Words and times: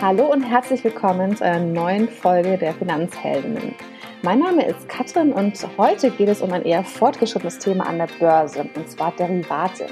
Hallo 0.00 0.32
und 0.32 0.42
herzlich 0.42 0.82
willkommen 0.84 1.36
zu 1.36 1.44
einer 1.44 1.64
neuen 1.64 2.08
Folge 2.08 2.56
der 2.56 2.74
Finanzheldinnen. 2.74 3.74
Mein 4.22 4.38
Name 4.38 4.66
ist 4.66 4.88
Katrin 4.88 5.32
und 5.32 5.54
heute 5.76 6.10
geht 6.10 6.28
es 6.28 6.40
um 6.40 6.52
ein 6.52 6.64
eher 6.64 6.84
fortgeschrittenes 6.84 7.58
Thema 7.58 7.86
an 7.86 7.98
der 7.98 8.08
Börse, 8.18 8.66
und 8.74 8.88
zwar 8.88 9.12
Derivate. 9.16 9.86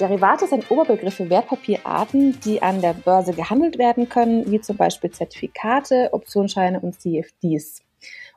Derivate 0.00 0.46
sind 0.46 0.70
Oberbegriff 0.70 1.14
für 1.14 1.28
Wertpapierarten, 1.28 2.40
die 2.40 2.62
an 2.62 2.80
der 2.80 2.94
Börse 2.94 3.32
gehandelt 3.32 3.78
werden 3.78 4.08
können, 4.08 4.50
wie 4.50 4.60
zum 4.60 4.76
Beispiel 4.76 5.10
Zertifikate, 5.10 6.08
Optionsscheine 6.12 6.80
und 6.80 7.00
CFDs. 7.00 7.82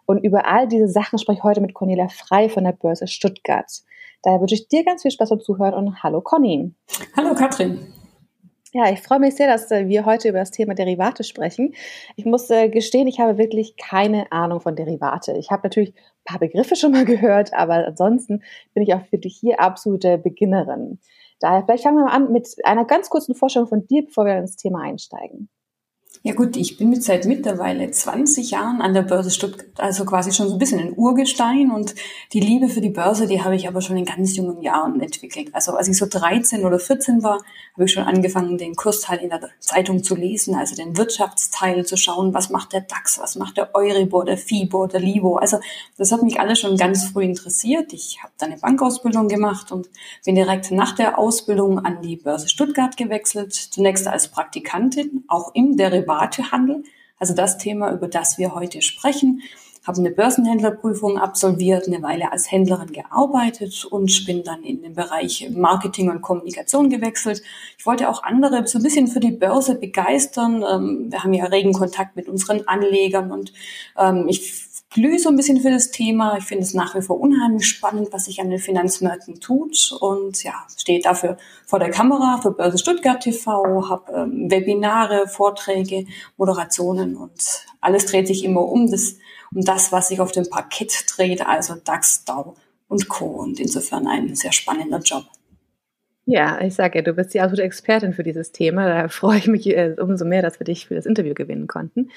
Und 0.05 0.23
über 0.23 0.47
all 0.47 0.67
diese 0.67 0.87
Sachen 0.87 1.19
spreche 1.19 1.39
ich 1.39 1.43
heute 1.43 1.61
mit 1.61 1.73
Cornelia 1.73 2.07
Frei 2.07 2.49
von 2.49 2.63
der 2.63 2.73
Börse 2.73 3.07
Stuttgart. 3.07 3.83
Daher 4.23 4.39
wünsche 4.39 4.55
ich 4.55 4.67
dir 4.67 4.83
ganz 4.83 5.01
viel 5.01 5.11
Spaß 5.11 5.29
beim 5.29 5.39
Zuhören 5.39 5.73
und 5.73 6.03
hallo 6.03 6.21
Conny. 6.21 6.73
Hallo 7.17 7.33
Katrin. 7.33 7.79
Ja, 8.73 8.89
ich 8.89 9.01
freue 9.01 9.19
mich 9.19 9.35
sehr, 9.35 9.47
dass 9.47 9.69
äh, 9.69 9.89
wir 9.89 10.05
heute 10.05 10.29
über 10.29 10.39
das 10.39 10.51
Thema 10.51 10.73
Derivate 10.73 11.25
sprechen. 11.25 11.73
Ich 12.15 12.23
muss 12.23 12.49
äh, 12.49 12.69
gestehen, 12.69 13.07
ich 13.07 13.19
habe 13.19 13.37
wirklich 13.37 13.75
keine 13.75 14.31
Ahnung 14.31 14.61
von 14.61 14.77
Derivate. 14.77 15.33
Ich 15.33 15.51
habe 15.51 15.63
natürlich 15.63 15.93
ein 15.93 16.23
paar 16.23 16.39
Begriffe 16.39 16.77
schon 16.77 16.93
mal 16.93 17.03
gehört, 17.05 17.53
aber 17.53 17.85
ansonsten 17.85 18.43
bin 18.73 18.83
ich 18.83 18.93
auch 18.93 19.05
für 19.07 19.17
dich 19.17 19.37
hier 19.37 19.59
absolute 19.59 20.17
Beginnerin. 20.17 20.99
Daher 21.41 21.63
vielleicht 21.65 21.83
fangen 21.83 21.97
wir 21.97 22.05
mal 22.05 22.15
an 22.15 22.31
mit 22.31 22.47
einer 22.63 22.85
ganz 22.85 23.09
kurzen 23.09 23.35
Vorstellung 23.35 23.67
von 23.67 23.87
dir, 23.87 24.05
bevor 24.05 24.25
wir 24.25 24.37
ins 24.37 24.55
Thema 24.55 24.83
einsteigen. 24.83 25.49
Ja 26.23 26.35
gut, 26.35 26.55
ich 26.55 26.77
bin 26.77 26.91
mit 26.91 27.03
seit 27.03 27.25
mittlerweile 27.25 27.89
20 27.89 28.51
Jahren 28.51 28.79
an 28.79 28.93
der 28.93 29.01
Börse 29.01 29.31
Stuttgart, 29.31 29.65
also 29.77 30.05
quasi 30.05 30.31
schon 30.31 30.49
so 30.49 30.53
ein 30.53 30.59
bisschen 30.59 30.79
ein 30.79 30.93
Urgestein 30.95 31.71
und 31.71 31.95
die 32.31 32.39
Liebe 32.39 32.69
für 32.69 32.79
die 32.79 32.91
Börse, 32.91 33.25
die 33.25 33.41
habe 33.41 33.55
ich 33.55 33.67
aber 33.67 33.81
schon 33.81 33.97
in 33.97 34.05
ganz 34.05 34.37
jungen 34.37 34.61
Jahren 34.61 35.01
entwickelt. 35.01 35.49
Also 35.53 35.71
als 35.71 35.87
ich 35.87 35.97
so 35.97 36.05
13 36.07 36.63
oder 36.63 36.77
14 36.77 37.23
war, 37.23 37.39
habe 37.73 37.85
ich 37.85 37.91
schon 37.91 38.03
angefangen, 38.03 38.59
den 38.59 38.75
Kursteil 38.75 39.17
in 39.17 39.29
der 39.29 39.49
Zeitung 39.59 40.03
zu 40.03 40.15
lesen, 40.15 40.53
also 40.53 40.75
den 40.75 40.95
Wirtschaftsteil 40.95 41.87
zu 41.87 41.97
schauen, 41.97 42.35
was 42.35 42.51
macht 42.51 42.73
der 42.73 42.81
DAX, 42.81 43.17
was 43.19 43.35
macht 43.35 43.57
der 43.57 43.73
Euribor, 43.73 44.23
der 44.23 44.37
FIBO, 44.37 44.85
der 44.85 44.99
LIBO. 44.99 45.37
Also 45.37 45.59
das 45.97 46.11
hat 46.11 46.21
mich 46.21 46.39
alles 46.39 46.59
schon 46.59 46.77
ganz 46.77 47.05
früh 47.05 47.23
interessiert. 47.23 47.93
Ich 47.93 48.19
habe 48.21 48.33
dann 48.37 48.51
eine 48.51 48.61
Bankausbildung 48.61 49.27
gemacht 49.27 49.71
und 49.71 49.89
bin 50.23 50.35
direkt 50.35 50.69
nach 50.69 50.93
der 50.93 51.17
Ausbildung 51.17 51.79
an 51.79 52.03
die 52.03 52.17
Börse 52.17 52.47
Stuttgart 52.47 52.95
gewechselt, 52.95 53.53
zunächst 53.53 54.07
als 54.07 54.27
Praktikantin, 54.27 55.23
auch 55.27 55.55
im 55.55 55.77
Derivat 55.77 56.00
Derivatehandel, 56.01 56.83
also 57.17 57.33
das 57.33 57.57
Thema, 57.57 57.91
über 57.91 58.07
das 58.07 58.37
wir 58.37 58.55
heute 58.55 58.81
sprechen. 58.81 59.41
Habe 59.85 59.97
eine 59.97 60.11
Börsenhändlerprüfung 60.11 61.17
absolviert, 61.17 61.87
eine 61.87 62.03
Weile 62.03 62.31
als 62.31 62.51
Händlerin 62.51 62.91
gearbeitet 62.93 63.83
und 63.85 64.25
bin 64.27 64.43
dann 64.43 64.61
in 64.63 64.83
den 64.83 64.93
Bereich 64.93 65.49
Marketing 65.49 66.11
und 66.11 66.21
Kommunikation 66.21 66.91
gewechselt. 66.91 67.41
Ich 67.79 67.85
wollte 67.87 68.07
auch 68.07 68.21
andere 68.21 68.67
so 68.67 68.77
ein 68.77 68.83
bisschen 68.83 69.07
für 69.07 69.19
die 69.19 69.31
Börse 69.31 69.73
begeistern. 69.73 70.63
Ähm, 70.69 71.07
wir 71.11 71.23
haben 71.23 71.33
ja 71.33 71.45
regen 71.45 71.73
Kontakt 71.73 72.15
mit 72.15 72.29
unseren 72.29 72.67
Anlegern 72.67 73.31
und 73.31 73.53
ähm, 73.97 74.27
ich 74.27 74.70
glühe 74.91 75.17
so 75.17 75.29
ein 75.29 75.37
bisschen 75.37 75.61
für 75.61 75.71
das 75.71 75.91
Thema. 75.91 76.37
Ich 76.37 76.43
finde 76.43 76.63
es 76.63 76.73
nach 76.73 76.93
wie 76.95 77.01
vor 77.01 77.19
unheimlich 77.19 77.67
spannend, 77.67 78.09
was 78.11 78.25
sich 78.25 78.41
an 78.41 78.49
den 78.49 78.59
Finanzmärkten 78.59 79.39
tut 79.39 79.93
und 79.99 80.43
ja, 80.43 80.53
stehe 80.77 81.01
dafür 81.01 81.37
vor 81.65 81.79
der 81.79 81.89
Kamera 81.89 82.39
für 82.41 82.51
Börse 82.51 82.77
Stuttgart 82.77 83.21
TV, 83.21 83.89
habe 83.89 84.11
ähm, 84.13 84.51
Webinare, 84.51 85.27
Vorträge, 85.27 86.05
Moderationen 86.37 87.15
und 87.15 87.65
alles 87.79 88.05
dreht 88.05 88.27
sich 88.27 88.43
immer 88.43 88.67
um 88.67 88.91
das, 88.91 89.17
um 89.53 89.63
das, 89.63 89.91
was 89.91 90.09
sich 90.09 90.19
auf 90.19 90.33
dem 90.33 90.49
Parkett 90.49 91.05
dreht, 91.15 91.45
also 91.45 91.75
DAX, 91.75 92.25
DAO 92.25 92.55
und 92.89 93.07
Co. 93.07 93.25
Und 93.25 93.59
insofern 93.59 94.07
ein 94.07 94.35
sehr 94.35 94.51
spannender 94.51 94.99
Job. 94.99 95.23
Ja, 96.33 96.61
ich 96.61 96.75
sage 96.75 96.99
ja, 96.99 97.01
du 97.03 97.11
bist 97.11 97.33
die 97.33 97.41
absolute 97.41 97.63
Expertin 97.63 98.13
für 98.13 98.23
dieses 98.23 98.53
Thema. 98.53 98.87
Da 98.87 99.09
freue 99.09 99.37
ich 99.37 99.47
mich 99.47 99.67
äh, 99.67 99.95
umso 99.99 100.23
mehr, 100.23 100.41
dass 100.41 100.61
wir 100.61 100.63
dich 100.63 100.87
für 100.87 100.95
das 100.95 101.05
Interview 101.05 101.33
gewinnen 101.33 101.67
konnten. 101.67 102.09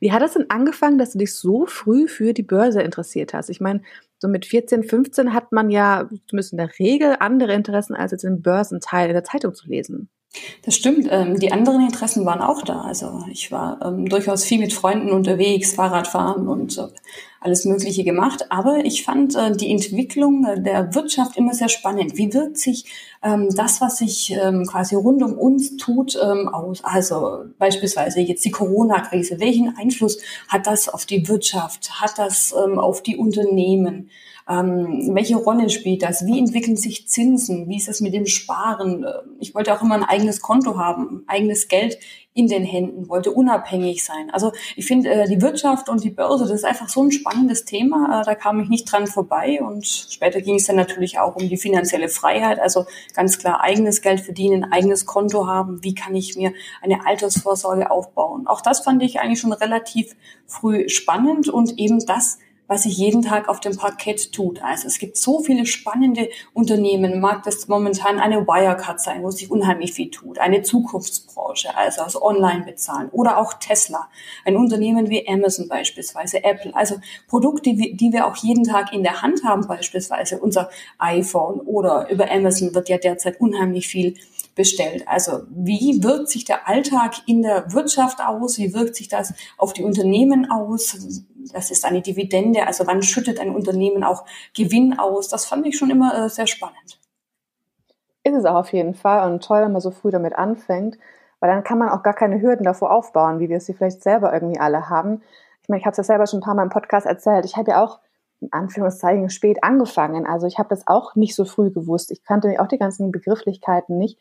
Wie 0.00 0.10
hat 0.10 0.24
es 0.24 0.32
denn 0.32 0.50
angefangen, 0.50 0.98
dass 0.98 1.12
du 1.12 1.18
dich 1.18 1.36
so 1.36 1.66
früh 1.66 2.08
für 2.08 2.32
die 2.32 2.42
Börse 2.42 2.82
interessiert 2.82 3.32
hast? 3.32 3.48
Ich 3.48 3.60
meine, 3.60 3.82
so 4.18 4.26
mit 4.26 4.44
14, 4.44 4.82
15 4.82 5.32
hat 5.34 5.52
man 5.52 5.70
ja 5.70 6.08
zumindest 6.26 6.50
in 6.50 6.58
der 6.58 6.76
Regel 6.80 7.14
andere 7.20 7.54
Interessen, 7.54 7.94
als 7.94 8.10
jetzt 8.10 8.24
den 8.24 8.42
Börsenteil 8.42 9.06
in 9.08 9.14
der 9.14 9.22
Zeitung 9.22 9.54
zu 9.54 9.68
lesen. 9.68 10.10
Das 10.62 10.76
stimmt. 10.76 11.08
Ähm, 11.10 11.40
die 11.40 11.50
anderen 11.50 11.82
Interessen 11.82 12.24
waren 12.24 12.40
auch 12.40 12.62
da. 12.62 12.82
Also 12.82 13.24
ich 13.30 13.50
war 13.50 13.80
ähm, 13.84 14.08
durchaus 14.08 14.44
viel 14.44 14.60
mit 14.60 14.72
Freunden 14.72 15.10
unterwegs, 15.10 15.74
Fahrradfahren 15.74 16.46
und 16.46 16.78
äh, 16.78 16.86
alles 17.40 17.64
Mögliche 17.64 18.04
gemacht. 18.04 18.46
Aber 18.50 18.84
ich 18.84 19.04
fand 19.04 19.34
äh, 19.34 19.50
die 19.56 19.70
Entwicklung 19.72 20.46
der 20.62 20.94
Wirtschaft 20.94 21.36
immer 21.36 21.52
sehr 21.52 21.68
spannend. 21.68 22.16
Wie 22.16 22.32
wirkt 22.32 22.58
sich 22.58 22.84
ähm, 23.24 23.48
das, 23.56 23.80
was 23.80 23.98
sich 23.98 24.32
ähm, 24.40 24.66
quasi 24.66 24.94
rund 24.94 25.22
um 25.22 25.36
uns 25.36 25.76
tut, 25.76 26.16
ähm, 26.22 26.48
aus? 26.48 26.84
Also 26.84 27.46
beispielsweise 27.58 28.20
jetzt 28.20 28.44
die 28.44 28.52
Corona-Krise. 28.52 29.40
Welchen 29.40 29.76
Einfluss 29.76 30.18
hat 30.46 30.66
das 30.66 30.88
auf 30.88 31.06
die 31.06 31.26
Wirtschaft? 31.26 32.00
Hat 32.00 32.18
das 32.18 32.54
ähm, 32.56 32.78
auf 32.78 33.02
die 33.02 33.16
Unternehmen? 33.16 34.10
Ähm, 34.50 35.14
welche 35.14 35.36
Rolle 35.36 35.70
spielt 35.70 36.02
das? 36.02 36.26
Wie 36.26 36.38
entwickeln 36.38 36.76
sich 36.76 37.06
Zinsen? 37.06 37.68
Wie 37.68 37.76
ist 37.76 37.86
das 37.86 38.00
mit 38.00 38.14
dem 38.14 38.26
Sparen? 38.26 39.04
Äh, 39.04 39.12
ich 39.38 39.54
wollte 39.54 39.72
auch 39.72 39.82
immer 39.82 39.94
ein 39.94 40.02
eigenes 40.02 40.40
Konto 40.40 40.76
haben, 40.76 41.22
eigenes 41.28 41.68
Geld 41.68 41.98
in 42.34 42.48
den 42.48 42.64
Händen, 42.64 43.08
wollte 43.08 43.30
unabhängig 43.30 44.04
sein. 44.04 44.30
Also 44.30 44.50
ich 44.74 44.86
finde, 44.86 45.10
äh, 45.10 45.28
die 45.28 45.40
Wirtschaft 45.40 45.88
und 45.88 46.02
die 46.02 46.10
Börse, 46.10 46.44
das 46.44 46.54
ist 46.54 46.64
einfach 46.64 46.88
so 46.88 47.02
ein 47.02 47.12
spannendes 47.12 47.64
Thema. 47.64 48.22
Äh, 48.22 48.24
da 48.24 48.34
kam 48.34 48.58
ich 48.58 48.68
nicht 48.68 48.90
dran 48.90 49.06
vorbei. 49.06 49.62
Und 49.62 49.86
später 49.86 50.40
ging 50.40 50.56
es 50.56 50.66
dann 50.66 50.76
natürlich 50.76 51.20
auch 51.20 51.36
um 51.36 51.48
die 51.48 51.56
finanzielle 51.56 52.08
Freiheit. 52.08 52.58
Also 52.58 52.86
ganz 53.14 53.38
klar 53.38 53.60
eigenes 53.60 54.02
Geld 54.02 54.20
verdienen, 54.20 54.72
eigenes 54.72 55.06
Konto 55.06 55.46
haben. 55.46 55.84
Wie 55.84 55.94
kann 55.94 56.16
ich 56.16 56.36
mir 56.36 56.52
eine 56.82 57.06
Altersvorsorge 57.06 57.88
aufbauen? 57.88 58.48
Auch 58.48 58.62
das 58.62 58.80
fand 58.80 59.00
ich 59.04 59.20
eigentlich 59.20 59.40
schon 59.40 59.52
relativ 59.52 60.16
früh 60.46 60.88
spannend 60.88 61.48
und 61.48 61.78
eben 61.78 62.04
das 62.04 62.38
was 62.70 62.84
sich 62.84 62.96
jeden 62.96 63.22
Tag 63.22 63.48
auf 63.48 63.58
dem 63.58 63.76
Parkett 63.76 64.30
tut. 64.30 64.62
Also 64.62 64.86
es 64.86 65.00
gibt 65.00 65.16
so 65.16 65.40
viele 65.40 65.66
spannende 65.66 66.28
Unternehmen. 66.54 67.18
Mag 67.18 67.42
das 67.42 67.66
momentan 67.66 68.20
eine 68.20 68.46
Wirecard 68.46 69.00
sein, 69.00 69.24
wo 69.24 69.32
sich 69.32 69.50
unheimlich 69.50 69.92
viel 69.92 70.08
tut. 70.08 70.38
Eine 70.38 70.62
Zukunftsbranche, 70.62 71.76
also, 71.76 72.02
also 72.02 72.22
online 72.22 72.64
bezahlen. 72.64 73.08
Oder 73.10 73.38
auch 73.38 73.54
Tesla. 73.54 74.08
Ein 74.44 74.56
Unternehmen 74.56 75.10
wie 75.10 75.28
Amazon 75.28 75.66
beispielsweise, 75.66 76.44
Apple. 76.44 76.72
Also 76.72 77.00
Produkte, 77.26 77.74
die 77.74 78.12
wir 78.12 78.28
auch 78.28 78.36
jeden 78.36 78.62
Tag 78.62 78.92
in 78.92 79.02
der 79.02 79.20
Hand 79.20 79.42
haben, 79.42 79.66
beispielsweise 79.66 80.38
unser 80.38 80.70
iPhone 80.98 81.58
oder 81.58 82.08
über 82.08 82.30
Amazon 82.30 82.72
wird 82.72 82.88
ja 82.88 82.98
derzeit 82.98 83.40
unheimlich 83.40 83.88
viel 83.88 84.14
bestellt. 84.54 85.08
Also 85.08 85.40
wie 85.48 86.02
wirkt 86.04 86.28
sich 86.28 86.44
der 86.44 86.68
Alltag 86.68 87.16
in 87.26 87.42
der 87.42 87.72
Wirtschaft 87.72 88.20
aus? 88.20 88.58
Wie 88.58 88.74
wirkt 88.74 88.94
sich 88.94 89.08
das 89.08 89.34
auf 89.58 89.72
die 89.72 89.82
Unternehmen 89.82 90.50
aus? 90.50 91.24
Das 91.52 91.70
ist 91.70 91.84
eine 91.84 92.02
Dividende. 92.02 92.66
Also 92.66 92.86
wann 92.86 93.02
schüttet 93.02 93.40
ein 93.40 93.54
Unternehmen 93.54 94.04
auch 94.04 94.24
Gewinn 94.54 94.98
aus? 94.98 95.28
Das 95.28 95.46
fand 95.46 95.66
ich 95.66 95.76
schon 95.76 95.90
immer 95.90 96.14
äh, 96.14 96.28
sehr 96.28 96.46
spannend. 96.46 97.00
Ist 98.22 98.34
es 98.34 98.44
auch 98.44 98.56
auf 98.56 98.72
jeden 98.72 98.94
Fall 98.94 99.30
und 99.30 99.42
toll, 99.42 99.62
wenn 99.62 99.72
man 99.72 99.80
so 99.80 99.90
früh 99.90 100.10
damit 100.10 100.34
anfängt, 100.34 100.98
weil 101.40 101.50
dann 101.50 101.64
kann 101.64 101.78
man 101.78 101.88
auch 101.88 102.02
gar 102.02 102.14
keine 102.14 102.40
Hürden 102.40 102.64
davor 102.64 102.92
aufbauen, 102.92 103.40
wie 103.40 103.48
wir 103.48 103.56
es 103.56 103.66
sie 103.66 103.72
vielleicht 103.72 104.02
selber 104.02 104.32
irgendwie 104.32 104.60
alle 104.60 104.90
haben. 104.90 105.22
Ich 105.62 105.68
meine, 105.68 105.80
ich 105.80 105.86
habe 105.86 105.92
es 105.92 105.98
ja 105.98 106.04
selber 106.04 106.26
schon 106.26 106.40
ein 106.40 106.42
paar 106.44 106.54
Mal 106.54 106.64
im 106.64 106.70
Podcast 106.70 107.06
erzählt. 107.06 107.44
Ich 107.44 107.56
habe 107.56 107.70
ja 107.70 107.82
auch 107.82 108.00
in 108.40 108.52
Anführungszeichen 108.52 109.30
spät 109.30 109.62
angefangen. 109.62 110.26
Also 110.26 110.46
ich 110.46 110.58
habe 110.58 110.68
das 110.68 110.86
auch 110.86 111.14
nicht 111.14 111.34
so 111.34 111.44
früh 111.44 111.70
gewusst. 111.70 112.10
Ich 112.10 112.24
kannte 112.24 112.54
auch 112.58 112.68
die 112.68 112.78
ganzen 112.78 113.10
Begrifflichkeiten 113.10 113.98
nicht. 113.98 114.18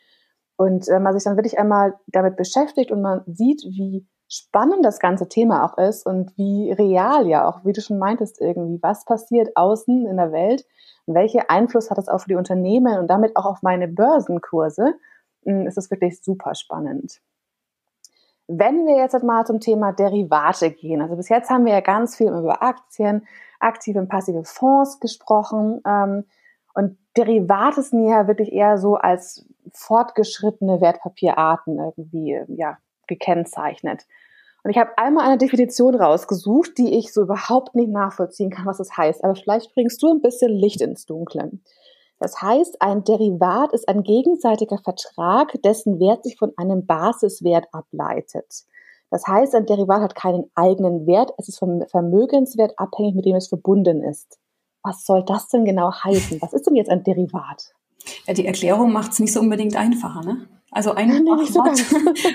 Und 0.56 0.88
wenn 0.88 1.04
man 1.04 1.14
sich 1.14 1.24
dann 1.24 1.38
wirklich 1.38 1.58
einmal 1.58 1.96
damit 2.08 2.36
beschäftigt 2.36 2.92
und 2.92 3.02
man 3.02 3.24
sieht, 3.28 3.64
wie 3.64 4.06
spannend 4.30 4.86
das 4.86 5.00
ganze 5.00 5.28
Thema 5.28 5.66
auch 5.66 5.78
ist 5.78 6.06
und 6.06 6.38
wie 6.38 6.72
real 6.72 7.28
ja 7.28 7.48
auch, 7.48 7.66
wie 7.66 7.74
du 7.74 7.82
schon 7.82 7.98
meintest 7.98 8.40
irgendwie, 8.40 8.82
was 8.82 9.04
passiert 9.04 9.58
außen 9.58 10.06
in 10.06 10.18
der 10.18 10.32
Welt, 10.32 10.66
welchen 11.08 11.42
Einfluss 11.48 11.90
hat 11.90 11.98
das 11.98 12.08
auch 12.08 12.22
für 12.22 12.30
die 12.30 12.36
Unternehmen 12.36 13.00
und 13.00 13.08
damit 13.08 13.36
auch 13.36 13.46
auf 13.46 13.64
meine 13.64 13.88
Börsenkurse, 13.88 14.94
hm, 15.44 15.66
ist 15.66 15.78
es 15.78 15.90
wirklich 15.90 16.22
super 16.22 16.54
spannend. 16.54 17.20
Wenn 18.48 18.86
wir 18.86 18.98
jetzt 18.98 19.22
mal 19.24 19.46
zum 19.46 19.60
Thema 19.60 19.92
Derivate 19.92 20.72
gehen, 20.72 21.02
also 21.02 21.16
bis 21.16 21.30
jetzt 21.30 21.50
haben 21.50 21.66
wir 21.66 21.74
ja 21.74 21.82
ganz 21.82 22.16
viel 22.16 22.28
über 22.28 22.62
Aktien, 22.62 23.28
aktive 23.60 24.00
und 24.00 24.10
passive 24.10 24.44
Fonds 24.44 25.00
gesprochen. 25.00 25.82
Ähm, 25.86 26.26
und 26.74 26.98
Derivate 27.18 27.82
sind 27.82 28.08
ja 28.08 28.28
wirklich 28.28 28.52
eher 28.52 28.78
so 28.78 28.96
als 28.96 29.46
fortgeschrittene 29.74 30.82
Wertpapierarten 30.82 31.78
irgendwie 31.78 32.42
ja, 32.48 32.78
gekennzeichnet. 33.10 34.06
Und 34.64 34.72
ich 34.72 34.78
habe 34.78 34.98
einmal 34.98 35.26
eine 35.26 35.38
Definition 35.38 35.96
rausgesucht, 35.96 36.78
die 36.78 36.98
ich 36.98 37.14
so 37.14 37.22
überhaupt 37.22 37.76
nicht 37.76 37.90
nachvollziehen 37.90 38.50
kann, 38.50 38.66
was 38.66 38.78
das 38.78 38.96
heißt. 38.96 39.24
Aber 39.24 39.36
vielleicht 39.36 39.74
bringst 39.74 40.02
du 40.02 40.10
ein 40.10 40.22
bisschen 40.22 40.52
Licht 40.52 40.82
ins 40.82 41.06
Dunkle. 41.06 41.52
Das 42.20 42.42
heißt, 42.42 42.82
ein 42.82 43.06
Derivat 43.06 43.72
ist 43.72 43.88
ein 43.88 44.04
gegenseitiger 44.04 44.78
Vertrag, 44.78 45.54
dessen 45.64 46.00
Wert 46.00 46.24
sich 46.24 46.38
von 46.38 46.52
einem 46.58 46.86
Basiswert 46.86 47.68
ableitet. 47.72 48.66
Das 49.10 49.26
heißt, 49.26 49.56
ein 49.56 49.66
Derivat 49.66 50.02
hat 50.02 50.16
keinen 50.16 50.52
eigenen 50.54 51.08
Wert, 51.08 51.32
es 51.38 51.48
ist 51.48 51.60
vom 51.60 51.82
Vermögenswert 51.88 52.78
abhängig, 52.78 53.16
mit 53.16 53.26
dem 53.26 53.36
es 53.36 53.48
verbunden 53.48 54.04
ist. 54.04 54.38
Was 54.84 55.06
soll 55.06 55.24
das 55.24 55.48
denn 55.48 55.66
genau 55.66 55.92
heißen? 55.92 56.42
Was 56.42 56.54
ist 56.54 56.68
denn 56.68 56.76
jetzt 56.76 56.90
ein 56.90 57.04
Derivat? 57.04 57.74
Ja, 58.28 58.34
die 58.34 58.46
Erklärung 58.46 58.92
macht 58.92 59.14
es 59.14 59.20
nicht 59.20 59.34
so 59.34 59.40
unbedingt 59.40 59.76
einfacher, 59.76 60.22
ne? 60.22 60.48
Also 60.72 60.94
ein 60.94 61.08
nee, 61.08 61.30
Wort 61.30 61.84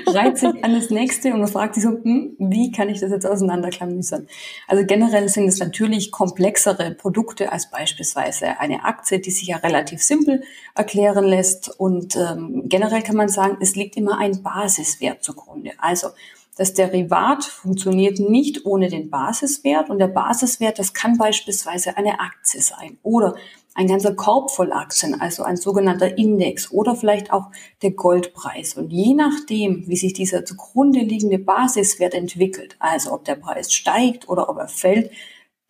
reiht 0.15 0.39
sich 0.39 0.65
an 0.65 0.75
das 0.75 0.91
nächste 0.91 1.33
und 1.33 1.41
man 1.41 1.49
fragt 1.49 1.75
sich 1.75 1.85
so, 1.85 1.91
hm, 1.91 2.35
wie 2.39 2.73
kann 2.73 2.89
ich 2.89 3.01
das 3.01 3.11
jetzt 3.11 3.27
auseinanderklamüsern? 3.27 4.27
Also 4.67 4.85
generell 4.85 5.29
sind 5.29 5.47
es 5.47 5.59
natürlich 5.59 6.11
komplexere 6.11 6.91
Produkte 6.93 7.53
als 7.53 7.71
beispielsweise 7.71 8.59
eine 8.59 8.85
Aktie, 8.85 9.21
die 9.21 9.31
sich 9.31 9.49
ja 9.49 9.59
relativ 9.59 10.03
simpel 10.03 10.43
erklären 10.75 11.25
lässt. 11.25 11.69
Und 11.79 12.17
ähm, 12.17 12.65
generell 12.67 13.03
kann 13.03 13.17
man 13.17 13.29
sagen, 13.29 13.59
es 13.61 13.77
liegt 13.77 13.97
immer 13.97 14.19
ein 14.19 14.43
Basiswert 14.43 15.23
zugrunde. 15.23 15.71
Also 15.79 16.09
das 16.57 16.73
Derivat 16.73 17.45
funktioniert 17.45 18.21
nicht 18.21 18.65
ohne 18.65 18.89
den 18.89 19.11
Basiswert 19.11 19.91
und 19.91 19.99
der 19.99 20.09
Basiswert, 20.09 20.79
das 20.79 20.95
kann 20.95 21.19
beispielsweise 21.19 21.97
eine 21.97 22.21
Aktie 22.21 22.61
sein 22.61 22.99
oder 23.03 23.35
ein 23.75 23.89
ganzer 23.89 24.15
Korb 24.15 24.51
voll 24.53 24.73
Aktien, 24.73 25.21
also 25.21 25.43
ein 25.43 25.57
sogenannter 25.57 26.17
Index 26.17 26.71
oder 26.71 26.95
vielleicht 26.95 27.33
auch 27.33 27.51
der 27.83 27.91
Goldpreis. 27.91 28.75
Und 28.75 28.93
je 28.93 29.15
nachdem, 29.15 29.87
wie 29.89 29.97
sich 29.97 30.13
dieser 30.13 30.45
zugrunde 30.45 31.01
liegende 31.01 31.39
Basiswert 31.39 32.15
entwickelt, 32.15 32.77
also 32.79 33.13
ob 33.13 33.25
der 33.25 33.35
Preis 33.35 33.73
steigt 33.73 34.29
oder 34.29 34.49
ob 34.49 34.59
er 34.59 34.69
fällt, 34.69 35.11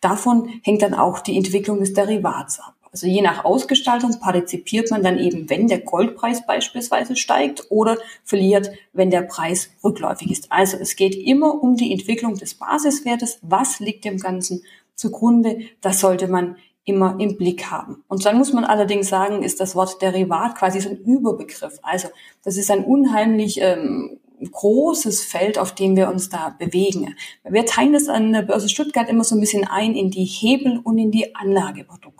davon 0.01 0.61
hängt 0.63 0.83
dann 0.83 0.93
auch 0.93 1.19
die 1.19 1.35
Entwicklung 1.35 1.79
des 1.79 1.93
Derivats 1.93 2.59
ab. 2.59 2.75
Also 2.91 3.07
je 3.07 3.21
nach 3.21 3.43
Ausgestaltung 3.43 4.21
partizipiert 4.21 4.89
man 4.89 5.03
dann 5.03 5.19
eben, 5.19 5.49
wenn 5.49 5.67
der 5.67 5.81
Goldpreis 5.81 6.45
beispielsweise 6.45 7.17
steigt 7.17 7.65
oder 7.69 7.97
verliert, 8.23 8.71
wenn 8.93 9.09
der 9.09 9.23
Preis 9.23 9.69
rückläufig 9.83 10.31
ist. 10.31 10.49
Also 10.49 10.77
es 10.77 10.95
geht 10.95 11.13
immer 11.13 11.61
um 11.61 11.75
die 11.75 11.91
Entwicklung 11.91 12.35
des 12.35 12.53
Basiswertes. 12.53 13.39
Was 13.41 13.81
liegt 13.81 14.05
dem 14.05 14.17
Ganzen 14.17 14.63
zugrunde? 14.93 15.59
Das 15.81 15.99
sollte 15.99 16.29
man 16.29 16.55
immer 16.85 17.15
im 17.19 17.35
Blick 17.35 17.71
haben. 17.71 18.03
Und 18.07 18.25
dann 18.25 18.37
muss 18.37 18.53
man 18.53 18.63
allerdings 18.63 19.09
sagen, 19.09 19.43
ist 19.43 19.59
das 19.59 19.75
Wort 19.75 20.01
Derivat 20.01 20.55
quasi 20.55 20.79
so 20.79 20.89
ein 20.89 20.97
Überbegriff. 20.97 21.79
Also 21.81 22.09
das 22.43 22.57
ist 22.57 22.69
ein 22.69 22.83
unheimlich 22.83 23.59
ähm, 23.59 24.19
großes 24.51 25.23
Feld, 25.23 25.57
auf 25.57 25.73
dem 25.73 25.95
wir 25.95 26.09
uns 26.09 26.29
da 26.29 26.55
bewegen. 26.57 27.15
Wir 27.43 27.65
teilen 27.65 27.93
das 27.93 28.07
an 28.07 28.33
der 28.33 28.43
Börse 28.43 28.69
Stuttgart 28.69 29.09
immer 29.09 29.23
so 29.23 29.35
ein 29.35 29.41
bisschen 29.41 29.65
ein 29.65 29.95
in 29.95 30.11
die 30.11 30.25
Hebel 30.25 30.79
und 30.83 30.97
in 30.97 31.11
die 31.11 31.35
Anlageprodukte. 31.35 32.14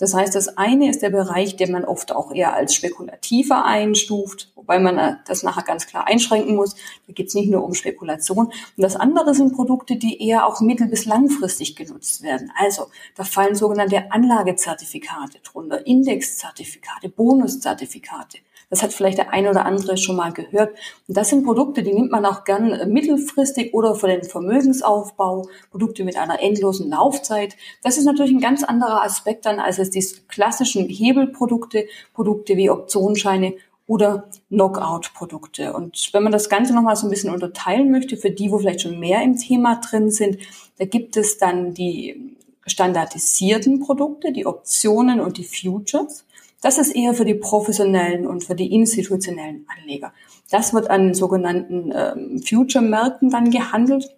Das 0.00 0.14
heißt, 0.14 0.34
das 0.34 0.56
eine 0.56 0.88
ist 0.88 1.02
der 1.02 1.10
Bereich, 1.10 1.56
den 1.56 1.72
man 1.72 1.84
oft 1.84 2.10
auch 2.12 2.32
eher 2.32 2.54
als 2.54 2.74
spekulativer 2.74 3.66
einstuft, 3.66 4.50
wobei 4.54 4.78
man 4.78 4.98
äh, 4.98 5.16
das 5.26 5.42
nachher 5.42 5.62
ganz 5.62 5.86
klar 5.86 6.06
einschränken 6.06 6.56
muss. 6.56 6.74
Da 7.06 7.12
geht 7.12 7.28
es 7.28 7.34
nicht 7.34 7.50
nur 7.50 7.62
um 7.62 7.74
Spekulation. 7.74 8.46
Und 8.46 8.54
das 8.76 8.96
andere 8.96 9.34
sind 9.34 9.54
Produkte, 9.54 9.96
die 9.96 10.26
eher 10.26 10.46
auch 10.46 10.62
mittel- 10.62 10.88
bis 10.88 11.04
langfristig 11.04 11.76
genutzt 11.76 12.22
werden. 12.22 12.50
Also 12.56 12.86
da 13.14 13.24
fallen 13.24 13.54
sogenannte 13.54 14.10
Anlagezertifikate 14.10 15.38
drunter, 15.44 15.86
Indexzertifikate, 15.86 17.10
Bonuszertifikate. 17.10 18.38
Das 18.70 18.82
hat 18.82 18.92
vielleicht 18.92 19.18
der 19.18 19.32
eine 19.32 19.50
oder 19.50 19.66
andere 19.66 19.98
schon 19.98 20.16
mal 20.16 20.32
gehört. 20.32 20.70
Und 21.08 21.16
das 21.16 21.28
sind 21.28 21.44
Produkte, 21.44 21.82
die 21.82 21.92
nimmt 21.92 22.12
man 22.12 22.24
auch 22.24 22.44
gern 22.44 22.72
äh, 22.72 22.86
mittelfristig 22.86 23.74
oder 23.74 23.96
für 23.96 24.06
den 24.06 24.22
Vermögensaufbau, 24.22 25.48
Produkte 25.70 26.04
mit 26.04 26.16
einer 26.16 26.40
endlosen 26.40 26.88
Laufzeit. 26.88 27.56
Das 27.82 27.98
ist 27.98 28.04
natürlich 28.04 28.32
ein 28.32 28.40
ganz 28.40 28.62
anderer 28.62 29.02
Aspekt 29.02 29.44
dann 29.44 29.58
als 29.58 29.78
es 29.78 29.90
die 29.90 30.04
klassischen 30.28 30.88
Hebelprodukte, 30.88 31.86
Produkte 32.14 32.56
wie 32.56 32.70
Optionsscheine 32.70 33.54
oder 33.90 34.28
Knockout-Produkte. 34.50 35.72
Und 35.72 36.10
wenn 36.12 36.22
man 36.22 36.30
das 36.30 36.48
Ganze 36.48 36.72
nochmal 36.72 36.94
so 36.94 37.08
ein 37.08 37.10
bisschen 37.10 37.34
unterteilen 37.34 37.90
möchte, 37.90 38.16
für 38.16 38.30
die, 38.30 38.52
wo 38.52 38.58
vielleicht 38.58 38.82
schon 38.82 39.00
mehr 39.00 39.20
im 39.20 39.36
Thema 39.36 39.80
drin 39.80 40.12
sind, 40.12 40.38
da 40.78 40.84
gibt 40.84 41.16
es 41.16 41.38
dann 41.38 41.74
die 41.74 42.36
standardisierten 42.66 43.80
Produkte, 43.80 44.32
die 44.32 44.46
Optionen 44.46 45.18
und 45.18 45.38
die 45.38 45.44
Futures. 45.44 46.24
Das 46.60 46.78
ist 46.78 46.94
eher 46.94 47.14
für 47.14 47.24
die 47.24 47.34
professionellen 47.34 48.26
und 48.26 48.44
für 48.44 48.54
die 48.54 48.74
institutionellen 48.74 49.66
Anleger. 49.68 50.12
Das 50.50 50.74
wird 50.74 50.90
an 50.90 51.14
sogenannten 51.14 51.92
ähm, 51.94 52.42
Future-Märkten 52.42 53.30
dann 53.30 53.50
gehandelt, 53.50 54.14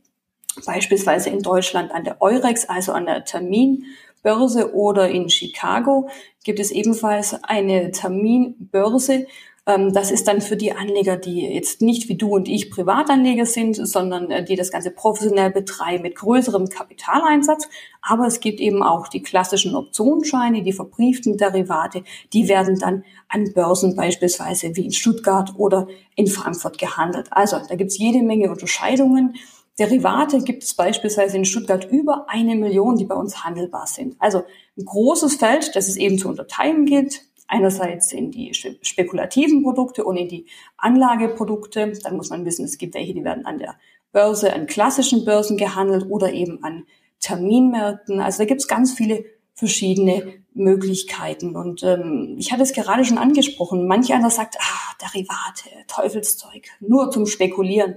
beispielsweise 0.66 1.30
in 1.30 1.42
Deutschland 1.42 1.92
an 1.92 2.04
der 2.04 2.20
Eurex, 2.20 2.68
also 2.68 2.92
an 2.92 3.06
der 3.06 3.24
Terminbörse 3.24 4.74
oder 4.74 5.08
in 5.08 5.30
Chicago 5.30 6.08
gibt 6.44 6.58
es 6.58 6.70
ebenfalls 6.72 7.36
eine 7.44 7.92
Terminbörse, 7.92 9.26
das 9.64 10.10
ist 10.10 10.26
dann 10.26 10.40
für 10.40 10.56
die 10.56 10.72
Anleger, 10.72 11.16
die 11.16 11.42
jetzt 11.42 11.82
nicht 11.82 12.08
wie 12.08 12.16
du 12.16 12.34
und 12.34 12.48
ich 12.48 12.68
Privatanleger 12.68 13.46
sind, 13.46 13.74
sondern 13.76 14.28
äh, 14.30 14.44
die 14.44 14.56
das 14.56 14.72
Ganze 14.72 14.90
professionell 14.90 15.50
betreiben 15.50 16.02
mit 16.02 16.16
größerem 16.16 16.68
Kapitaleinsatz. 16.68 17.68
Aber 18.00 18.26
es 18.26 18.40
gibt 18.40 18.58
eben 18.58 18.82
auch 18.82 19.06
die 19.06 19.22
klassischen 19.22 19.76
Optionsscheine, 19.76 20.62
die 20.64 20.72
verbrieften 20.72 21.36
Derivate, 21.36 22.02
die 22.32 22.48
werden 22.48 22.76
dann 22.80 23.04
an 23.28 23.52
Börsen 23.54 23.94
beispielsweise 23.94 24.74
wie 24.74 24.84
in 24.86 24.92
Stuttgart 24.92 25.52
oder 25.56 25.86
in 26.16 26.26
Frankfurt 26.26 26.78
gehandelt. 26.78 27.28
Also 27.30 27.58
da 27.68 27.76
gibt 27.76 27.92
es 27.92 27.98
jede 27.98 28.22
Menge 28.22 28.50
Unterscheidungen. 28.50 29.36
Derivate 29.78 30.40
gibt 30.40 30.64
es 30.64 30.74
beispielsweise 30.74 31.36
in 31.36 31.44
Stuttgart 31.44 31.88
über 31.88 32.26
eine 32.28 32.56
Million, 32.56 32.96
die 32.96 33.04
bei 33.04 33.14
uns 33.14 33.44
handelbar 33.44 33.86
sind. 33.86 34.16
Also 34.18 34.42
ein 34.76 34.84
großes 34.84 35.36
Feld, 35.36 35.76
das 35.76 35.88
es 35.88 35.96
eben 35.96 36.18
zu 36.18 36.28
unterteilen 36.28 36.84
gilt 36.84 37.22
einerseits 37.52 38.12
in 38.12 38.30
die 38.30 38.52
spekulativen 38.54 39.62
Produkte 39.62 40.04
und 40.04 40.16
in 40.16 40.28
die 40.28 40.46
Anlageprodukte. 40.78 41.92
Dann 42.02 42.16
muss 42.16 42.30
man 42.30 42.44
wissen, 42.46 42.64
es 42.64 42.78
gibt 42.78 42.94
welche, 42.94 43.12
die 43.14 43.24
werden 43.24 43.44
an 43.44 43.58
der 43.58 43.76
Börse, 44.10 44.52
an 44.52 44.66
klassischen 44.66 45.24
Börsen 45.24 45.58
gehandelt 45.58 46.06
oder 46.08 46.32
eben 46.32 46.64
an 46.64 46.86
Terminmärkten. 47.20 48.20
Also 48.20 48.38
da 48.38 48.44
gibt 48.46 48.62
es 48.62 48.68
ganz 48.68 48.92
viele 48.92 49.24
verschiedene 49.54 50.32
Möglichkeiten. 50.54 51.54
Und 51.54 51.82
ähm, 51.82 52.36
ich 52.38 52.52
hatte 52.52 52.62
es 52.62 52.72
gerade 52.72 53.04
schon 53.04 53.18
angesprochen. 53.18 53.86
Manch 53.86 54.12
einer 54.12 54.30
sagt, 54.30 54.56
ah, 54.58 54.94
Derivate, 55.00 55.68
Teufelszeug, 55.88 56.68
nur 56.80 57.10
zum 57.10 57.26
Spekulieren. 57.26 57.96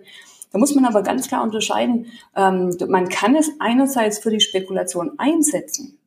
Da 0.52 0.60
muss 0.60 0.76
man 0.76 0.86
aber 0.86 1.02
ganz 1.02 1.28
klar 1.28 1.44
unterscheiden. 1.44 2.08
Ähm, 2.36 2.76
man 2.90 3.08
kann 3.08 3.36
es 3.36 3.52
einerseits 3.60 4.20
für 4.20 4.32
die 4.32 4.42
Spekulation 4.42 5.14
einsetzen. 5.18 5.98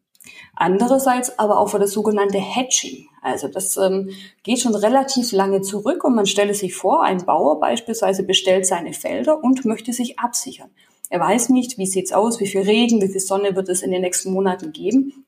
Andererseits 0.55 1.39
aber 1.39 1.59
auch 1.59 1.69
für 1.69 1.79
das 1.79 1.93
sogenannte 1.93 2.39
Hedging. 2.39 3.09
Also 3.23 3.49
das 3.49 3.77
ähm, 3.77 4.11
geht 4.43 4.61
schon 4.61 4.75
relativ 4.75 5.33
lange 5.33 5.61
zurück 5.61 6.05
und 6.05 6.15
man 6.15 6.27
stelle 6.27 6.55
sich 6.55 6.75
vor, 6.75 7.03
ein 7.03 7.25
Bauer 7.25 7.61
beispielsweise 7.61 8.23
bestellt 8.23 8.67
seine 8.67 8.93
Felder 8.93 9.43
und 9.43 9.65
möchte 9.65 9.93
sich 9.93 10.19
absichern. 10.19 10.71
Er 11.11 11.21
weiß 11.21 11.49
nicht, 11.51 11.79
wie 11.79 11.87
sieht's 11.87 12.13
aus, 12.13 12.41
wie 12.41 12.47
viel 12.47 12.63
Regen, 12.63 13.01
wie 13.01 13.09
viel 13.09 13.21
Sonne 13.21 13.57
wird 13.57 13.69
es 13.69 13.83
in 13.83 13.91
den 13.91 14.03
nächsten 14.03 14.33
Monaten 14.33 14.73
geben. 14.73 15.25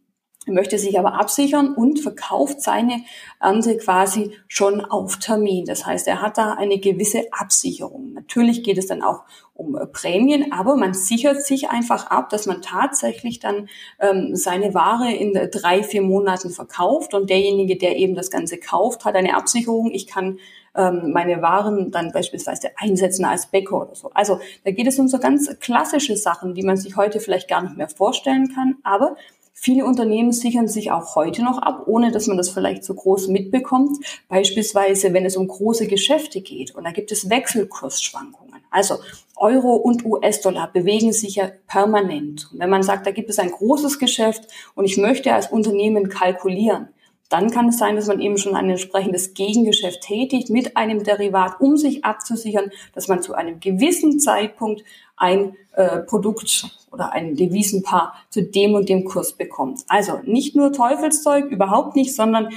Er 0.47 0.55
möchte 0.55 0.79
sich 0.79 0.99
aber 0.99 1.21
absichern 1.21 1.75
und 1.75 2.01
verkauft 2.01 2.63
seine 2.63 3.03
Ernte 3.41 3.77
quasi 3.77 4.33
schon 4.49 4.81
auf 4.81 5.19
Termin. 5.19 5.67
Das 5.67 5.85
heißt, 5.85 6.09
er 6.09 6.23
hat 6.23 6.39
da 6.39 6.55
eine 6.55 6.79
gewisse 6.79 7.25
Absicherung. 7.31 8.15
Natürlich 8.15 8.63
geht 8.63 8.79
es 8.79 8.87
dann 8.87 9.03
auch 9.03 9.25
um 9.53 9.77
äh, 9.77 9.87
Prämien, 9.87 10.51
aber 10.51 10.77
man 10.77 10.95
sichert 10.95 11.43
sich 11.43 11.69
einfach 11.69 12.07
ab, 12.07 12.31
dass 12.31 12.47
man 12.47 12.63
tatsächlich 12.63 13.39
dann 13.39 13.69
ähm, 14.01 14.35
seine 14.35 14.73
Ware 14.73 15.13
in 15.13 15.35
drei, 15.51 15.83
vier 15.83 16.01
Monaten 16.01 16.49
verkauft 16.49 17.13
und 17.13 17.29
derjenige, 17.29 17.77
der 17.77 17.97
eben 17.97 18.15
das 18.15 18.31
Ganze 18.31 18.57
kauft, 18.57 19.05
hat 19.05 19.17
eine 19.17 19.37
Absicherung. 19.37 19.91
Ich 19.93 20.07
kann 20.07 20.39
ähm, 20.75 21.11
meine 21.13 21.43
Waren 21.43 21.91
dann 21.91 22.13
beispielsweise 22.13 22.71
einsetzen 22.77 23.27
als 23.27 23.49
Bäcker 23.49 23.83
oder 23.83 23.95
so. 23.95 24.11
Also 24.15 24.41
da 24.65 24.71
geht 24.71 24.87
es 24.87 24.99
um 24.99 25.07
so 25.07 25.19
ganz 25.19 25.55
klassische 25.61 26.17
Sachen, 26.17 26.55
die 26.55 26.63
man 26.63 26.79
sich 26.79 26.97
heute 26.97 27.21
vielleicht 27.21 27.49
gar 27.49 27.63
nicht 27.63 27.77
mehr 27.77 27.91
vorstellen 27.91 28.51
kann, 28.55 28.79
aber 28.85 29.17
Viele 29.63 29.85
Unternehmen 29.85 30.33
sichern 30.33 30.69
sich 30.69 30.91
auch 30.91 31.17
heute 31.17 31.45
noch 31.45 31.59
ab, 31.59 31.83
ohne 31.85 32.11
dass 32.13 32.27
man 32.27 32.39
das 32.39 32.49
vielleicht 32.49 32.83
so 32.83 32.95
groß 32.95 33.29
mitbekommt. 33.29 33.99
Beispielsweise, 34.27 35.13
wenn 35.13 35.27
es 35.27 35.37
um 35.37 35.47
große 35.49 35.87
Geschäfte 35.87 36.41
geht 36.41 36.75
und 36.75 36.85
da 36.85 36.93
gibt 36.93 37.13
es 37.13 37.29
Wechselkursschwankungen. 37.29 38.55
Also 38.71 39.01
Euro 39.37 39.75
und 39.75 40.07
US-Dollar 40.07 40.73
bewegen 40.73 41.13
sich 41.13 41.35
ja 41.35 41.51
permanent. 41.67 42.49
Und 42.51 42.59
wenn 42.59 42.71
man 42.71 42.83
sagt, 42.83 43.07
da 43.07 43.11
gibt 43.11 43.29
es 43.29 43.39
ein 43.39 43.51
großes 43.51 43.99
Geschäft 43.99 44.45
und 44.75 44.87
ich 44.87 44.97
möchte 44.97 45.35
als 45.35 45.53
Unternehmen 45.53 46.09
kalkulieren, 46.09 46.89
dann 47.29 47.51
kann 47.51 47.69
es 47.69 47.77
sein, 47.77 47.97
dass 47.97 48.07
man 48.07 48.19
eben 48.19 48.39
schon 48.39 48.57
ein 48.57 48.71
entsprechendes 48.71 49.35
Gegengeschäft 49.35 50.01
tätigt 50.01 50.49
mit 50.49 50.79
einem 50.79 51.05
Derivat, 51.05 51.61
um 51.61 51.77
sich 51.77 52.03
abzusichern, 52.07 52.71
dass 52.95 53.09
man 53.09 53.21
zu 53.21 53.35
einem 53.35 53.61
gewissen 53.61 54.21
Zeitpunkt 54.21 54.85
ein 55.19 55.55
äh, 55.75 55.99
Produkt 55.99 56.80
oder 56.93 57.13
ein 57.13 57.35
Devisenpaar 57.35 58.15
zu 58.31 58.43
dem 58.43 58.75
und 58.75 58.89
dem 58.89 59.05
Kurs 59.05 59.33
bekommt. 59.33 59.81
Also 59.89 60.21
nicht 60.25 60.57
nur 60.57 60.73
Teufelszeug, 60.73 61.47
überhaupt 61.47 61.97
nicht, 61.97 62.15
sondern 62.15 62.49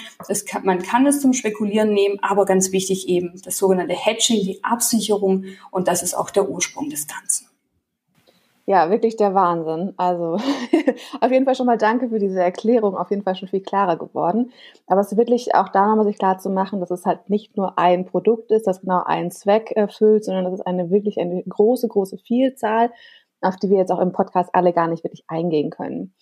kann, 0.47 0.65
man 0.65 0.81
kann 0.81 1.05
es 1.05 1.21
zum 1.21 1.33
Spekulieren 1.33 1.93
nehmen, 1.93 2.19
aber 2.21 2.45
ganz 2.45 2.71
wichtig 2.71 3.07
eben 3.07 3.41
das 3.43 3.57
sogenannte 3.57 3.95
Hedging, 3.95 4.43
die 4.43 4.63
Absicherung 4.63 5.45
und 5.71 5.87
das 5.87 6.03
ist 6.03 6.15
auch 6.15 6.29
der 6.29 6.49
Ursprung 6.49 6.89
des 6.89 7.07
Ganzen. 7.07 7.47
Ja, 8.65 8.89
wirklich 8.89 9.17
der 9.17 9.33
Wahnsinn. 9.33 9.93
Also 9.97 10.37
auf 11.21 11.31
jeden 11.31 11.43
Fall 11.43 11.55
schon 11.55 11.65
mal 11.65 11.77
danke 11.77 12.07
für 12.07 12.19
diese 12.19 12.41
Erklärung, 12.41 12.95
auf 12.95 13.09
jeden 13.09 13.23
Fall 13.23 13.35
schon 13.35 13.49
viel 13.49 13.59
klarer 13.59 13.97
geworden. 13.97 14.53
Aber 14.87 15.01
es 15.01 15.11
ist 15.11 15.17
wirklich 15.17 15.53
auch 15.53 15.67
da 15.67 15.85
nochmal 15.87 16.05
sich 16.05 16.17
klar 16.17 16.37
zu 16.39 16.49
machen, 16.49 16.79
dass 16.79 16.89
es 16.89 17.05
halt 17.05 17.29
nicht 17.29 17.57
nur 17.57 17.77
ein 17.77 18.05
Produkt 18.05 18.51
ist, 18.51 18.65
das 18.65 18.79
genau 18.79 19.03
einen 19.03 19.31
Zweck 19.31 19.71
erfüllt, 19.71 20.23
sondern 20.23 20.45
dass 20.45 20.53
es 20.53 20.61
eine 20.61 20.91
wirklich 20.91 21.19
eine 21.19 21.43
große, 21.43 21.89
große 21.89 22.17
Vielzahl, 22.19 22.91
auf 23.45 23.57
die 23.57 23.69
wir 23.69 23.77
jetzt 23.77 23.91
auch 23.91 23.99
im 23.99 24.11
Podcast 24.11 24.49
alle 24.53 24.73
gar 24.73 24.87
nicht 24.87 25.03
wirklich 25.03 25.23
eingehen 25.27 25.69
können. 25.69 26.15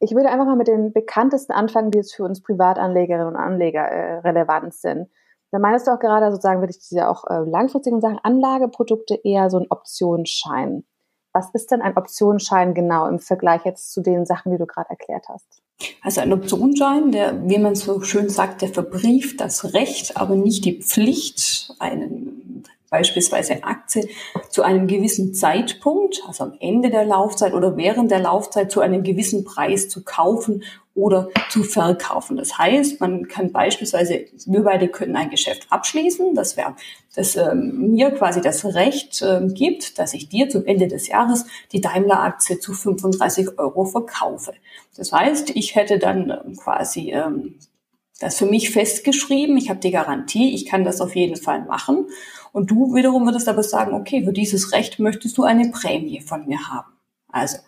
Ich 0.00 0.12
würde 0.12 0.30
einfach 0.30 0.46
mal 0.46 0.56
mit 0.56 0.68
den 0.68 0.92
bekanntesten 0.92 1.52
anfangen, 1.52 1.90
die 1.90 1.98
jetzt 1.98 2.14
für 2.14 2.24
uns 2.24 2.42
Privatanlegerinnen 2.42 3.26
und 3.26 3.36
Anleger 3.36 3.82
äh, 3.82 4.18
relevant 4.18 4.74
sind. 4.74 5.08
Da 5.50 5.58
meinst 5.58 5.86
du 5.86 5.92
auch 5.92 5.98
gerade 5.98 6.30
sozusagen, 6.30 6.60
würde 6.60 6.72
ich 6.72 6.78
diese 6.78 7.08
auch 7.08 7.24
äh, 7.28 7.48
langfristigen 7.48 8.00
Sachen, 8.00 8.18
Anlageprodukte 8.22 9.18
eher 9.24 9.50
so 9.50 9.58
ein 9.58 9.66
Optionsschein. 9.70 10.84
Was 11.32 11.50
ist 11.52 11.70
denn 11.70 11.82
ein 11.82 11.96
Optionsschein 11.96 12.74
genau 12.74 13.06
im 13.06 13.18
Vergleich 13.18 13.64
jetzt 13.64 13.92
zu 13.92 14.02
den 14.02 14.26
Sachen, 14.26 14.52
die 14.52 14.58
du 14.58 14.66
gerade 14.66 14.90
erklärt 14.90 15.26
hast? 15.28 15.62
Also 16.02 16.20
ein 16.20 16.32
Optionsschein, 16.32 17.12
der, 17.12 17.48
wie 17.48 17.58
man 17.58 17.74
so 17.74 18.00
schön 18.02 18.28
sagt, 18.28 18.62
der 18.62 18.68
verbrieft 18.68 19.40
das 19.40 19.72
Recht, 19.74 20.16
aber 20.16 20.34
nicht 20.34 20.64
die 20.64 20.82
Pflicht, 20.82 21.74
einen 21.78 22.64
beispielsweise 22.90 23.64
Aktie 23.64 24.08
zu 24.50 24.62
einem 24.62 24.86
gewissen 24.86 25.34
Zeitpunkt, 25.34 26.22
also 26.26 26.44
am 26.44 26.54
Ende 26.60 26.90
der 26.90 27.04
Laufzeit 27.04 27.52
oder 27.52 27.76
während 27.76 28.10
der 28.10 28.20
Laufzeit 28.20 28.70
zu 28.70 28.80
einem 28.80 29.02
gewissen 29.02 29.44
Preis 29.44 29.88
zu 29.88 30.04
kaufen 30.04 30.62
oder 30.98 31.28
zu 31.50 31.62
verkaufen. 31.62 32.36
Das 32.36 32.58
heißt, 32.58 33.00
man 33.00 33.28
kann 33.28 33.52
beispielsweise, 33.52 34.24
wir 34.46 34.64
beide 34.64 34.88
können 34.88 35.14
ein 35.14 35.30
Geschäft 35.30 35.68
abschließen, 35.70 36.34
das 36.34 36.56
wäre, 36.56 36.74
das 37.14 37.36
ähm, 37.36 37.92
mir 37.92 38.10
quasi 38.10 38.40
das 38.40 38.64
Recht 38.64 39.22
ähm, 39.22 39.54
gibt, 39.54 39.98
dass 40.00 40.12
ich 40.12 40.28
dir 40.28 40.48
zum 40.48 40.66
Ende 40.66 40.88
des 40.88 41.06
Jahres 41.06 41.46
die 41.70 41.80
Daimler-Aktie 41.80 42.58
zu 42.58 42.72
35 42.72 43.58
Euro 43.60 43.84
verkaufe. 43.84 44.54
Das 44.96 45.12
heißt, 45.12 45.50
ich 45.50 45.76
hätte 45.76 46.00
dann 46.00 46.30
ähm, 46.30 46.56
quasi 46.56 47.12
ähm, 47.12 47.54
das 48.18 48.36
für 48.36 48.46
mich 48.46 48.70
festgeschrieben, 48.70 49.56
ich 49.56 49.70
habe 49.70 49.78
die 49.78 49.92
Garantie, 49.92 50.52
ich 50.52 50.66
kann 50.66 50.82
das 50.82 51.00
auf 51.00 51.14
jeden 51.14 51.36
Fall 51.36 51.64
machen. 51.64 52.08
Und 52.52 52.70
du 52.70 52.94
wiederum 52.94 53.26
würdest 53.26 53.48
aber 53.48 53.62
sagen, 53.62 53.92
okay, 53.94 54.24
für 54.24 54.32
dieses 54.32 54.72
Recht 54.72 54.98
möchtest 54.98 55.36
du 55.38 55.44
eine 55.44 55.70
Prämie 55.70 56.20
von 56.20 56.46
mir 56.46 56.68
haben. 56.68 56.92
Also 57.28 57.58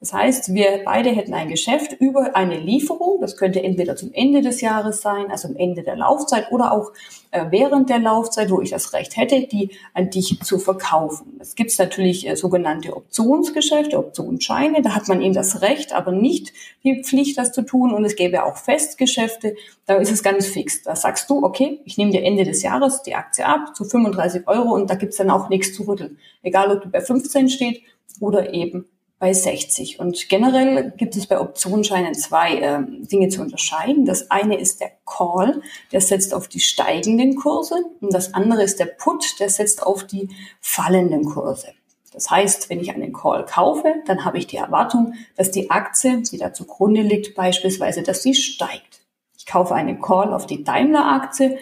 das 0.00 0.14
heißt, 0.14 0.54
wir 0.54 0.80
beide 0.86 1.10
hätten 1.10 1.34
ein 1.34 1.50
Geschäft 1.50 1.92
über 2.00 2.34
eine 2.34 2.58
Lieferung. 2.58 3.20
Das 3.20 3.36
könnte 3.36 3.62
entweder 3.62 3.96
zum 3.96 4.10
Ende 4.14 4.40
des 4.40 4.62
Jahres 4.62 5.02
sein, 5.02 5.30
also 5.30 5.48
am 5.48 5.56
Ende 5.56 5.82
der 5.82 5.94
Laufzeit 5.94 6.50
oder 6.50 6.72
auch 6.72 6.92
äh, 7.32 7.44
während 7.50 7.90
der 7.90 7.98
Laufzeit, 7.98 8.50
wo 8.50 8.62
ich 8.62 8.70
das 8.70 8.94
Recht 8.94 9.18
hätte, 9.18 9.46
die 9.46 9.72
an 9.92 10.08
dich 10.08 10.40
zu 10.40 10.58
verkaufen. 10.58 11.36
Es 11.38 11.54
gibt 11.54 11.78
natürlich 11.78 12.26
äh, 12.26 12.34
sogenannte 12.34 12.96
Optionsgeschäfte, 12.96 13.98
Optionsscheine. 13.98 14.80
Da 14.80 14.94
hat 14.94 15.06
man 15.06 15.20
eben 15.20 15.34
das 15.34 15.60
Recht, 15.60 15.92
aber 15.92 16.12
nicht 16.12 16.54
die 16.82 17.02
Pflicht, 17.04 17.36
das 17.36 17.52
zu 17.52 17.60
tun. 17.60 17.92
Und 17.92 18.06
es 18.06 18.16
gäbe 18.16 18.44
auch 18.44 18.56
Festgeschäfte. 18.56 19.54
Da 19.84 19.96
ist 19.96 20.10
es 20.10 20.22
ganz 20.22 20.46
fix. 20.46 20.82
Da 20.82 20.96
sagst 20.96 21.28
du, 21.28 21.44
okay, 21.44 21.80
ich 21.84 21.98
nehme 21.98 22.10
dir 22.10 22.22
Ende 22.22 22.44
des 22.44 22.62
Jahres 22.62 23.02
die 23.02 23.14
Aktie 23.14 23.44
ab 23.44 23.76
zu 23.76 23.84
35 23.84 24.48
Euro 24.48 24.72
und 24.72 24.88
da 24.88 24.94
gibt's 24.94 25.18
dann 25.18 25.28
auch 25.28 25.50
nichts 25.50 25.74
zu 25.74 25.82
rütteln. 25.82 26.16
Egal, 26.42 26.74
ob 26.74 26.82
du 26.84 26.88
bei 26.88 27.02
15 27.02 27.50
steht 27.50 27.82
oder 28.18 28.54
eben 28.54 28.86
bei 29.20 29.34
60. 29.34 30.00
Und 30.00 30.28
generell 30.30 30.92
gibt 30.96 31.14
es 31.14 31.26
bei 31.26 31.38
Optionsscheinen 31.38 32.14
zwei 32.14 32.56
äh, 32.56 32.82
Dinge 32.88 33.28
zu 33.28 33.42
unterscheiden. 33.42 34.06
Das 34.06 34.30
eine 34.30 34.58
ist 34.58 34.80
der 34.80 34.90
Call, 35.04 35.60
der 35.92 36.00
setzt 36.00 36.34
auf 36.34 36.48
die 36.48 36.58
steigenden 36.58 37.36
Kurse 37.36 37.74
und 38.00 38.12
das 38.14 38.34
andere 38.34 38.62
ist 38.64 38.80
der 38.80 38.86
Put, 38.86 39.38
der 39.38 39.50
setzt 39.50 39.82
auf 39.86 40.04
die 40.04 40.30
fallenden 40.60 41.26
Kurse. 41.26 41.68
Das 42.12 42.30
heißt, 42.30 42.70
wenn 42.70 42.80
ich 42.80 42.92
einen 42.92 43.12
Call 43.12 43.44
kaufe, 43.44 43.94
dann 44.06 44.24
habe 44.24 44.38
ich 44.38 44.46
die 44.46 44.56
Erwartung, 44.56 45.14
dass 45.36 45.50
die 45.50 45.70
Aktie, 45.70 46.22
die 46.22 46.38
da 46.38 46.54
zugrunde 46.54 47.02
liegt, 47.02 47.36
beispielsweise, 47.36 48.02
dass 48.02 48.22
sie 48.22 48.34
steigt. 48.34 49.02
Ich 49.36 49.44
kaufe 49.44 49.74
einen 49.74 50.00
Call 50.00 50.32
auf 50.32 50.46
die 50.46 50.64
Daimler-Aktie 50.64 51.58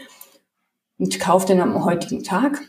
und 0.98 1.18
kaufe 1.18 1.48
den 1.48 1.60
am 1.60 1.84
heutigen 1.84 2.22
Tag 2.22 2.62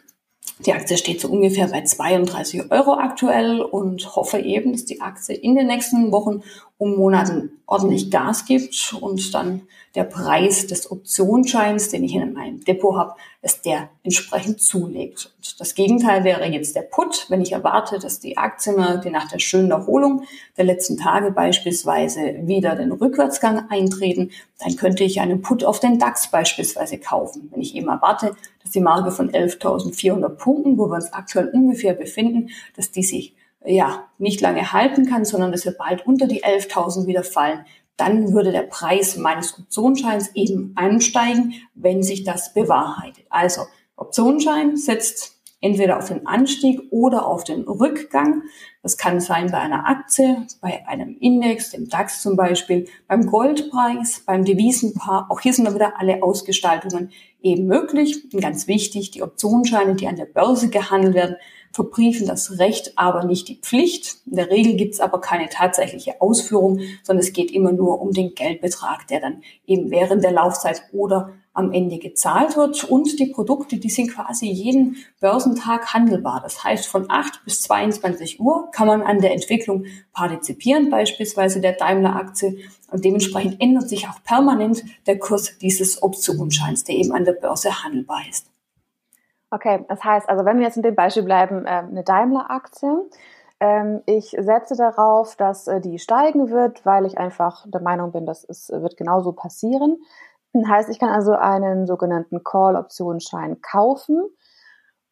die 0.66 0.74
Aktie 0.74 0.98
steht 0.98 1.22
so 1.22 1.30
ungefähr 1.30 1.68
bei 1.68 1.84
32 1.84 2.70
Euro 2.70 2.94
aktuell 3.20 3.62
und 3.62 4.16
hoffe 4.16 4.40
eben, 4.40 4.72
dass 4.72 4.86
die 4.86 5.02
Aktie 5.02 5.36
in 5.36 5.56
den 5.56 5.68
nächsten 5.68 6.12
Wochen 6.12 6.42
und 6.80 6.98
Monaten 6.98 7.62
ordentlich 7.68 8.10
Gas 8.10 8.46
gibt 8.46 8.96
und 9.00 9.34
dann 9.34 9.62
der 9.96 10.06
Preis 10.06 10.66
des 10.66 10.90
Optionsscheins, 10.90 11.90
den 11.90 12.06
ich 12.06 12.16
in 12.16 12.34
meinem 12.34 12.64
Depot 12.64 12.96
habe, 12.96 13.16
dass 13.42 13.62
der 13.62 13.90
entsprechend 14.04 14.62
zulegt. 14.62 15.34
Und 15.36 15.60
das 15.60 15.76
Gegenteil 15.76 16.24
wäre 16.24 16.46
jetzt 16.46 16.76
der 16.76 16.84
Put, 16.84 17.26
wenn 17.30 17.42
ich 17.42 17.52
erwarte, 17.52 18.00
dass 18.00 18.22
die 18.22 18.38
Aktien 18.38 19.02
die 19.04 19.10
nach 19.10 19.28
der 19.28 19.40
schönen 19.40 19.72
Erholung 19.72 20.24
der 20.58 20.66
letzten 20.66 20.96
Tage 20.96 21.32
beispielsweise 21.32 22.36
wieder 22.44 22.76
den 22.76 22.94
Rückwärtsgang 22.94 23.70
eintreten, 23.70 24.32
dann 24.60 24.78
könnte 24.78 25.04
ich 25.04 25.20
einen 25.20 25.42
Put 25.42 25.66
auf 25.66 25.82
den 25.82 26.00
DAX 26.00 26.32
beispielsweise 26.32 26.98
kaufen. 26.98 27.50
Wenn 27.52 27.62
ich 27.62 27.76
eben 27.76 27.90
erwarte, 27.90 28.38
dass 28.64 28.72
die 28.72 28.80
Marke 28.80 29.12
von 29.12 29.30
11.400 29.30 30.30
Punkten, 30.30 30.78
wo 30.78 30.88
wir 30.88 30.96
uns 30.96 31.12
aktuell 31.12 31.50
ungefähr 31.50 31.94
befinden, 31.94 32.52
dass 32.78 32.92
die 32.92 33.04
sich 33.04 33.36
ja, 33.74 34.10
nicht 34.18 34.42
lange 34.42 34.72
halten 34.74 35.06
kann, 35.06 35.26
sondern 35.26 35.52
dass 35.52 35.66
wir 35.66 35.74
bald 35.78 36.06
unter 36.06 36.28
die 36.28 36.44
11.000 36.44 37.06
wieder 37.06 37.24
fallen, 37.24 37.66
dann 37.98 38.34
würde 38.34 38.52
der 38.52 38.64
Preis 38.64 39.18
meines 39.18 39.60
Optionsscheins 39.60 40.32
eben 40.34 40.72
ansteigen, 40.76 41.54
wenn 41.76 42.02
sich 42.02 42.24
das 42.24 42.54
bewahrheitet. 42.54 43.26
Also 43.30 43.64
Optionsschein 43.96 44.78
setzt 44.78 45.40
entweder 45.62 45.98
auf 45.98 46.08
den 46.08 46.26
Anstieg 46.26 46.82
oder 46.92 47.28
auf 47.28 47.44
den 47.44 47.64
Rückgang. 47.64 48.44
Das 48.82 48.98
kann 48.98 49.20
sein 49.20 49.52
bei 49.52 49.58
einer 49.58 49.88
Aktie, 49.88 50.48
bei 50.62 50.88
einem 50.88 51.18
Index, 51.20 51.72
dem 51.72 51.90
DAX 51.90 52.22
zum 52.22 52.38
Beispiel, 52.38 52.88
beim 53.10 53.26
Goldpreis, 53.26 54.24
beim 54.26 54.46
Devisenpaar. 54.46 55.28
Auch 55.30 55.42
hier 55.42 55.54
sind 55.54 55.66
dann 55.66 55.76
wieder 55.76 56.00
alle 56.00 56.24
Ausgestaltungen 56.24 57.12
eben 57.42 57.68
möglich. 57.68 58.24
Und 58.34 58.42
ganz 58.42 58.68
wichtig, 58.68 59.12
die 59.12 59.22
Optionsscheine, 59.22 59.96
die 59.96 60.08
an 60.08 60.16
der 60.16 60.26
Börse 60.26 60.70
gehandelt 60.70 61.14
werden, 61.14 61.36
verbriefen 61.72 62.28
das 62.28 62.60
Recht, 62.60 62.94
aber 62.96 63.26
nicht 63.26 63.48
die 63.48 63.60
Pflicht. 63.62 64.18
In 64.26 64.36
der 64.36 64.50
Regel 64.50 64.76
gibt 64.76 64.94
es 64.96 65.00
aber 65.00 65.22
keine 65.22 65.50
tatsächliche 65.50 66.22
Ausführung, 66.22 66.80
sondern 67.04 67.24
es 67.24 67.34
geht 67.34 67.52
immer 67.52 67.72
nur 67.72 68.02
um 68.02 68.12
den 68.12 68.34
Geldbetrag, 68.34 69.08
der 69.08 69.20
dann 69.20 69.44
eben 69.66 69.92
während 69.92 70.24
der 70.24 70.32
Laufzeit 70.32 70.84
oder 70.92 71.34
am 71.54 71.72
Ende 71.72 71.98
gezahlt 71.98 72.56
wird. 72.56 72.84
Und 72.86 73.20
die 73.20 73.28
Produkte, 73.28 73.78
die 73.78 73.90
sind 73.90 74.14
quasi 74.14 74.48
jeden 74.48 74.98
Börsentag 75.20 75.94
handelbar. 75.94 76.40
Das 76.42 76.64
heißt, 76.64 76.88
von 76.88 77.10
8 77.10 77.44
bis 77.44 77.62
22 77.64 78.40
Uhr 78.40 78.70
kann 78.72 78.88
man 78.88 79.02
an 79.02 79.20
der 79.20 79.34
Entwicklung 79.34 79.86
partizipieren, 80.14 80.90
beispielsweise 80.90 81.60
der 81.60 81.74
Daimler-Aktie. 81.74 82.60
Und 82.92 83.06
dementsprechend 83.06 83.62
ändert 83.62 83.90
sich 83.90 84.08
auch 84.08 84.24
permanent 84.24 84.84
der 85.06 85.20
Kurs 85.20 85.58
dieses 85.60 86.02
Optionsscheins, 86.02 86.84
der 86.86 86.96
eben 86.96 87.12
an 87.12 87.26
der 87.26 87.34
Börse 87.34 87.84
handelbar 87.84 88.22
ist. 88.30 88.48
Okay, 89.52 89.84
das 89.88 90.04
heißt, 90.04 90.30
also 90.30 90.46
wenn 90.46 90.58
wir 90.58 90.66
jetzt 90.66 90.78
in 90.78 90.84
dem 90.84 90.96
Beispiel 90.96 91.24
bleiben, 91.24 91.66
äh, 91.66 91.70
eine 91.70 92.04
Daimler-Aktie, 92.04 93.10
ähm, 93.60 94.02
ich 94.06 94.36
setze 94.38 94.76
darauf, 94.76 95.36
dass 95.36 95.68
äh, 95.68 95.82
die 95.82 95.98
steigen 96.00 96.50
wird, 96.50 96.86
weil 96.86 97.06
ich 97.06 97.18
einfach 97.18 97.66
der 97.68 97.82
Meinung 97.82 98.12
bin, 98.12 98.26
dass 98.26 98.44
es 98.48 98.70
wird 98.70 98.96
genauso 98.96 99.34
passieren. 99.34 99.98
Das 100.54 100.68
heißt, 100.68 100.90
ich 100.90 101.00
kann 101.00 101.10
also 101.10 101.34
einen 101.34 101.88
sogenannten 101.88 102.44
Call-Optionsschein 102.44 103.62
kaufen 103.62 104.24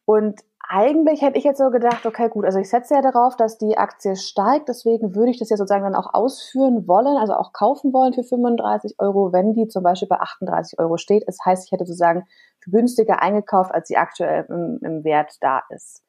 und 0.04 0.40
eigentlich 0.68 1.22
hätte 1.22 1.38
ich 1.38 1.44
jetzt 1.44 1.58
so 1.58 1.70
gedacht, 1.70 2.04
okay, 2.04 2.28
gut, 2.28 2.44
also 2.44 2.58
ich 2.58 2.68
setze 2.68 2.94
ja 2.94 3.00
darauf, 3.00 3.36
dass 3.36 3.56
die 3.56 3.78
Aktie 3.78 4.16
steigt, 4.16 4.68
deswegen 4.68 5.14
würde 5.14 5.30
ich 5.30 5.38
das 5.38 5.48
ja 5.48 5.56
sozusagen 5.56 5.84
dann 5.84 5.94
auch 5.94 6.12
ausführen 6.12 6.86
wollen, 6.86 7.16
also 7.16 7.32
auch 7.34 7.54
kaufen 7.54 7.92
wollen 7.94 8.12
für 8.12 8.22
35 8.22 8.96
Euro, 8.98 9.32
wenn 9.32 9.54
die 9.54 9.66
zum 9.68 9.82
Beispiel 9.82 10.08
bei 10.08 10.20
38 10.20 10.78
Euro 10.78 10.98
steht. 10.98 11.24
Das 11.26 11.38
heißt, 11.44 11.64
ich 11.64 11.72
hätte 11.72 11.86
sozusagen 11.86 12.24
günstiger 12.66 13.22
eingekauft, 13.22 13.72
als 13.72 13.88
sie 13.88 13.96
aktuell 13.96 14.44
im, 14.50 14.78
im 14.82 15.04
Wert 15.04 15.36
da 15.40 15.62
ist. 15.70 16.04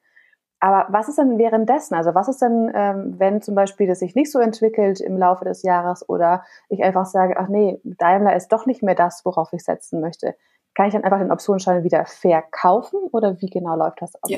Aber 0.59 0.87
was 0.91 1.07
ist 1.07 1.17
denn 1.17 1.37
währenddessen? 1.37 1.95
Also 1.95 2.13
was 2.13 2.27
ist 2.27 2.41
denn, 2.41 2.69
ähm, 2.75 3.15
wenn 3.17 3.41
zum 3.41 3.55
Beispiel 3.55 3.87
das 3.87 3.99
sich 3.99 4.13
nicht 4.13 4.29
so 4.29 4.39
entwickelt 4.39 4.99
im 4.99 5.17
Laufe 5.17 5.45
des 5.45 5.63
Jahres 5.63 6.07
oder 6.09 6.43
ich 6.67 6.83
einfach 6.83 7.05
sage, 7.05 7.35
ach 7.37 7.47
nee, 7.47 7.79
Daimler 7.85 8.35
ist 8.35 8.49
doch 8.49 8.65
nicht 8.65 8.83
mehr 8.83 8.95
das, 8.95 9.21
worauf 9.23 9.53
ich 9.53 9.63
setzen 9.63 10.01
möchte. 10.01 10.35
Kann 10.79 10.87
ich 10.87 10.93
dann 10.93 11.03
einfach 11.03 11.19
den 11.19 11.29
Optionsschein 11.29 11.83
wieder 11.83 12.05
verkaufen 12.05 12.99
oder 13.11 13.35
wie 13.41 13.47
genau 13.47 13.75
läuft 13.75 14.01
das 14.01 14.15
ab? 14.15 14.29
Ja, 14.29 14.37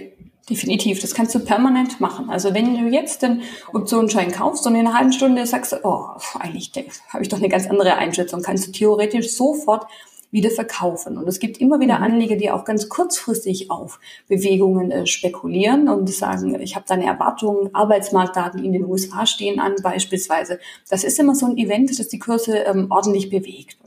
definitiv. 0.50 1.00
Das 1.00 1.14
kannst 1.14 1.36
du 1.36 1.40
permanent 1.40 2.02
machen. 2.02 2.32
Also 2.32 2.56
wenn 2.56 2.74
du 2.74 2.90
jetzt 2.90 3.22
den 3.22 3.44
Optionsschein 3.72 4.32
kaufst 4.32 4.66
und 4.66 4.74
in 4.74 4.88
einer 4.88 4.98
halben 4.98 5.14
Stunde 5.14 5.46
sagst, 5.46 5.80
oh, 5.84 6.06
eigentlich 6.40 6.72
habe 7.10 7.22
ich 7.22 7.30
doch 7.30 7.38
eine 7.38 7.48
ganz 7.48 7.70
andere 7.70 7.94
Einschätzung, 7.94 8.42
kannst 8.42 8.66
du 8.66 8.72
theoretisch 8.72 9.34
sofort 9.34 9.86
wieder 10.32 10.50
verkaufen. 10.50 11.18
Und 11.20 11.28
es 11.28 11.38
gibt 11.38 11.60
immer 11.60 11.80
wieder 11.80 12.00
mhm. 12.00 12.06
Anleger, 12.06 12.38
die 12.38 12.50
auch 12.50 12.66
ganz 12.66 12.90
kurzfristig 12.90 13.70
auf 13.70 14.00
Bewegungen 14.28 14.90
äh, 14.90 15.06
spekulieren 15.06 15.90
und 15.90 16.10
sagen, 16.10 16.60
ich 16.60 16.76
habe 16.76 16.86
da 16.88 16.96
eine 16.96 17.06
Erwartung, 17.06 17.70
Arbeitsmarktdaten 17.74 18.64
in 18.64 18.74
den 18.74 18.86
USA 18.86 19.28
stehen 19.28 19.60
an 19.60 19.76
beispielsweise. 19.84 20.60
Das 20.90 21.04
ist 21.04 21.20
immer 21.20 21.36
so 21.36 21.46
ein 21.46 21.58
Event, 21.58 22.00
das 22.00 22.08
die 22.08 22.18
Kurse 22.18 22.60
ähm, 22.60 22.88
ordentlich 22.90 23.30
bewegt. 23.30 23.78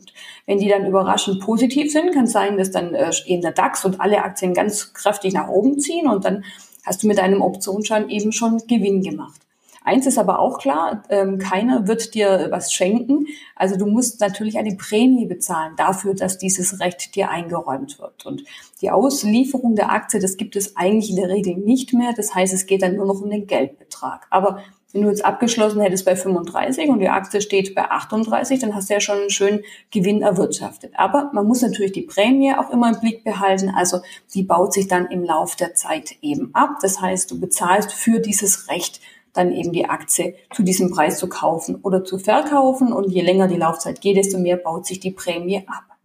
Wenn 0.46 0.58
die 0.58 0.68
dann 0.68 0.86
überraschend 0.86 1.40
positiv 1.40 1.90
sind, 1.90 2.12
kann 2.12 2.24
es 2.24 2.32
sein, 2.32 2.58
dass 2.58 2.70
dann 2.70 2.94
äh, 2.94 3.10
eben 3.26 3.42
der 3.42 3.52
DAX 3.52 3.84
und 3.84 4.00
alle 4.00 4.22
Aktien 4.22 4.54
ganz 4.54 4.92
kräftig 4.92 5.32
nach 5.32 5.48
oben 5.48 5.78
ziehen 5.78 6.06
und 6.06 6.24
dann 6.24 6.44
hast 6.84 7.02
du 7.02 7.06
mit 7.06 7.18
deinem 7.18 7.40
Optionsschein 7.40 8.10
eben 8.10 8.32
schon 8.32 8.58
Gewinn 8.66 9.02
gemacht. 9.02 9.40
Eins 9.86 10.06
ist 10.06 10.18
aber 10.18 10.38
auch 10.38 10.58
klar, 10.58 11.02
ähm, 11.10 11.38
keiner 11.38 11.86
wird 11.86 12.14
dir 12.14 12.46
was 12.50 12.72
schenken. 12.72 13.26
Also 13.54 13.76
du 13.76 13.84
musst 13.84 14.18
natürlich 14.18 14.56
eine 14.56 14.76
Prämie 14.76 15.26
bezahlen 15.26 15.74
dafür, 15.76 16.14
dass 16.14 16.38
dieses 16.38 16.80
Recht 16.80 17.14
dir 17.14 17.28
eingeräumt 17.28 17.98
wird. 17.98 18.24
Und 18.24 18.44
die 18.80 18.90
Auslieferung 18.90 19.76
der 19.76 19.92
Aktie, 19.92 20.20
das 20.20 20.38
gibt 20.38 20.56
es 20.56 20.74
eigentlich 20.76 21.10
in 21.10 21.16
der 21.16 21.28
Regel 21.28 21.56
nicht 21.56 21.92
mehr. 21.92 22.14
Das 22.16 22.34
heißt, 22.34 22.54
es 22.54 22.64
geht 22.64 22.80
dann 22.80 22.96
nur 22.96 23.04
noch 23.04 23.20
um 23.20 23.28
den 23.28 23.46
Geldbetrag. 23.46 24.26
Aber 24.30 24.64
Wenn 24.94 25.02
du 25.02 25.08
jetzt 25.08 25.24
abgeschlossen 25.24 25.80
hättest 25.80 26.04
bei 26.04 26.14
35 26.14 26.88
und 26.88 27.00
die 27.00 27.08
Aktie 27.08 27.40
steht 27.40 27.74
bei 27.74 27.90
38, 27.90 28.60
dann 28.60 28.76
hast 28.76 28.88
du 28.88 28.94
ja 28.94 29.00
schon 29.00 29.18
einen 29.18 29.30
schönen 29.30 29.64
Gewinn 29.90 30.22
erwirtschaftet. 30.22 30.92
Aber 30.94 31.30
man 31.32 31.48
muss 31.48 31.62
natürlich 31.62 31.90
die 31.90 32.02
Prämie 32.02 32.54
auch 32.54 32.70
immer 32.70 32.94
im 32.94 33.00
Blick 33.00 33.24
behalten. 33.24 33.72
Also 33.76 34.02
die 34.34 34.44
baut 34.44 34.72
sich 34.72 34.86
dann 34.86 35.06
im 35.06 35.24
Lauf 35.24 35.56
der 35.56 35.74
Zeit 35.74 36.14
eben 36.22 36.54
ab. 36.54 36.76
Das 36.80 37.00
heißt, 37.00 37.28
du 37.28 37.40
bezahlst 37.40 37.92
für 37.92 38.20
dieses 38.20 38.70
Recht 38.70 39.00
dann 39.32 39.50
eben 39.50 39.72
die 39.72 39.86
Aktie 39.86 40.36
zu 40.54 40.62
diesem 40.62 40.92
Preis 40.92 41.18
zu 41.18 41.28
kaufen 41.28 41.80
oder 41.82 42.04
zu 42.04 42.18
verkaufen. 42.18 42.92
Und 42.92 43.10
je 43.10 43.22
länger 43.22 43.48
die 43.48 43.56
Laufzeit 43.56 44.00
geht, 44.00 44.16
desto 44.16 44.38
mehr 44.38 44.58
baut 44.58 44.86
sich 44.86 45.00
die 45.00 45.10
Prämie 45.10 45.64
ab. 45.66 45.96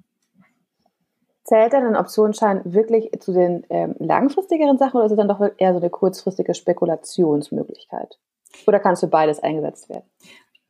Zählt 1.43 1.73
dann 1.73 1.85
ein 1.85 1.95
Optionsschein 1.95 2.61
wirklich 2.63 3.11
zu 3.19 3.33
den 3.33 3.67
ähm, 3.69 3.93
langfristigeren 3.99 4.79
Sachen 4.79 4.97
oder 4.97 5.05
ist 5.05 5.11
es 5.11 5.17
dann 5.17 5.27
doch 5.27 5.41
eher 5.57 5.73
so 5.73 5.79
eine 5.79 5.91
kurzfristige 5.91 6.55
Spekulationsmöglichkeit? 6.55 8.17
Oder 8.67 8.79
kann 8.79 8.93
es 8.93 8.99
für 8.99 9.07
beides 9.07 9.39
eingesetzt 9.39 9.89
werden? 9.89 10.05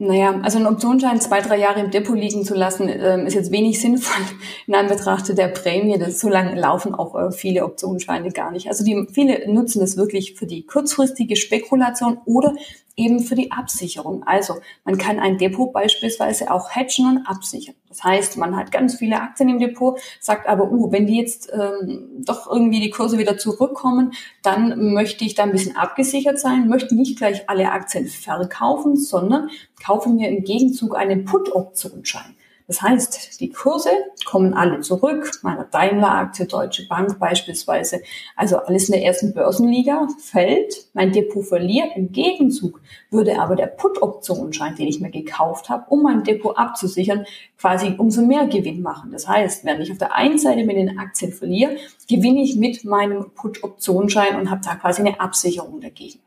Naja, 0.01 0.39
also 0.43 0.59
ein 0.59 0.65
Optionsschein 0.65 1.19
zwei, 1.19 1.41
drei 1.41 1.57
Jahre 1.57 1.81
im 1.81 1.91
Depot 1.91 2.17
liegen 2.17 2.45
zu 2.45 2.55
lassen, 2.55 2.87
ähm, 2.87 3.27
ist 3.27 3.33
jetzt 3.33 3.51
wenig 3.51 3.81
sinnvoll 3.81 4.25
in 4.65 4.73
Anbetracht 4.73 5.37
der 5.37 5.49
Prämie. 5.49 5.97
Das, 5.97 6.21
so 6.21 6.29
lange 6.29 6.57
laufen 6.57 6.95
auch 6.95 7.15
äh, 7.15 7.33
viele 7.33 7.65
Optionsscheine 7.65 8.31
gar 8.31 8.51
nicht. 8.51 8.69
Also 8.69 8.85
die, 8.85 9.07
viele 9.11 9.51
nutzen 9.51 9.81
das 9.81 9.97
wirklich 9.97 10.35
für 10.35 10.45
die 10.45 10.65
kurzfristige 10.65 11.35
Spekulation 11.35 12.19
oder 12.23 12.53
eben 12.99 13.21
für 13.21 13.35
die 13.35 13.51
Absicherung. 13.51 14.23
Also 14.23 14.55
man 14.83 14.97
kann 14.97 15.19
ein 15.19 15.37
Depot 15.37 15.71
beispielsweise 15.71 16.51
auch 16.51 16.75
hedgen 16.75 17.07
und 17.07 17.25
absichern. 17.25 17.75
Das 17.87 18.03
heißt, 18.03 18.37
man 18.37 18.55
hat 18.55 18.71
ganz 18.71 18.95
viele 18.95 19.21
Aktien 19.21 19.49
im 19.49 19.59
Depot, 19.59 19.99
sagt 20.19 20.47
aber, 20.47 20.71
uh, 20.71 20.91
wenn 20.91 21.07
die 21.07 21.17
jetzt 21.17 21.51
ähm, 21.51 22.23
doch 22.23 22.51
irgendwie 22.51 22.79
die 22.79 22.91
Kurse 22.91 23.17
wieder 23.17 23.37
zurückkommen, 23.37 24.11
dann 24.43 24.93
möchte 24.93 25.25
ich 25.25 25.33
da 25.33 25.43
ein 25.43 25.51
bisschen 25.51 25.75
abgesichert 25.75 26.37
sein, 26.37 26.67
möchte 26.67 26.95
nicht 26.95 27.17
gleich 27.17 27.49
alle 27.49 27.71
Aktien 27.71 28.07
verkaufen, 28.07 28.95
sondern 28.95 29.49
kaufe 29.83 30.09
mir 30.09 30.29
im 30.29 30.43
Gegenzug 30.43 30.95
einen 30.95 31.25
Put-Optionsschein. 31.25 32.35
Das 32.69 32.83
heißt, 32.83 33.41
die 33.41 33.49
Kurse 33.49 33.89
kommen 34.25 34.53
alle 34.53 34.81
zurück, 34.81 35.31
meine 35.41 35.65
Daimler-Aktie, 35.71 36.45
Deutsche 36.45 36.87
Bank 36.87 37.17
beispielsweise, 37.17 38.03
also 38.35 38.57
alles 38.57 38.89
in 38.89 38.93
der 38.93 39.03
ersten 39.03 39.33
Börsenliga 39.33 40.07
fällt, 40.19 40.85
mein 40.93 41.11
Depot 41.11 41.43
verliert. 41.43 41.87
Im 41.95 42.11
Gegenzug 42.11 42.79
würde 43.09 43.39
aber 43.39 43.55
der 43.55 43.65
Put-Optionsschein, 43.65 44.75
den 44.75 44.85
ich 44.85 45.01
mir 45.01 45.09
gekauft 45.09 45.69
habe, 45.69 45.85
um 45.89 46.03
mein 46.03 46.23
Depot 46.23 46.55
abzusichern, 46.55 47.25
quasi 47.57 47.95
umso 47.97 48.21
mehr 48.21 48.45
Gewinn 48.45 48.83
machen. 48.83 49.11
Das 49.13 49.27
heißt, 49.27 49.65
wenn 49.65 49.81
ich 49.81 49.91
auf 49.91 49.97
der 49.97 50.13
einen 50.13 50.37
Seite 50.37 50.63
mit 50.63 50.77
den 50.77 50.99
Aktien 50.99 51.33
verliere, 51.33 51.75
gewinne 52.07 52.43
ich 52.43 52.55
mit 52.55 52.85
meinem 52.85 53.31
Put-Optionsschein 53.31 54.39
und 54.39 54.51
habe 54.51 54.61
da 54.63 54.75
quasi 54.75 55.01
eine 55.01 55.19
Absicherung 55.19 55.81
dagegen. 55.81 56.19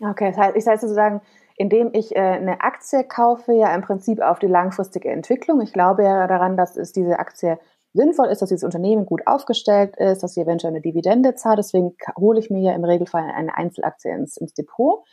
Okay, 0.00 0.30
das 0.30 0.38
heißt, 0.38 0.56
ich 0.56 0.64
sage 0.64 0.80
sozusagen, 0.80 1.20
indem 1.56 1.90
ich 1.92 2.14
äh, 2.14 2.20
eine 2.20 2.60
Aktie 2.60 3.04
kaufe, 3.04 3.52
ja 3.52 3.74
im 3.74 3.82
Prinzip 3.82 4.20
auf 4.20 4.38
die 4.38 4.46
langfristige 4.46 5.10
Entwicklung. 5.10 5.60
Ich 5.60 5.72
glaube 5.72 6.04
ja 6.04 6.26
daran, 6.26 6.56
dass 6.56 6.76
es 6.76 6.92
diese 6.92 7.18
Aktie 7.18 7.58
sinnvoll 7.94 8.28
ist, 8.28 8.40
dass 8.40 8.48
dieses 8.48 8.64
Unternehmen 8.64 9.06
gut 9.06 9.26
aufgestellt 9.26 9.96
ist, 9.96 10.22
dass 10.22 10.34
sie 10.34 10.40
eventuell 10.40 10.72
eine 10.72 10.80
Dividende 10.80 11.34
zahlt. 11.34 11.58
Deswegen 11.58 11.94
hole 12.18 12.38
ich 12.38 12.50
mir 12.50 12.60
ja 12.60 12.72
im 12.72 12.84
Regelfall 12.84 13.30
eine 13.30 13.56
Einzelaktie 13.56 14.12
ins, 14.12 14.36
ins 14.36 14.54
Depot. 14.54 15.04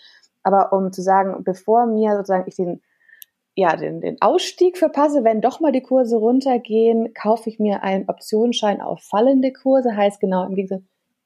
Aber 0.43 0.71
um 0.71 0.91
zu 0.91 1.01
sagen, 1.01 1.43
bevor 1.43 1.85
mir 1.85 2.15
sozusagen 2.15 2.47
ich 2.47 2.55
den, 2.55 2.81
ja, 3.55 3.75
den, 3.75 3.99
den 3.99 4.21
Ausstieg 4.21 4.77
verpasse, 4.77 5.23
wenn 5.25 5.41
doch 5.41 5.59
mal 5.59 5.73
die 5.73 5.81
Kurse 5.81 6.15
runtergehen, 6.15 7.13
kaufe 7.13 7.49
ich 7.49 7.59
mir 7.59 7.83
einen 7.83 8.07
Optionsschein 8.07 8.79
auf 8.79 9.01
fallende 9.01 9.51
Kurse. 9.51 9.97
Heißt 9.97 10.21
genau 10.21 10.45
im 10.45 10.55
Gegensatz, 10.55 10.83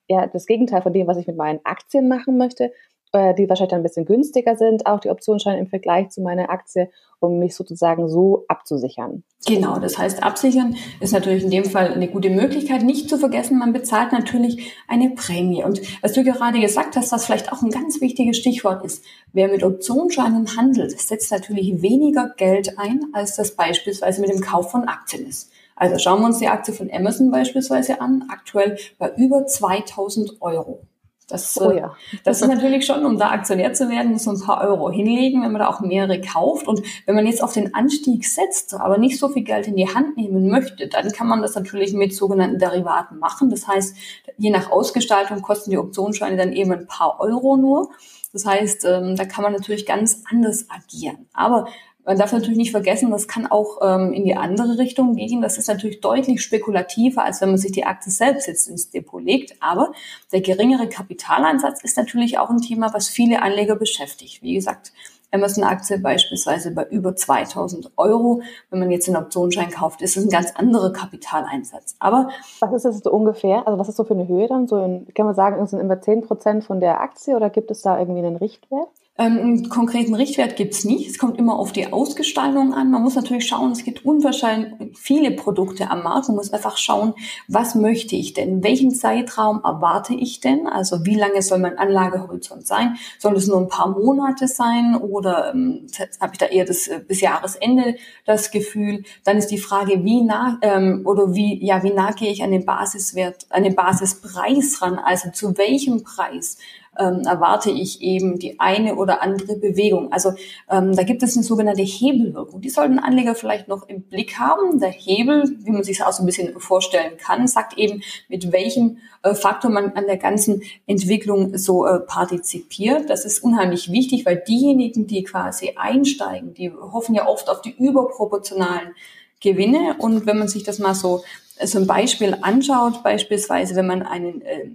ja, 0.08 0.26
das 0.28 0.48
Gegenteil 0.48 0.82
von 0.82 0.94
dem, 0.94 1.08
was 1.08 1.18
ich 1.18 1.28
mit 1.28 1.38
meinen 1.38 1.60
Aktien 1.64 2.08
machen 2.08 2.38
möchte 2.38 2.72
äh, 3.14 3.34
die 3.36 3.48
wahrscheinlich 3.48 3.76
ein 3.76 3.84
bisschen 3.84 4.06
günstiger 4.06 4.56
sind, 4.56 4.86
auch 4.86 5.00
die 5.00 5.10
Optionsscheine 5.10 5.60
im 5.60 5.68
Vergleich 5.68 6.10
zu 6.10 6.22
meiner 6.22 6.50
Aktie, 6.50 6.90
um 7.20 7.40
mich 7.40 7.56
sozusagen 7.56 8.10
so 8.10 8.46
abzusichern. 8.48 9.24
Genau, 9.46 9.78
das 9.78 9.98
heißt, 9.98 10.24
absichern 10.24 10.76
ist 11.00 11.14
natürlich 11.14 11.44
in 11.44 11.52
dem 11.52 11.66
Fall 11.66 11.94
eine 11.94 12.08
gute 12.08 12.30
Möglichkeit. 12.30 12.82
Nicht 12.84 13.10
zu 13.10 13.18
vergessen, 13.18 13.60
man 13.60 13.72
bezahlt 13.72 14.12
natürlich 14.12 14.74
eine 14.88 15.12
Prämie. 15.12 15.64
Und 15.64 15.82
was 16.02 16.14
du 16.14 16.24
gerade 16.24 16.60
gesagt 16.60 16.96
hast, 16.96 17.12
was 17.12 17.26
vielleicht 17.26 17.52
auch 17.54 17.62
ein 17.62 17.70
ganz 17.70 18.02
wichtiges 18.02 18.38
Stichwort 18.38 18.84
ist, 18.84 19.06
wer 19.32 19.48
mit 19.48 19.64
Optionsscheinen 19.64 20.58
handelt, 20.58 21.00
setzt 21.00 21.32
natürlich 21.32 21.82
weniger 21.82 22.34
Geld 22.36 22.80
ein, 22.80 23.02
als 23.14 23.36
das 23.36 23.56
beispielsweise 23.56 24.22
mit 24.22 24.32
dem 24.32 24.42
Kauf 24.42 24.72
von 24.72 24.88
Aktien 24.88 25.28
ist. 25.28 25.52
Also 25.76 25.98
schauen 25.98 26.22
wir 26.22 26.28
uns 26.28 26.40
die 26.40 26.48
Aktie 26.48 26.74
von 26.74 26.90
Amazon 26.92 27.32
beispielsweise 27.32 28.02
an, 28.02 28.26
aktuell 28.30 28.78
bei 28.98 29.12
über 29.18 29.46
2000 29.46 30.42
Euro. 30.42 30.82
Das, 31.30 31.60
oh 31.60 31.72
ja. 31.72 31.96
das 32.24 32.42
ist 32.42 32.48
natürlich 32.48 32.86
schon, 32.86 33.06
um 33.06 33.18
da 33.18 33.30
Aktionär 33.30 33.74
zu 33.74 33.90
werden, 33.90 34.12
muss 34.12 34.26
man 34.26 34.36
ein 34.36 34.42
paar 34.42 34.62
Euro 34.62 34.92
hinlegen, 34.92 35.42
wenn 35.42 35.52
man 35.52 35.62
da 35.62 35.70
auch 35.70 35.80
mehrere 35.80 36.20
kauft. 36.22 36.68
Und 36.68 36.82
wenn 37.06 37.16
man 37.16 37.26
jetzt 37.26 37.42
auf 37.42 37.54
den 37.54 37.74
Anstieg 37.74 38.26
setzt, 38.26 38.74
aber 38.74 38.98
nicht 38.98 39.18
so 39.18 39.30
viel 39.30 39.44
Geld 39.44 39.68
in 39.68 39.76
die 39.76 39.88
Hand 39.88 40.18
nehmen 40.18 40.50
möchte, 40.50 40.88
dann 40.88 41.12
kann 41.12 41.28
man 41.28 41.42
das 41.42 41.56
natürlich 41.56 41.94
mit 41.94 42.14
sogenannten 42.14 42.60
Derivaten 42.60 43.20
machen. 43.20 43.50
Das 43.50 43.68
heißt, 43.68 43.96
je 44.38 44.50
nach 44.50 44.70
Ausgestaltung 44.70 45.42
kosten 45.42 45.72
die 45.72 45.78
Optionsscheine 45.78 46.38
dann 46.38 46.54
eben 46.54 46.72
ein 46.72 46.88
paar 46.88 47.20
Euro 47.20 47.56
nur. 47.56 47.90
Das 48.34 48.46
heißt, 48.46 48.86
ähm, 48.86 49.16
da 49.16 49.26
kann 49.26 49.44
man 49.44 49.54
natürlich 49.54 49.86
ganz 49.86 50.24
anders 50.30 50.66
agieren. 50.70 51.28
Aber 51.34 51.68
man 52.06 52.18
darf 52.18 52.34
natürlich 52.34 52.58
nicht 52.58 52.72
vergessen, 52.72 53.12
das 53.12 53.28
kann 53.28 53.48
auch 53.48 53.80
ähm, 53.82 54.14
in 54.14 54.26
die 54.26 54.36
andere 54.36 54.78
Richtung 54.78 55.16
gehen. 55.16 55.42
Das 55.42 55.58
ist 55.58 55.68
natürlich 55.68 56.02
deutlich 56.02 56.42
spekulativer, 56.42 57.24
als 57.24 57.42
wenn 57.42 57.50
man 57.50 57.58
sich 57.58 57.72
die 57.72 57.86
Aktie 57.86 58.12
selbst 58.12 58.48
jetzt 58.48 58.68
ins 58.68 58.90
Depot 58.90 59.24
legt. 59.24 59.56
Aber 59.62 59.94
der 60.32 60.42
geringere 60.42 60.90
Kapitaleinsatz 60.90 61.82
ist 61.84 61.98
natürlich 61.98 62.38
auch 62.38 62.50
ein 62.50 62.62
Thema, 62.62 62.94
was 62.94 63.10
viele 63.10 63.42
Anleger 63.42 63.76
beschäftigt. 63.76 64.42
Wie 64.42 64.56
gesagt, 64.56 64.92
Amazon-Aktie 65.34 65.98
beispielsweise 65.98 66.72
bei 66.72 66.86
über 66.86 67.16
2000 67.16 67.92
Euro. 67.98 68.42
Wenn 68.70 68.80
man 68.80 68.92
jetzt 68.92 69.08
einen 69.08 69.18
Optionsschein 69.18 69.72
kauft, 69.72 70.02
ist 70.02 70.16
es 70.16 70.26
ein 70.26 70.30
ganz 70.30 70.52
anderer 70.56 70.94
Kapitaleinsatz. 70.94 71.96
Aber 72.00 72.30
was 72.60 72.72
ist 72.74 72.86
das 72.86 73.00
so 73.00 73.12
ungefähr? 73.12 73.66
Also 73.66 73.80
was 73.80 73.90
ist 73.90 73.96
so 73.96 74.04
für 74.04 74.14
eine 74.14 74.28
Höhe 74.28 74.48
dann? 74.48 74.68
So 74.68 74.78
in, 74.78 75.08
kann 75.14 75.26
man 75.26 75.36
sagen, 75.36 75.62
es 75.62 75.72
sind 75.72 75.80
immer 75.80 76.00
10 76.00 76.22
Prozent 76.22 76.64
von 76.64 76.80
der 76.80 77.02
Aktie 77.02 77.36
oder 77.36 77.50
gibt 77.50 77.72
es 77.72 77.82
da 77.82 77.98
irgendwie 77.98 78.20
einen 78.20 78.36
Richtwert? 78.36 78.90
Ähm, 79.16 79.38
einen 79.38 79.70
konkreten 79.70 80.16
Richtwert 80.16 80.56
gibt's 80.56 80.86
nicht. 80.86 81.08
Es 81.08 81.20
kommt 81.20 81.38
immer 81.38 81.60
auf 81.60 81.72
die 81.72 81.94
Ausgestaltung 81.94 82.74
an. 82.74 82.90
Man 82.90 83.04
muss 83.04 83.14
natürlich 83.14 83.48
schauen, 83.48 83.72
es 83.72 83.84
gibt 83.84 84.04
unwahrscheinlich 84.04 84.98
viele 84.98 85.30
Produkte 85.30 85.92
am 85.92 86.02
Markt. 86.02 86.30
Man 86.30 86.38
muss 86.38 86.52
einfach 86.52 86.78
schauen, 86.78 87.14
was 87.48 87.76
möchte 87.76 88.16
ich 88.16 88.34
denn? 88.34 88.64
Welchen 88.64 88.90
Zeitraum 88.90 89.62
erwarte 89.64 90.16
ich 90.16 90.40
denn? 90.40 90.66
Also 90.66 91.06
wie 91.06 91.14
lange 91.14 91.44
soll 91.44 91.60
mein 91.60 91.78
Anlagehorizont 91.78 92.66
sein? 92.66 92.96
Soll 93.20 93.36
es 93.36 93.46
nur 93.46 93.60
ein 93.60 93.68
paar 93.68 93.90
Monate 93.90 94.48
sein 94.48 94.96
oder 94.96 95.54
ähm, 95.54 95.86
habe 96.20 96.32
ich 96.34 96.40
da 96.40 96.48
eher 96.48 96.66
das 96.66 96.88
äh, 96.88 97.00
bis 97.08 97.22
Jahresende 97.22 97.98
das 98.26 98.50
Gefühl? 98.50 99.04
Dann 99.26 99.38
ist 99.38 99.52
die 99.52 99.60
Frage, 99.60 100.04
wie 100.04 100.24
nah 100.24 100.58
ähm, 100.64 101.04
oder 101.06 101.36
wie 101.36 101.64
ja 101.64 101.84
wie 101.84 101.94
nah 101.94 102.14
gehe 102.14 102.32
ich 102.32 102.42
an 102.42 102.50
den 102.50 102.66
Basiswert, 102.66 103.46
an 103.52 103.62
den 103.62 103.76
Basispreis 103.76 104.82
ran? 104.82 104.98
Also 104.98 105.30
zu 105.30 105.56
welchem 105.56 106.04
Preis? 106.04 106.58
Ähm, 106.98 107.22
erwarte 107.26 107.72
ich 107.72 108.02
eben 108.02 108.40
die 108.40 108.60
eine 108.60 108.96
oder 108.96 109.22
andere 109.22 109.56
Bewegung. 109.56 110.12
Also 110.12 110.34
ähm, 110.70 110.96
da 110.96 111.04
gibt 111.04 111.24
es 111.24 111.36
eine 111.36 111.44
sogenannte 111.44 111.84
Hebelwirkung. 111.84 112.62
Die 112.62 112.70
sollten 112.70 113.00
Anleger 113.00 113.36
vielleicht 113.36 113.68
noch 113.68 113.88
im 113.88 114.04
Blick 114.04 114.40
haben. 114.40 114.80
Der 114.80 114.90
Hebel, 114.90 115.58
wie 115.64 115.72
man 115.72 115.84
sich 115.84 115.98
das 115.98 116.08
auch 116.08 116.14
so 116.14 116.24
ein 116.24 116.26
bisschen 116.26 116.60
vorstellen 116.60 117.18
kann, 117.18 117.48
sagt 117.48 117.78
eben, 117.78 118.02
mit 118.30 118.52
welchem 118.52 118.98
äh, 119.24 119.34
Faktor 119.36 119.72
man 119.72 119.94
an 119.94 120.06
der 120.06 120.18
ganzen 120.18 120.62
Entwicklung 120.86 121.58
so 121.58 121.86
äh, 121.86 122.00
partizipiert. 122.00 123.10
Das 123.10 123.26
ist 123.26 123.44
unheimlich 123.44 123.92
wichtig, 123.92 124.26
weil 124.26 124.44
diejenigen, 124.48 125.08
die 125.08 125.24
quasi 125.24 125.74
einsteigen, 125.76 126.54
die 126.54 126.72
hoffen 126.72 127.16
ja 127.16 127.28
oft 127.28 127.50
auf 127.50 127.62
die 127.62 127.76
überproportionalen 127.76 128.96
Gewinne. 129.42 129.96
Und 129.98 130.26
wenn 130.26 130.38
man 130.38 130.48
sich 130.48 130.64
das 130.64 130.80
mal 130.80 130.96
so 130.96 131.24
so 131.62 131.78
ein 131.80 131.88
Beispiel 131.88 132.38
anschaut, 132.42 133.04
beispielsweise 133.04 133.76
wenn 133.76 133.88
man 133.88 134.02
einen 134.02 134.42
äh, 134.42 134.72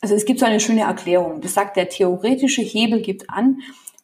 also 0.00 0.14
es 0.14 0.24
gibt 0.24 0.40
so 0.40 0.46
eine 0.46 0.60
schöne 0.60 0.82
Erklärung. 0.82 1.40
Das 1.40 1.54
sagt, 1.54 1.76
der 1.76 1.88
theoretische 1.88 2.62
Hebel 2.62 3.02
gibt 3.02 3.30
an, 3.30 3.58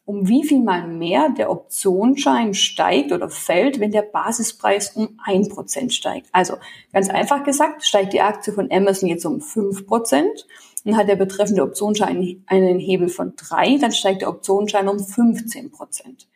um 0.05 0.27
wie 0.27 0.43
viel 0.43 0.61
mal 0.61 0.87
mehr 0.87 1.29
der 1.29 1.49
Optionsschein 1.49 2.53
steigt 2.53 3.11
oder 3.11 3.29
fällt, 3.29 3.79
wenn 3.79 3.91
der 3.91 4.03
Basispreis 4.03 4.95
um 4.95 5.19
ein 5.23 5.47
Prozent 5.49 5.93
steigt. 5.93 6.27
Also 6.31 6.57
ganz 6.93 7.09
einfach 7.09 7.43
gesagt, 7.43 7.83
steigt 7.83 8.13
die 8.13 8.21
Aktie 8.21 8.53
von 8.53 8.71
Amazon 8.71 9.09
jetzt 9.09 9.25
um 9.25 9.41
fünf 9.41 9.87
Prozent, 9.87 10.45
dann 10.83 10.95
hat 10.95 11.07
der 11.07 11.15
betreffende 11.15 11.63
Optionsschein 11.63 12.43
einen 12.45 12.79
Hebel 12.79 13.09
von 13.09 13.33
drei, 13.35 13.77
dann 13.77 13.91
steigt 13.91 14.21
der 14.21 14.29
Optionsschein 14.29 14.87
um 14.87 14.99
15 14.99 15.71
Prozent. 15.71 16.27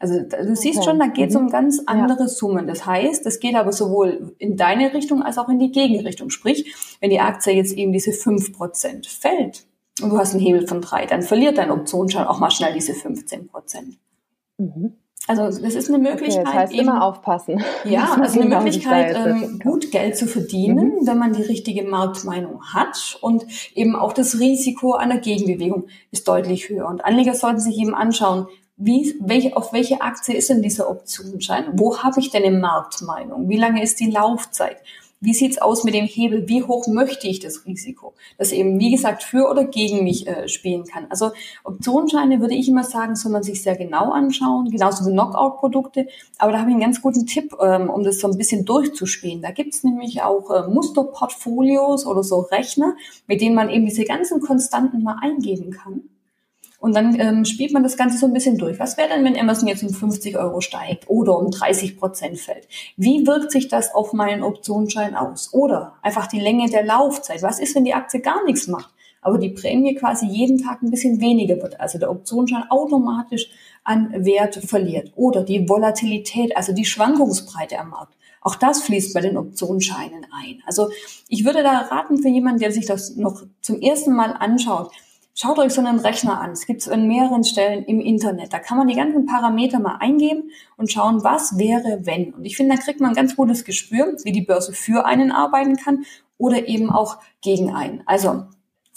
Also 0.00 0.18
du 0.18 0.56
siehst 0.56 0.78
okay. 0.78 0.88
schon, 0.88 0.98
da 0.98 1.06
geht 1.06 1.28
es 1.28 1.36
um 1.36 1.44
mhm. 1.44 1.50
ganz 1.50 1.82
andere 1.84 2.20
ja. 2.20 2.28
Summen. 2.28 2.66
Das 2.66 2.86
heißt, 2.86 3.26
es 3.26 3.38
geht 3.38 3.54
aber 3.54 3.70
sowohl 3.70 4.34
in 4.38 4.56
deine 4.56 4.94
Richtung 4.94 5.22
als 5.22 5.36
auch 5.36 5.50
in 5.50 5.58
die 5.58 5.70
Gegenrichtung. 5.70 6.30
Sprich, 6.30 6.74
wenn 7.00 7.10
die 7.10 7.20
Aktie 7.20 7.52
jetzt 7.52 7.74
eben 7.74 7.92
diese 7.92 8.12
fünf 8.12 8.54
Prozent 8.54 9.06
fällt 9.06 9.66
und 10.02 10.08
du 10.08 10.18
hast 10.18 10.32
einen 10.32 10.42
Hebel 10.42 10.66
von 10.66 10.80
drei, 10.80 11.04
dann 11.04 11.20
verliert 11.20 11.58
dein 11.58 11.70
Optionsschein 11.70 12.26
auch 12.26 12.40
mal 12.40 12.50
schnell 12.50 12.72
diese 12.72 12.92
15%. 12.92 13.48
Mhm. 14.56 14.94
Also 15.26 15.62
das 15.62 15.74
ist 15.74 15.90
eine 15.90 15.98
Möglichkeit. 15.98 16.40
Okay, 16.40 16.44
das 16.44 16.54
heißt 16.54 16.72
eben, 16.72 16.82
immer 16.82 17.04
aufpassen. 17.04 17.62
Ja, 17.84 18.14
also 18.20 18.40
eine 18.40 18.56
Möglichkeit, 18.56 19.14
ähm, 19.14 19.60
gut 19.62 19.90
Geld 19.90 20.16
zu 20.16 20.26
verdienen, 20.26 20.94
mhm. 21.00 21.06
wenn 21.06 21.18
man 21.18 21.34
die 21.34 21.42
richtige 21.42 21.84
Marktmeinung 21.84 22.62
hat 22.72 23.18
und 23.20 23.44
eben 23.74 23.96
auch 23.96 24.14
das 24.14 24.40
Risiko 24.40 24.94
einer 24.94 25.18
Gegenbewegung 25.18 25.88
ist 26.10 26.26
deutlich 26.26 26.70
höher. 26.70 26.88
Und 26.88 27.04
Anleger 27.04 27.34
sollten 27.34 27.60
sich 27.60 27.78
eben 27.78 27.94
anschauen, 27.94 28.48
wie, 28.82 29.14
welche, 29.20 29.56
auf 29.56 29.74
welche 29.74 30.00
Aktie 30.00 30.34
ist 30.34 30.48
denn 30.48 30.62
dieser 30.62 30.88
Optionsschein? 30.88 31.66
Wo 31.74 31.98
habe 31.98 32.18
ich 32.18 32.30
denn 32.30 32.44
eine 32.44 32.58
Marktmeinung? 32.58 33.48
Wie 33.48 33.58
lange 33.58 33.82
ist 33.82 34.00
die 34.00 34.10
Laufzeit? 34.10 34.78
Wie 35.22 35.34
sieht's 35.34 35.58
aus 35.58 35.84
mit 35.84 35.92
dem 35.92 36.06
Hebel? 36.06 36.48
Wie 36.48 36.62
hoch 36.62 36.86
möchte 36.86 37.28
ich 37.28 37.40
das 37.40 37.66
Risiko? 37.66 38.14
Das 38.38 38.52
eben, 38.52 38.80
wie 38.80 38.90
gesagt, 38.90 39.22
für 39.22 39.50
oder 39.50 39.64
gegen 39.64 40.02
mich 40.02 40.26
äh, 40.26 40.48
spielen 40.48 40.86
kann. 40.86 41.08
Also 41.10 41.32
Optionsscheine 41.62 42.40
würde 42.40 42.54
ich 42.54 42.68
immer 42.68 42.84
sagen, 42.84 43.16
soll 43.16 43.32
man 43.32 43.42
sich 43.42 43.62
sehr 43.62 43.76
genau 43.76 44.12
anschauen, 44.12 44.70
genauso 44.70 45.04
wie 45.04 45.12
Knockout-Produkte. 45.12 46.06
Aber 46.38 46.52
da 46.52 46.60
habe 46.60 46.70
ich 46.70 46.74
einen 46.74 46.82
ganz 46.82 47.02
guten 47.02 47.26
Tipp, 47.26 47.54
ähm, 47.60 47.90
um 47.90 48.02
das 48.02 48.18
so 48.18 48.28
ein 48.28 48.38
bisschen 48.38 48.64
durchzuspielen. 48.64 49.42
Da 49.42 49.50
gibt's 49.50 49.84
nämlich 49.84 50.22
auch 50.22 50.50
äh, 50.50 50.66
Musterportfolios 50.68 52.06
oder 52.06 52.22
so 52.22 52.40
Rechner, 52.40 52.94
mit 53.26 53.42
denen 53.42 53.54
man 53.54 53.68
eben 53.68 53.84
diese 53.84 54.04
ganzen 54.04 54.40
Konstanten 54.40 55.02
mal 55.02 55.18
eingeben 55.20 55.70
kann. 55.70 56.04
Und 56.80 56.96
dann 56.96 57.20
ähm, 57.20 57.44
spielt 57.44 57.72
man 57.72 57.82
das 57.82 57.96
Ganze 57.96 58.18
so 58.18 58.26
ein 58.26 58.32
bisschen 58.32 58.58
durch. 58.58 58.80
Was 58.80 58.96
wäre 58.96 59.10
denn, 59.10 59.24
wenn 59.24 59.38
Amazon 59.38 59.68
jetzt 59.68 59.82
um 59.82 59.90
50 59.90 60.36
Euro 60.38 60.60
steigt 60.60 61.08
oder 61.08 61.38
um 61.38 61.50
30 61.50 61.98
Prozent 61.98 62.38
fällt? 62.38 62.66
Wie 62.96 63.26
wirkt 63.26 63.52
sich 63.52 63.68
das 63.68 63.94
auf 63.94 64.14
meinen 64.14 64.42
Optionsschein 64.42 65.14
aus? 65.14 65.52
Oder 65.52 65.94
einfach 66.02 66.26
die 66.26 66.40
Länge 66.40 66.70
der 66.70 66.84
Laufzeit. 66.84 67.42
Was 67.42 67.60
ist, 67.60 67.76
wenn 67.76 67.84
die 67.84 67.94
Aktie 67.94 68.20
gar 68.20 68.42
nichts 68.44 68.66
macht? 68.66 68.94
aber 69.22 69.38
die 69.38 69.50
Prämie 69.50 69.94
quasi 69.94 70.26
jeden 70.26 70.62
Tag 70.62 70.82
ein 70.82 70.90
bisschen 70.90 71.20
weniger 71.20 71.60
wird, 71.60 71.78
also 71.80 71.98
der 71.98 72.10
Optionsschein 72.10 72.70
automatisch 72.70 73.50
an 73.84 74.12
Wert 74.24 74.56
verliert. 74.56 75.12
Oder 75.14 75.42
die 75.42 75.68
Volatilität, 75.68 76.56
also 76.56 76.72
die 76.72 76.84
Schwankungsbreite 76.84 77.78
am 77.78 77.90
Markt. 77.90 78.14
Auch 78.42 78.54
das 78.54 78.82
fließt 78.82 79.12
bei 79.12 79.20
den 79.20 79.36
Optionsscheinen 79.36 80.26
ein. 80.32 80.62
Also 80.64 80.88
ich 81.28 81.44
würde 81.44 81.62
da 81.62 81.80
raten 81.80 82.22
für 82.22 82.28
jemanden, 82.28 82.60
der 82.60 82.72
sich 82.72 82.86
das 82.86 83.16
noch 83.16 83.42
zum 83.60 83.80
ersten 83.80 84.14
Mal 84.14 84.32
anschaut, 84.32 84.90
Schaut 85.42 85.58
euch 85.58 85.72
so 85.72 85.80
einen 85.80 86.00
Rechner 86.00 86.38
an. 86.38 86.50
Es 86.50 86.66
gibt 86.66 86.82
es 86.82 86.88
an 86.90 87.08
mehreren 87.08 87.44
Stellen 87.44 87.82
im 87.84 87.98
Internet. 87.98 88.52
Da 88.52 88.58
kann 88.58 88.76
man 88.76 88.88
die 88.88 88.94
ganzen 88.94 89.24
Parameter 89.24 89.80
mal 89.80 89.96
eingeben 89.98 90.50
und 90.76 90.92
schauen, 90.92 91.24
was 91.24 91.56
wäre, 91.56 92.00
wenn. 92.04 92.34
Und 92.34 92.44
ich 92.44 92.58
finde, 92.58 92.76
da 92.76 92.82
kriegt 92.82 93.00
man 93.00 93.12
ein 93.12 93.16
ganz 93.16 93.36
gutes 93.36 93.64
Gespür, 93.64 94.18
wie 94.24 94.32
die 94.32 94.42
Börse 94.42 94.74
für 94.74 95.06
einen 95.06 95.32
arbeiten 95.32 95.76
kann 95.76 96.04
oder 96.36 96.68
eben 96.68 96.90
auch 96.90 97.20
gegen 97.40 97.74
einen. 97.74 98.02
Also, 98.04 98.48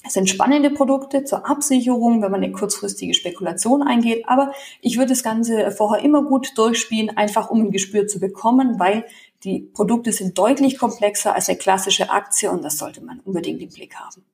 es 0.05 0.15
sind 0.15 0.29
spannende 0.29 0.69
Produkte 0.69 1.23
zur 1.23 1.49
Absicherung, 1.49 2.21
wenn 2.21 2.31
man 2.31 2.43
eine 2.43 2.51
kurzfristige 2.51 3.13
Spekulation 3.13 3.81
eingeht. 3.81 4.25
Aber 4.27 4.51
ich 4.81 4.97
würde 4.97 5.13
das 5.13 5.23
Ganze 5.23 5.71
vorher 5.71 6.03
immer 6.03 6.23
gut 6.23 6.57
durchspielen, 6.57 7.15
einfach 7.15 7.51
um 7.51 7.61
ein 7.61 7.71
Gespür 7.71 8.05
zu 8.05 8.19
bekommen, 8.19 8.81
weil 8.81 9.05
die 9.45 9.61
Produkte 9.61 10.11
sind 10.11 10.37
deutlich 10.37 10.77
komplexer 10.77 11.35
als 11.35 11.47
eine 11.47 11.57
klassische 11.57 12.09
Aktie 12.09 12.51
und 12.51 12.65
das 12.65 12.79
sollte 12.79 13.01
man 13.01 13.21
unbedingt 13.21 13.61
im 13.61 13.69
Blick 13.69 13.95
haben. 13.95 14.25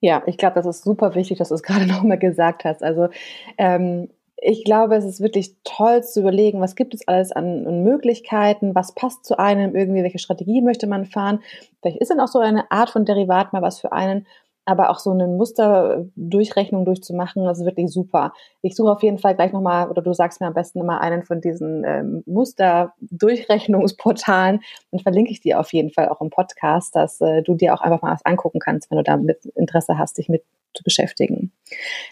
Ja, 0.00 0.22
ich 0.26 0.38
glaube, 0.38 0.54
das 0.54 0.66
ist 0.66 0.84
super 0.84 1.14
wichtig, 1.14 1.38
dass 1.38 1.48
du 1.48 1.54
es 1.54 1.62
gerade 1.64 1.86
nochmal 1.86 2.18
gesagt 2.18 2.64
hast. 2.64 2.82
Also 2.82 3.08
ähm, 3.56 4.08
ich 4.40 4.64
glaube, 4.64 4.94
es 4.94 5.04
ist 5.04 5.20
wirklich 5.20 5.56
toll 5.64 6.04
zu 6.04 6.20
überlegen, 6.20 6.60
was 6.60 6.76
gibt 6.76 6.94
es 6.94 7.06
alles 7.08 7.32
an, 7.32 7.82
Möglichkeiten, 7.82 8.74
was 8.74 8.94
passt 8.94 9.24
zu 9.24 9.38
einem, 9.38 9.74
irgendwie, 9.74 10.04
welche 10.04 10.20
Strategie 10.20 10.62
möchte 10.62 10.86
man 10.86 11.06
fahren. 11.06 11.40
Vielleicht 11.82 12.00
ist 12.00 12.10
dann 12.10 12.20
auch 12.20 12.28
so 12.28 12.38
eine 12.38 12.70
Art 12.70 12.90
von 12.90 13.04
Derivat 13.04 13.52
mal 13.52 13.62
was 13.62 13.80
für 13.80 13.92
einen 13.92 14.26
aber 14.68 14.90
auch 14.90 14.98
so 14.98 15.10
eine 15.10 15.26
Musterdurchrechnung 15.26 16.84
durchzumachen, 16.84 17.44
das 17.44 17.60
ist 17.60 17.64
wirklich 17.64 17.90
super. 17.90 18.34
Ich 18.60 18.76
suche 18.76 18.92
auf 18.92 19.02
jeden 19.02 19.16
Fall 19.16 19.34
gleich 19.34 19.52
nochmal, 19.52 19.88
oder 19.88 20.02
du 20.02 20.12
sagst 20.12 20.42
mir 20.42 20.46
am 20.46 20.52
besten 20.52 20.80
immer 20.80 21.00
einen 21.00 21.24
von 21.24 21.40
diesen 21.40 21.84
ähm, 21.86 22.22
Musterdurchrechnungsportalen 22.26 24.60
und 24.90 25.02
verlinke 25.02 25.30
ich 25.30 25.40
dir 25.40 25.58
auf 25.58 25.72
jeden 25.72 25.90
Fall 25.90 26.10
auch 26.10 26.20
im 26.20 26.28
Podcast, 26.28 26.94
dass 26.94 27.18
äh, 27.22 27.40
du 27.42 27.54
dir 27.54 27.72
auch 27.72 27.80
einfach 27.80 28.02
mal 28.02 28.12
was 28.12 28.26
angucken 28.26 28.58
kannst, 28.58 28.90
wenn 28.90 28.98
du 28.98 29.04
damit 29.04 29.46
Interesse 29.56 29.96
hast, 29.96 30.18
dich 30.18 30.28
mit 30.28 30.44
zu 30.78 30.84
beschäftigen. 30.84 31.52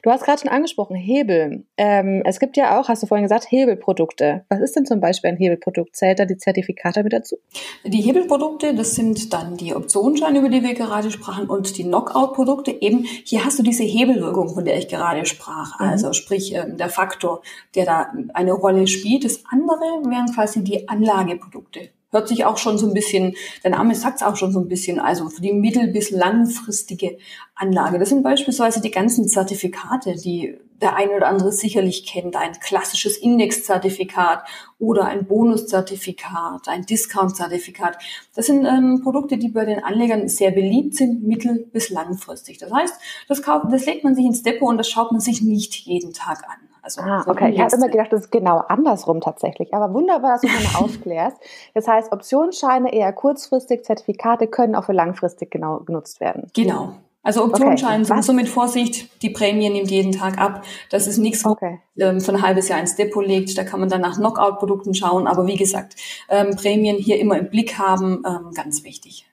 Du 0.02 0.11
hast 0.11 0.24
gerade 0.24 0.40
schon 0.40 0.50
angesprochen, 0.50 0.96
Hebel. 0.96 1.64
Ähm, 1.76 2.22
es 2.24 2.40
gibt 2.40 2.57
ja 2.57 2.79
auch, 2.79 2.88
hast 2.88 3.02
du 3.02 3.07
vorhin 3.07 3.24
gesagt, 3.24 3.50
Hebelprodukte. 3.50 4.44
Was 4.48 4.61
ist 4.61 4.76
denn 4.76 4.85
zum 4.85 5.00
Beispiel 5.00 5.31
ein 5.31 5.37
Hebelprodukt? 5.37 5.96
Zählt 5.96 6.18
da 6.18 6.24
die 6.24 6.37
Zertifikate 6.37 7.02
mit 7.02 7.12
dazu? 7.12 7.37
Die 7.85 8.02
Hebelprodukte, 8.02 8.74
das 8.74 8.94
sind 8.94 9.33
dann 9.33 9.57
die 9.57 9.74
Optionsscheine, 9.74 10.40
über 10.40 10.48
die 10.48 10.62
wir 10.62 10.74
gerade 10.74 11.11
sprachen, 11.11 11.46
und 11.48 11.79
die 11.79 11.85
Knockout-Produkte. 11.85 12.72
Eben, 12.81 13.05
hier 13.24 13.44
hast 13.44 13.59
du 13.59 13.62
diese 13.62 13.85
Hebelwirkung, 13.85 14.52
von 14.52 14.64
der 14.64 14.79
ich 14.79 14.88
gerade 14.88 15.24
sprach. 15.26 15.79
Mhm. 15.79 15.87
Also 15.87 16.12
sprich, 16.12 16.55
ähm, 16.55 16.76
der 16.76 16.88
Faktor, 16.88 17.42
der 17.74 17.85
da 17.85 18.12
eine 18.35 18.52
Rolle 18.52 18.87
spielt. 18.87 19.24
Das 19.24 19.44
andere 19.50 20.02
wären 20.05 20.33
quasi 20.35 20.64
die 20.64 20.88
Anlageprodukte 20.88 21.90
hört 22.10 22.28
sich 22.28 22.44
auch 22.44 22.58
schon 22.58 22.78
so 22.78 22.86
ein 22.86 22.94
bisschen, 22.94 23.34
der 23.62 23.72
Name 23.72 23.94
sagt 23.94 24.16
es 24.20 24.26
auch 24.26 24.36
schon 24.36 24.52
so 24.52 24.60
ein 24.60 24.68
bisschen, 24.68 24.98
also 25.00 25.28
für 25.28 25.42
die 25.42 25.52
mittel- 25.52 25.92
bis 25.92 26.10
langfristige 26.10 27.18
Anlage. 27.54 27.98
Das 27.98 28.10
sind 28.10 28.22
beispielsweise 28.22 28.80
die 28.80 28.90
ganzen 28.90 29.28
Zertifikate, 29.28 30.14
die 30.14 30.56
der 30.80 30.94
eine 30.94 31.12
oder 31.12 31.28
andere 31.28 31.52
sicherlich 31.52 32.06
kennt. 32.06 32.36
Ein 32.36 32.52
klassisches 32.52 33.16
Indexzertifikat 33.16 34.44
oder 34.78 35.06
ein 35.06 35.26
Bonuszertifikat, 35.26 36.68
ein 36.68 36.84
Discountzertifikat. 36.84 37.96
Das 38.34 38.46
sind 38.46 38.66
ähm, 38.66 39.00
Produkte, 39.02 39.38
die 39.38 39.48
bei 39.48 39.64
den 39.64 39.82
Anlegern 39.82 40.28
sehr 40.28 40.50
beliebt 40.50 40.94
sind, 40.94 41.22
mittel- 41.22 41.66
bis 41.72 41.88
langfristig. 41.88 42.58
Das 42.58 42.72
heißt, 42.72 42.94
das, 43.28 43.42
kauft, 43.42 43.66
das 43.72 43.86
legt 43.86 44.04
man 44.04 44.14
sich 44.14 44.26
ins 44.26 44.42
Depot 44.42 44.68
und 44.68 44.78
das 44.78 44.88
schaut 44.88 45.12
man 45.12 45.20
sich 45.20 45.40
nicht 45.42 45.74
jeden 45.74 46.12
Tag 46.12 46.44
an. 46.48 46.68
Also 46.87 47.03
ah, 47.03 47.25
okay. 47.27 47.51
Ich 47.51 47.61
habe 47.61 47.75
immer 47.75 47.88
gedacht, 47.88 48.12
das 48.12 48.20
ist 48.20 48.31
genau 48.31 48.59
andersrum 48.59 49.20
tatsächlich. 49.20 49.75
Aber 49.75 49.92
wunderbar, 49.92 50.35
dass 50.35 50.42
du 50.42 50.46
das 50.46 50.72
mal 50.72 50.81
aufklärst. 50.85 51.37
Das 51.75 51.88
heißt, 51.88 52.12
Optionsscheine 52.12 52.92
eher 52.92 53.12
kurzfristig, 53.12 53.85
Zertifikate 53.85 54.46
können 54.46 54.77
auch 54.77 54.85
für 54.85 54.92
langfristig 54.92 55.51
genau 55.51 55.81
genutzt 55.81 56.20
werden. 56.20 56.49
Genau. 56.55 56.94
Also 57.25 57.42
Optionsscheine 57.42 58.05
okay. 58.05 58.14
sind 58.14 58.25
so 58.25 58.33
mit 58.33 58.49
Vorsicht, 58.49 59.20
die 59.20 59.31
Prämie 59.31 59.68
nimmt 59.68 59.90
jeden 59.90 60.12
Tag 60.12 60.38
ab. 60.38 60.62
Das 60.90 61.09
ist 61.09 61.18
nichts, 61.18 61.44
okay. 61.44 61.81
ähm, 61.99 62.20
für 62.20 62.31
ein 62.31 62.40
halbes 62.40 62.68
Jahr 62.68 62.79
ins 62.79 62.94
Depot 62.94 63.27
legt. 63.27 63.59
Da 63.59 63.64
kann 63.64 63.81
man 63.81 63.88
dann 63.88 64.01
nach 64.01 64.14
Knockout-Produkten 64.14 64.94
schauen. 64.94 65.27
Aber 65.27 65.49
wie 65.49 65.57
gesagt, 65.57 65.96
ähm, 66.29 66.55
Prämien 66.55 66.99
hier 66.99 67.18
immer 67.18 67.37
im 67.37 67.51
Blick 67.51 67.81
haben, 67.81 68.22
ähm, 68.25 68.53
ganz 68.55 68.85
wichtig. 68.85 69.29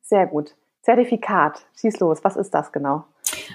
Sehr 0.00 0.26
gut. 0.26 0.54
Zertifikat, 0.80 1.66
schieß 1.78 2.00
los. 2.00 2.24
Was 2.24 2.36
ist 2.36 2.54
das 2.54 2.72
genau? 2.72 3.04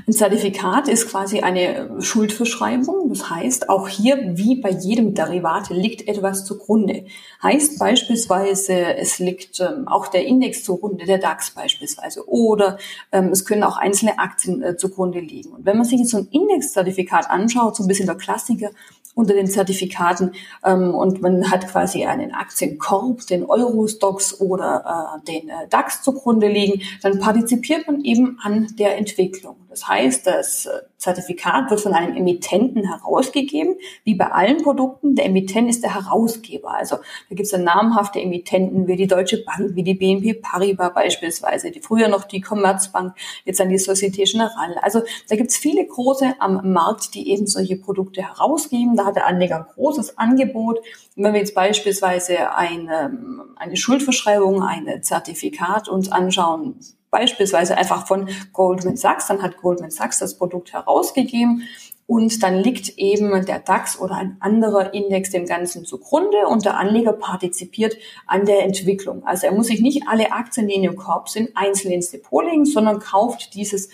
Ein 0.08 0.14
Zertifikat 0.14 0.88
ist 0.88 1.10
quasi 1.10 1.40
eine 1.40 2.02
Schuldverschreibung. 2.02 3.10
Das 3.10 3.30
heißt, 3.30 3.70
auch 3.70 3.88
hier, 3.88 4.18
wie 4.36 4.56
bei 4.56 4.70
jedem 4.70 5.14
Derivat, 5.14 5.70
liegt 5.70 6.08
etwas 6.08 6.46
zugrunde. 6.46 7.06
Heißt 7.42 7.80
beispielsweise, 7.80 8.96
es 8.96 9.20
liegt 9.20 9.60
ähm, 9.60 9.88
auch 9.88 10.08
der 10.08 10.26
Index 10.26 10.64
zugrunde, 10.64 11.06
der 11.06 11.18
DAX 11.18 11.52
beispielsweise. 11.52 12.28
Oder 12.28 12.78
ähm, 13.12 13.30
es 13.30 13.46
können 13.46 13.64
auch 13.64 13.78
einzelne 13.78 14.20
Aktien 14.20 14.62
äh, 14.62 14.78
zugrunde 14.78 15.20
liegen. 15.20 15.52
Und 15.52 15.66
wenn 15.66 15.78
man 15.78 15.86
sich 15.86 16.00
jetzt 16.00 16.12
so 16.12 16.18
ein 16.18 16.28
Indexzertifikat 16.32 17.30
anschaut, 17.30 17.76
so 17.76 17.84
ein 17.84 17.88
bisschen 17.88 18.08
der 18.08 18.16
Klassiker, 18.16 18.72
unter 19.20 19.34
den 19.34 19.48
Zertifikaten 19.48 20.32
ähm, 20.64 20.96
und 20.96 21.22
man 21.22 21.52
hat 21.52 21.68
quasi 21.68 22.06
einen 22.06 22.34
Aktienkorb, 22.34 23.28
den 23.28 23.44
Eurostox 23.44 24.40
oder 24.40 25.20
äh, 25.26 25.32
den 25.32 25.50
äh, 25.50 25.68
DAX 25.70 26.02
zugrunde 26.04 26.48
liegen, 26.48 26.82
dann 27.02 27.20
partizipiert 27.20 27.86
man 27.88 28.02
eben 28.02 28.40
an 28.42 28.68
der 28.78 28.98
Entwicklung. 28.98 29.58
Das 29.70 29.88
heißt, 29.88 30.26
das 30.26 30.68
Zertifikat 30.98 31.70
wird 31.70 31.80
von 31.80 31.94
einem 31.94 32.16
Emittenten 32.16 32.86
herausgegeben, 32.86 33.76
wie 34.04 34.16
bei 34.16 34.32
allen 34.32 34.64
Produkten. 34.64 35.16
Der 35.16 35.26
Emittent 35.26 35.70
ist 35.70 35.84
der 35.84 35.94
Herausgeber. 35.94 36.72
Also 36.72 36.96
da 36.96 37.36
gibt 37.36 37.42
es 37.42 37.52
dann 37.52 37.64
namhafte 37.64 38.20
Emittenten 38.20 38.88
wie 38.88 38.96
die 38.96 39.08
Deutsche 39.08 39.44
Bank, 39.44 39.76
wie 39.76 39.84
die 39.84 39.94
BNP 39.94 40.42
Paribas 40.42 40.94
beispielsweise, 40.94 41.70
die 41.70 41.82
früher 41.82 42.08
noch 42.08 42.24
die 42.24 42.42
Commerzbank, 42.42 43.14
jetzt 43.46 43.60
dann 43.60 43.70
die 43.70 43.78
Societe 43.78 44.24
Generale. 44.24 44.84
Also 44.84 45.04
da 45.30 45.36
gibt 45.36 45.52
es 45.52 45.58
viele 45.58 45.86
große 45.86 46.34
am 46.40 46.74
Markt, 46.74 47.14
die 47.14 47.30
eben 47.30 47.46
solche 47.46 47.76
Produkte 47.78 48.24
herausgeben. 48.24 48.96
Da 48.96 49.06
hat 49.06 49.16
der 49.16 49.28
Anleger 49.28 49.58
ein 49.58 49.74
großes 49.76 50.18
Angebot. 50.18 50.80
Und 51.16 51.24
wenn 51.24 51.34
wir 51.34 51.40
jetzt 51.40 51.54
beispielsweise 51.54 52.56
eine, 52.56 53.18
eine 53.56 53.78
Schuldverschreibung, 53.78 54.64
ein 54.64 55.04
Zertifikat 55.04 55.88
uns 55.88 56.12
anschauen, 56.12 56.80
beispielsweise 57.12 57.78
einfach 57.78 58.08
von 58.08 58.30
Goldman 58.54 58.98
Sachs, 58.98 59.28
dann 59.28 59.42
hat 59.42 59.58
Goldman 59.58 59.92
Sachs 59.92 60.20
das 60.20 60.38
Produkt 60.38 60.74
herausgegeben 60.74 61.64
und 62.10 62.42
dann 62.42 62.56
liegt 62.56 62.98
eben 62.98 63.46
der 63.46 63.60
DAX 63.60 64.00
oder 64.00 64.16
ein 64.16 64.38
anderer 64.40 64.96
Index 64.96 65.30
dem 65.30 65.46
Ganzen 65.46 65.86
zugrunde 65.86 66.48
und 66.48 66.66
der 66.66 66.78
Anleger 66.78 67.14
partizipiert 67.14 67.98
an 68.26 68.46
der 68.46 68.64
Entwicklung. 68.64 69.24
Also 69.26 69.46
er 69.46 69.54
muss 69.54 69.68
sich 69.68 69.82
nicht 69.82 70.08
alle 70.08 70.32
Aktien, 70.32 70.68
die 70.68 70.74
in 70.74 70.82
dem 70.82 70.96
Korb 70.96 71.30
sind, 71.30 71.52
einzeln 71.56 71.92
ins 71.92 72.10
Depot 72.10 72.44
legen, 72.44 72.66
sondern 72.66 73.00
kauft 73.00 73.54
dieses 73.54 73.90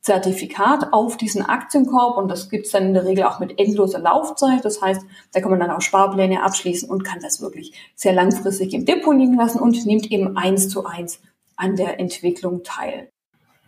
Zertifikat 0.00 0.92
auf 0.92 1.16
diesen 1.16 1.42
Aktienkorb 1.42 2.16
und 2.16 2.28
das 2.28 2.48
gibt's 2.48 2.70
dann 2.70 2.86
in 2.86 2.94
der 2.94 3.04
Regel 3.04 3.24
auch 3.24 3.38
mit 3.38 3.60
endloser 3.60 4.00
Laufzeit. 4.00 4.64
Das 4.64 4.82
heißt, 4.82 5.02
da 5.32 5.40
kann 5.40 5.50
man 5.50 5.60
dann 5.60 5.70
auch 5.70 5.82
Sparpläne 5.82 6.42
abschließen 6.42 6.88
und 6.88 7.04
kann 7.04 7.20
das 7.20 7.40
wirklich 7.40 7.72
sehr 7.94 8.14
langfristig 8.14 8.74
im 8.74 8.84
Depot 8.84 9.14
liegen 9.14 9.36
lassen 9.36 9.60
und 9.60 9.86
nimmt 9.86 10.10
eben 10.10 10.36
eins 10.36 10.70
zu 10.70 10.86
eins 10.86 11.20
an 11.60 11.76
der 11.76 12.00
Entwicklung 12.00 12.62
teil. 12.62 13.10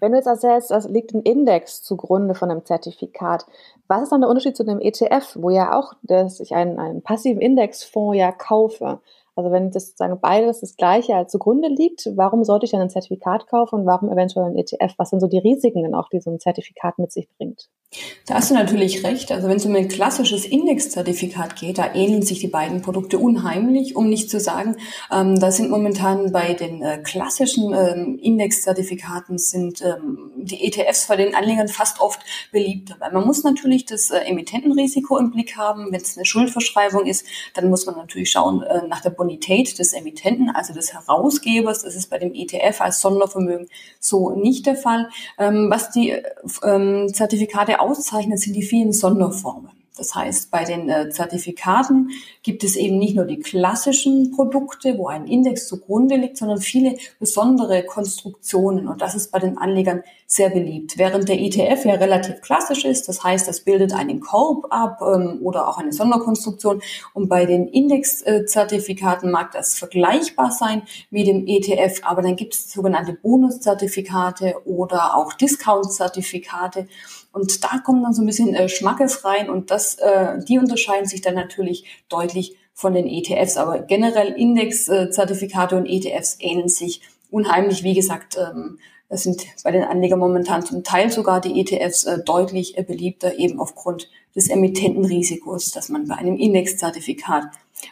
Wenn 0.00 0.12
du 0.12 0.18
jetzt 0.18 0.26
erzählst, 0.26 0.72
es 0.72 0.88
liegt 0.88 1.14
ein 1.14 1.22
Index 1.22 1.80
zugrunde 1.82 2.34
von 2.34 2.50
einem 2.50 2.64
Zertifikat, 2.64 3.46
was 3.86 4.02
ist 4.02 4.12
dann 4.12 4.22
der 4.22 4.30
Unterschied 4.30 4.56
zu 4.56 4.64
einem 4.64 4.80
ETF, 4.80 5.36
wo 5.36 5.50
ja 5.50 5.78
auch, 5.78 5.92
dass 6.02 6.40
ich 6.40 6.54
einen, 6.56 6.80
einen 6.80 7.02
passiven 7.02 7.40
Indexfonds 7.40 8.18
ja 8.18 8.32
kaufe? 8.32 9.00
Also 9.34 9.50
wenn 9.50 9.70
das 9.70 9.86
sozusagen 9.86 10.20
beides 10.20 10.60
das 10.60 10.76
Gleiche 10.76 11.14
als 11.14 11.32
zugrunde 11.32 11.68
liegt, 11.68 12.08
warum 12.16 12.44
sollte 12.44 12.66
ich 12.66 12.72
dann 12.72 12.80
ein 12.80 12.90
Zertifikat 12.90 13.46
kaufen 13.46 13.80
und 13.80 13.86
warum 13.86 14.10
eventuell 14.10 14.46
ein 14.46 14.56
ETF? 14.56 14.94
Was 14.98 15.10
sind 15.10 15.20
so 15.20 15.26
die 15.26 15.38
Risiken 15.38 15.82
denn 15.82 15.94
auch, 15.94 16.08
die 16.08 16.20
so 16.20 16.30
ein 16.30 16.40
Zertifikat 16.40 16.98
mit 16.98 17.12
sich 17.12 17.28
bringt? 17.36 17.68
Da 18.26 18.34
hast 18.34 18.50
du 18.50 18.54
natürlich 18.54 19.04
recht. 19.04 19.30
Also 19.32 19.48
wenn 19.48 19.56
es 19.56 19.66
um 19.66 19.74
ein 19.74 19.88
klassisches 19.88 20.46
Indexzertifikat 20.46 21.56
geht, 21.56 21.78
da 21.78 21.94
ähneln 21.94 22.22
sich 22.22 22.38
die 22.40 22.48
beiden 22.48 22.80
Produkte 22.80 23.18
unheimlich, 23.18 23.96
um 23.96 24.08
nicht 24.08 24.30
zu 24.30 24.40
sagen, 24.40 24.76
ähm, 25.10 25.38
da 25.38 25.50
sind 25.50 25.70
momentan 25.70 26.32
bei 26.32 26.54
den 26.54 26.82
äh, 26.82 26.98
klassischen 26.98 27.74
ähm, 27.74 28.18
Indexzertifikaten 28.22 29.36
sind 29.36 29.82
ähm, 29.82 30.30
die 30.36 30.64
ETFs 30.64 31.08
bei 31.08 31.16
den 31.16 31.34
Anlegern 31.34 31.68
fast 31.68 32.00
oft 32.00 32.20
beliebter. 32.50 32.96
Weil 32.98 33.12
man 33.12 33.26
muss 33.26 33.44
natürlich 33.44 33.84
das 33.84 34.10
äh, 34.10 34.20
Emittentenrisiko 34.20 35.18
im 35.18 35.30
Blick 35.30 35.56
haben. 35.56 35.88
Wenn 35.90 36.00
es 36.00 36.16
eine 36.16 36.24
Schuldverschreibung 36.24 37.04
ist, 37.04 37.26
dann 37.54 37.68
muss 37.68 37.84
man 37.84 37.96
natürlich 37.96 38.30
schauen 38.30 38.62
äh, 38.62 38.86
nach 38.86 39.00
der 39.00 39.10
Bonität 39.10 39.31
des 39.40 39.92
Emittenten, 39.92 40.50
also 40.50 40.72
des 40.72 40.92
Herausgebers. 40.92 41.82
Das 41.82 41.94
ist 41.94 42.10
bei 42.10 42.18
dem 42.18 42.34
ETF 42.34 42.80
als 42.80 43.00
Sondervermögen 43.00 43.68
so 44.00 44.30
nicht 44.30 44.66
der 44.66 44.76
Fall. 44.76 45.08
Ähm, 45.38 45.68
was 45.70 45.90
die 45.90 46.14
ähm, 46.64 47.12
Zertifikate 47.12 47.80
auszeichnet, 47.80 48.40
sind 48.40 48.54
die 48.54 48.62
vielen 48.62 48.92
Sonderformen. 48.92 49.81
Das 49.96 50.14
heißt, 50.14 50.50
bei 50.50 50.64
den 50.64 50.88
äh, 50.88 51.10
Zertifikaten 51.10 52.10
gibt 52.42 52.64
es 52.64 52.76
eben 52.76 52.98
nicht 52.98 53.14
nur 53.14 53.26
die 53.26 53.40
klassischen 53.40 54.30
Produkte, 54.30 54.96
wo 54.96 55.08
ein 55.08 55.26
Index 55.26 55.68
zugrunde 55.68 56.16
liegt, 56.16 56.38
sondern 56.38 56.60
viele 56.60 56.96
besondere 57.20 57.84
Konstruktionen. 57.84 58.88
Und 58.88 59.02
das 59.02 59.14
ist 59.14 59.30
bei 59.30 59.38
den 59.38 59.58
Anlegern 59.58 60.02
sehr 60.26 60.48
beliebt. 60.48 60.96
Während 60.96 61.28
der 61.28 61.38
ETF 61.38 61.84
ja 61.84 61.94
relativ 61.94 62.40
klassisch 62.40 62.86
ist, 62.86 63.06
das 63.06 63.22
heißt, 63.22 63.46
das 63.46 63.60
bildet 63.60 63.92
einen 63.92 64.20
Korb 64.20 64.66
ab 64.70 65.02
ähm, 65.02 65.40
oder 65.42 65.68
auch 65.68 65.76
eine 65.76 65.92
Sonderkonstruktion. 65.92 66.80
Und 67.12 67.28
bei 67.28 67.44
den 67.44 67.68
Indexzertifikaten 67.68 69.30
mag 69.30 69.52
das 69.52 69.74
vergleichbar 69.74 70.52
sein 70.52 70.82
mit 71.10 71.26
dem 71.26 71.46
ETF, 71.46 72.00
aber 72.04 72.22
dann 72.22 72.36
gibt 72.36 72.54
es 72.54 72.72
sogenannte 72.72 73.12
Bonuszertifikate 73.12 74.54
oder 74.64 75.16
auch 75.16 75.34
Discount-Zertifikate. 75.34 76.86
Und 77.32 77.64
da 77.64 77.78
kommt 77.78 78.04
dann 78.04 78.12
so 78.12 78.22
ein 78.22 78.26
bisschen 78.26 78.54
äh, 78.54 78.68
Schmackes 78.68 79.24
rein 79.24 79.48
und 79.48 79.70
das, 79.70 79.94
äh, 79.96 80.38
die 80.46 80.58
unterscheiden 80.58 81.06
sich 81.06 81.22
dann 81.22 81.34
natürlich 81.34 82.04
deutlich 82.08 82.56
von 82.74 82.94
den 82.94 83.06
ETFs. 83.06 83.56
Aber 83.56 83.80
generell 83.80 84.32
Indexzertifikate 84.32 85.76
und 85.76 85.86
ETFs 85.86 86.36
ähneln 86.40 86.68
sich 86.68 87.00
unheimlich. 87.30 87.82
Wie 87.82 87.94
gesagt, 87.94 88.36
ähm, 88.36 88.78
das 89.08 89.24
sind 89.24 89.44
bei 89.62 89.70
den 89.70 89.84
Anlegern 89.84 90.18
momentan 90.18 90.64
zum 90.64 90.84
Teil 90.84 91.10
sogar 91.10 91.40
die 91.40 91.60
ETFs 91.60 92.04
äh, 92.04 92.22
deutlich 92.24 92.78
äh, 92.78 92.82
beliebter, 92.82 93.38
eben 93.38 93.60
aufgrund 93.60 94.08
des 94.34 94.48
Emittentenrisikos, 94.48 95.70
das 95.70 95.90
man 95.90 96.08
bei 96.08 96.14
einem 96.14 96.36
Indexzertifikat 96.36 97.44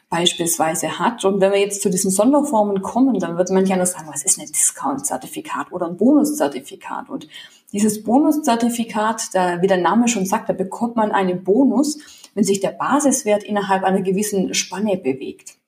beispielsweise 0.09 0.99
hat. 0.99 1.25
Und 1.25 1.41
wenn 1.41 1.53
wir 1.53 1.61
jetzt 1.61 1.83
zu 1.83 1.91
diesen 1.91 2.11
Sonderformen 2.11 2.81
kommen, 2.81 3.19
dann 3.19 3.37
wird 3.37 3.51
man 3.51 3.67
ja 3.67 3.77
noch 3.77 3.87
sagen, 3.87 4.09
was 4.11 4.23
ist 4.23 4.41
ein 4.41 4.47
Discount-Zertifikat 4.47 5.73
oder 5.73 5.89
ein 5.89 5.99
Bonuszertifikat? 5.99 7.11
Und 7.11 7.29
dieses 7.73 8.03
Bonuszertifikat, 8.03 9.35
da, 9.35 9.63
wie 9.63 9.67
der 9.67 9.77
Name 9.77 10.09
schon 10.09 10.27
sagt, 10.27 10.49
da 10.49 10.53
bekommt 10.53 10.97
man 10.97 11.13
einen 11.13 11.45
Bonus, 11.45 11.99
wenn 12.35 12.45
sich 12.45 12.61
der 12.61 12.71
Basiswert 12.71 13.43
innerhalb 13.43 13.85
einer 13.85 14.03
gewissen 14.03 14.55
Spanne 14.55 14.97
bewegt. 14.97 15.60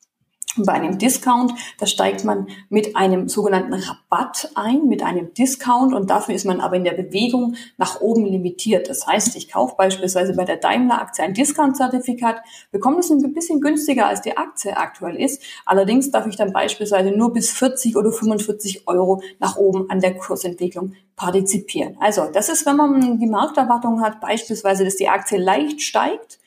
Bei 0.56 0.74
einem 0.74 0.98
Discount, 0.98 1.54
da 1.78 1.86
steigt 1.86 2.24
man 2.24 2.46
mit 2.68 2.94
einem 2.94 3.28
sogenannten 3.28 3.72
Rabatt 3.72 4.50
ein, 4.54 4.86
mit 4.86 5.02
einem 5.02 5.32
Discount 5.32 5.94
und 5.94 6.10
dafür 6.10 6.34
ist 6.34 6.44
man 6.44 6.60
aber 6.60 6.76
in 6.76 6.84
der 6.84 6.92
Bewegung 6.92 7.54
nach 7.78 8.02
oben 8.02 8.26
limitiert. 8.26 8.90
Das 8.90 9.06
heißt, 9.06 9.34
ich 9.36 9.50
kaufe 9.50 9.76
beispielsweise 9.76 10.34
bei 10.34 10.44
der 10.44 10.58
Daimler-Aktie 10.58 11.24
ein 11.24 11.32
Discount-Zertifikat, 11.32 12.42
bekomme 12.70 12.98
es 12.98 13.10
ein 13.10 13.32
bisschen 13.32 13.62
günstiger 13.62 14.06
als 14.06 14.20
die 14.20 14.36
Aktie 14.36 14.76
aktuell 14.76 15.16
ist. 15.16 15.42
Allerdings 15.64 16.10
darf 16.10 16.26
ich 16.26 16.36
dann 16.36 16.52
beispielsweise 16.52 17.12
nur 17.12 17.32
bis 17.32 17.50
40 17.52 17.96
oder 17.96 18.12
45 18.12 18.86
Euro 18.86 19.22
nach 19.38 19.56
oben 19.56 19.88
an 19.88 20.00
der 20.00 20.14
Kursentwicklung 20.16 20.92
partizipieren. 21.16 21.96
Also 21.98 22.28
das 22.30 22.50
ist, 22.50 22.66
wenn 22.66 22.76
man 22.76 23.18
die 23.18 23.26
Markterwartung 23.26 24.02
hat, 24.02 24.20
beispielsweise, 24.20 24.84
dass 24.84 24.96
die 24.96 25.08
Aktie 25.08 25.38
leicht 25.38 25.80
steigt, 25.80 26.40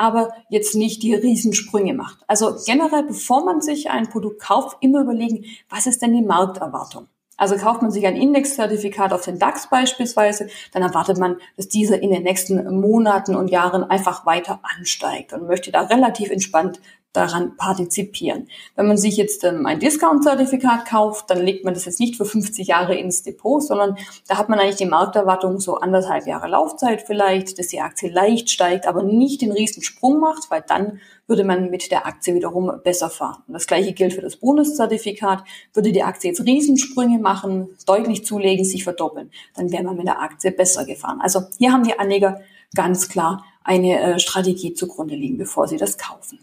aber 0.00 0.32
jetzt 0.48 0.74
nicht 0.74 1.02
die 1.02 1.14
Riesensprünge 1.14 1.92
macht. 1.92 2.20
Also 2.26 2.56
generell, 2.64 3.02
bevor 3.02 3.44
man 3.44 3.60
sich 3.60 3.90
ein 3.90 4.08
Produkt 4.08 4.40
kauft, 4.40 4.78
immer 4.80 5.02
überlegen, 5.02 5.44
was 5.68 5.86
ist 5.86 6.00
denn 6.00 6.14
die 6.14 6.22
Markterwartung? 6.22 7.06
Also 7.36 7.56
kauft 7.56 7.82
man 7.82 7.90
sich 7.90 8.06
ein 8.06 8.16
Indexzertifikat 8.16 9.12
auf 9.12 9.24
den 9.24 9.38
DAX 9.38 9.68
beispielsweise, 9.68 10.48
dann 10.72 10.82
erwartet 10.82 11.18
man, 11.18 11.36
dass 11.56 11.68
dieser 11.68 12.02
in 12.02 12.10
den 12.10 12.22
nächsten 12.22 12.80
Monaten 12.80 13.34
und 13.34 13.48
Jahren 13.48 13.84
einfach 13.84 14.24
weiter 14.24 14.60
ansteigt 14.62 15.32
und 15.32 15.46
möchte 15.46 15.70
da 15.70 15.82
relativ 15.82 16.30
entspannt 16.30 16.80
daran 17.12 17.56
partizipieren. 17.56 18.48
Wenn 18.76 18.86
man 18.86 18.96
sich 18.96 19.16
jetzt 19.16 19.42
ähm, 19.42 19.66
ein 19.66 19.80
Discount-Zertifikat 19.80 20.86
kauft, 20.86 21.28
dann 21.28 21.42
legt 21.42 21.64
man 21.64 21.74
das 21.74 21.84
jetzt 21.84 21.98
nicht 21.98 22.16
für 22.16 22.24
50 22.24 22.68
Jahre 22.68 22.94
ins 22.94 23.22
Depot, 23.24 23.62
sondern 23.62 23.96
da 24.28 24.38
hat 24.38 24.48
man 24.48 24.60
eigentlich 24.60 24.76
die 24.76 24.86
Markterwartung 24.86 25.58
so 25.58 25.76
anderthalb 25.76 26.26
Jahre 26.26 26.48
Laufzeit 26.48 27.02
vielleicht, 27.02 27.58
dass 27.58 27.66
die 27.66 27.80
Aktie 27.80 28.10
leicht 28.10 28.48
steigt, 28.50 28.86
aber 28.86 29.02
nicht 29.02 29.42
den 29.42 29.50
riesen 29.50 29.82
Sprung 29.82 30.20
macht, 30.20 30.50
weil 30.50 30.62
dann 30.66 31.00
würde 31.26 31.44
man 31.44 31.70
mit 31.70 31.90
der 31.90 32.06
Aktie 32.06 32.34
wiederum 32.34 32.72
besser 32.84 33.10
fahren. 33.10 33.42
Und 33.46 33.54
das 33.54 33.66
gleiche 33.66 33.92
gilt 33.92 34.12
für 34.12 34.20
das 34.20 34.36
Bonuszertifikat. 34.36 35.42
Würde 35.74 35.92
die 35.92 36.02
Aktie 36.02 36.30
jetzt 36.30 36.44
Riesensprünge 36.44 37.18
machen, 37.18 37.76
deutlich 37.86 38.24
zulegen, 38.24 38.64
sich 38.64 38.84
verdoppeln, 38.84 39.30
dann 39.56 39.72
wäre 39.72 39.82
man 39.82 39.96
mit 39.96 40.06
der 40.06 40.20
Aktie 40.20 40.52
besser 40.52 40.84
gefahren. 40.84 41.20
Also 41.20 41.42
hier 41.58 41.72
haben 41.72 41.84
die 41.84 41.98
Anleger 41.98 42.40
ganz 42.74 43.08
klar 43.08 43.44
eine 43.64 44.00
äh, 44.00 44.18
Strategie 44.18 44.74
zugrunde 44.74 45.14
liegen, 45.14 45.38
bevor 45.38 45.68
sie 45.68 45.76
das 45.76 45.98
kaufen. 45.98 46.38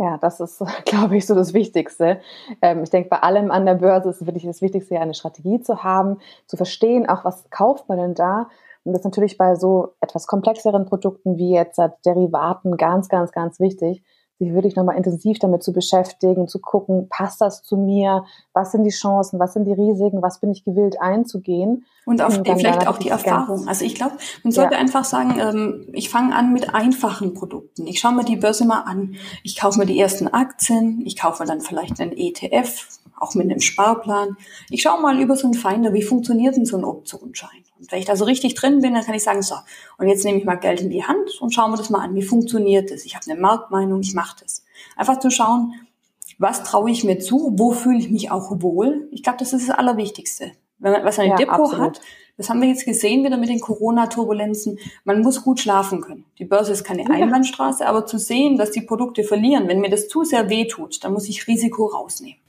Ja, 0.00 0.16
das 0.16 0.40
ist, 0.40 0.64
glaube 0.86 1.18
ich, 1.18 1.26
so 1.26 1.34
das 1.34 1.52
Wichtigste. 1.52 2.20
Ähm, 2.62 2.82
ich 2.82 2.90
denke, 2.90 3.10
bei 3.10 3.18
allem 3.18 3.50
an 3.50 3.66
der 3.66 3.74
Börse 3.74 4.08
ist 4.08 4.24
wirklich 4.24 4.44
das 4.44 4.62
Wichtigste, 4.62 4.98
eine 4.98 5.12
Strategie 5.12 5.60
zu 5.60 5.84
haben, 5.84 6.16
zu 6.46 6.56
verstehen, 6.56 7.06
auch 7.06 7.24
was 7.26 7.50
kauft 7.50 7.86
man 7.90 7.98
denn 7.98 8.14
da. 8.14 8.48
Und 8.82 8.92
das 8.92 9.00
ist 9.00 9.04
natürlich 9.04 9.36
bei 9.36 9.56
so 9.56 9.92
etwas 10.00 10.26
komplexeren 10.26 10.86
Produkten 10.86 11.36
wie 11.36 11.50
jetzt 11.50 11.78
Derivaten 12.06 12.78
ganz, 12.78 13.10
ganz, 13.10 13.30
ganz 13.30 13.60
wichtig, 13.60 14.02
sich 14.40 14.54
wirklich 14.54 14.74
nochmal 14.74 14.96
intensiv 14.96 15.38
damit 15.38 15.62
zu 15.62 15.72
beschäftigen, 15.72 16.48
zu 16.48 16.58
gucken, 16.58 17.08
passt 17.08 17.40
das 17.40 17.62
zu 17.62 17.76
mir, 17.76 18.24
was 18.52 18.72
sind 18.72 18.84
die 18.84 18.90
Chancen, 18.90 19.38
was 19.38 19.52
sind 19.52 19.66
die 19.66 19.72
Risiken, 19.72 20.22
was 20.22 20.40
bin 20.40 20.50
ich 20.50 20.64
gewillt 20.64 21.00
einzugehen. 21.00 21.84
Und, 22.06 22.22
auf, 22.22 22.36
und 22.36 22.48
vielleicht 22.48 22.88
auch 22.88 22.98
die 22.98 23.10
Erfahrung. 23.10 23.68
Also 23.68 23.84
ich 23.84 23.94
glaube, 23.94 24.16
man 24.42 24.52
sollte 24.52 24.74
ja. 24.74 24.80
einfach 24.80 25.04
sagen, 25.04 25.38
ähm, 25.38 25.86
ich 25.92 26.08
fange 26.08 26.34
an 26.34 26.52
mit 26.52 26.74
einfachen 26.74 27.34
Produkten. 27.34 27.86
Ich 27.86 28.00
schaue 28.00 28.14
mir 28.14 28.24
die 28.24 28.36
Börse 28.36 28.64
mal 28.64 28.80
an. 28.80 29.14
Ich 29.44 29.58
kaufe 29.60 29.78
mir 29.78 29.86
die 29.86 30.00
ersten 30.00 30.26
Aktien, 30.26 31.02
ich 31.04 31.18
kaufe 31.18 31.44
dann 31.44 31.60
vielleicht 31.60 32.00
einen 32.00 32.12
ETF, 32.12 32.88
auch 33.18 33.34
mit 33.34 33.50
einem 33.50 33.60
Sparplan. 33.60 34.36
Ich 34.70 34.82
schaue 34.82 35.00
mal 35.02 35.20
über 35.20 35.36
so 35.36 35.46
einen 35.46 35.54
Finder, 35.54 35.92
wie 35.92 36.02
funktioniert 36.02 36.56
denn 36.56 36.64
so 36.64 36.78
ein 36.78 36.84
Optionsschein? 36.84 37.62
Und 37.80 37.90
wenn 37.90 37.98
ich 37.98 38.04
da 38.04 38.14
so 38.14 38.24
richtig 38.24 38.54
drin 38.54 38.80
bin, 38.80 38.94
dann 38.94 39.04
kann 39.04 39.14
ich 39.14 39.22
sagen, 39.22 39.42
so, 39.42 39.56
und 39.98 40.08
jetzt 40.08 40.24
nehme 40.24 40.38
ich 40.38 40.44
mal 40.44 40.56
Geld 40.56 40.80
in 40.82 40.90
die 40.90 41.04
Hand 41.04 41.40
und 41.40 41.54
schauen 41.54 41.72
wir 41.72 41.78
das 41.78 41.90
mal 41.90 42.00
an. 42.00 42.14
Wie 42.14 42.22
funktioniert 42.22 42.90
das? 42.90 43.04
Ich 43.04 43.16
habe 43.16 43.28
eine 43.28 43.40
Marktmeinung, 43.40 44.00
ich 44.00 44.14
mache 44.14 44.36
das. 44.40 44.64
Einfach 44.96 45.18
zu 45.18 45.30
schauen, 45.30 45.74
was 46.38 46.62
traue 46.62 46.90
ich 46.90 47.04
mir 47.04 47.18
zu, 47.18 47.54
wo 47.56 47.72
fühle 47.72 47.98
ich 47.98 48.10
mich 48.10 48.30
auch 48.30 48.50
wohl. 48.60 49.08
Ich 49.10 49.22
glaube, 49.22 49.38
das 49.38 49.52
ist 49.52 49.68
das 49.68 49.76
Allerwichtigste. 49.76 50.52
Wenn 50.78 50.92
man 50.92 51.04
was 51.04 51.18
ein 51.18 51.30
ja, 51.30 51.36
Depot 51.36 51.60
absolut. 51.60 51.80
hat, 51.80 52.00
das 52.36 52.48
haben 52.48 52.62
wir 52.62 52.68
jetzt 52.68 52.86
gesehen 52.86 53.24
wieder 53.24 53.36
mit 53.36 53.50
den 53.50 53.60
Corona-Turbulenzen, 53.60 54.78
man 55.04 55.20
muss 55.20 55.42
gut 55.42 55.60
schlafen 55.60 56.00
können. 56.00 56.24
Die 56.38 56.46
Börse 56.46 56.72
ist 56.72 56.84
keine 56.84 57.10
Einbahnstraße, 57.10 57.86
aber 57.86 58.06
zu 58.06 58.18
sehen, 58.18 58.56
dass 58.56 58.70
die 58.70 58.80
Produkte 58.80 59.24
verlieren, 59.24 59.68
wenn 59.68 59.80
mir 59.80 59.90
das 59.90 60.08
zu 60.08 60.24
sehr 60.24 60.48
wehtut, 60.48 61.04
dann 61.04 61.12
muss 61.12 61.28
ich 61.28 61.46
Risiko 61.46 61.86
rausnehmen. 61.86 62.40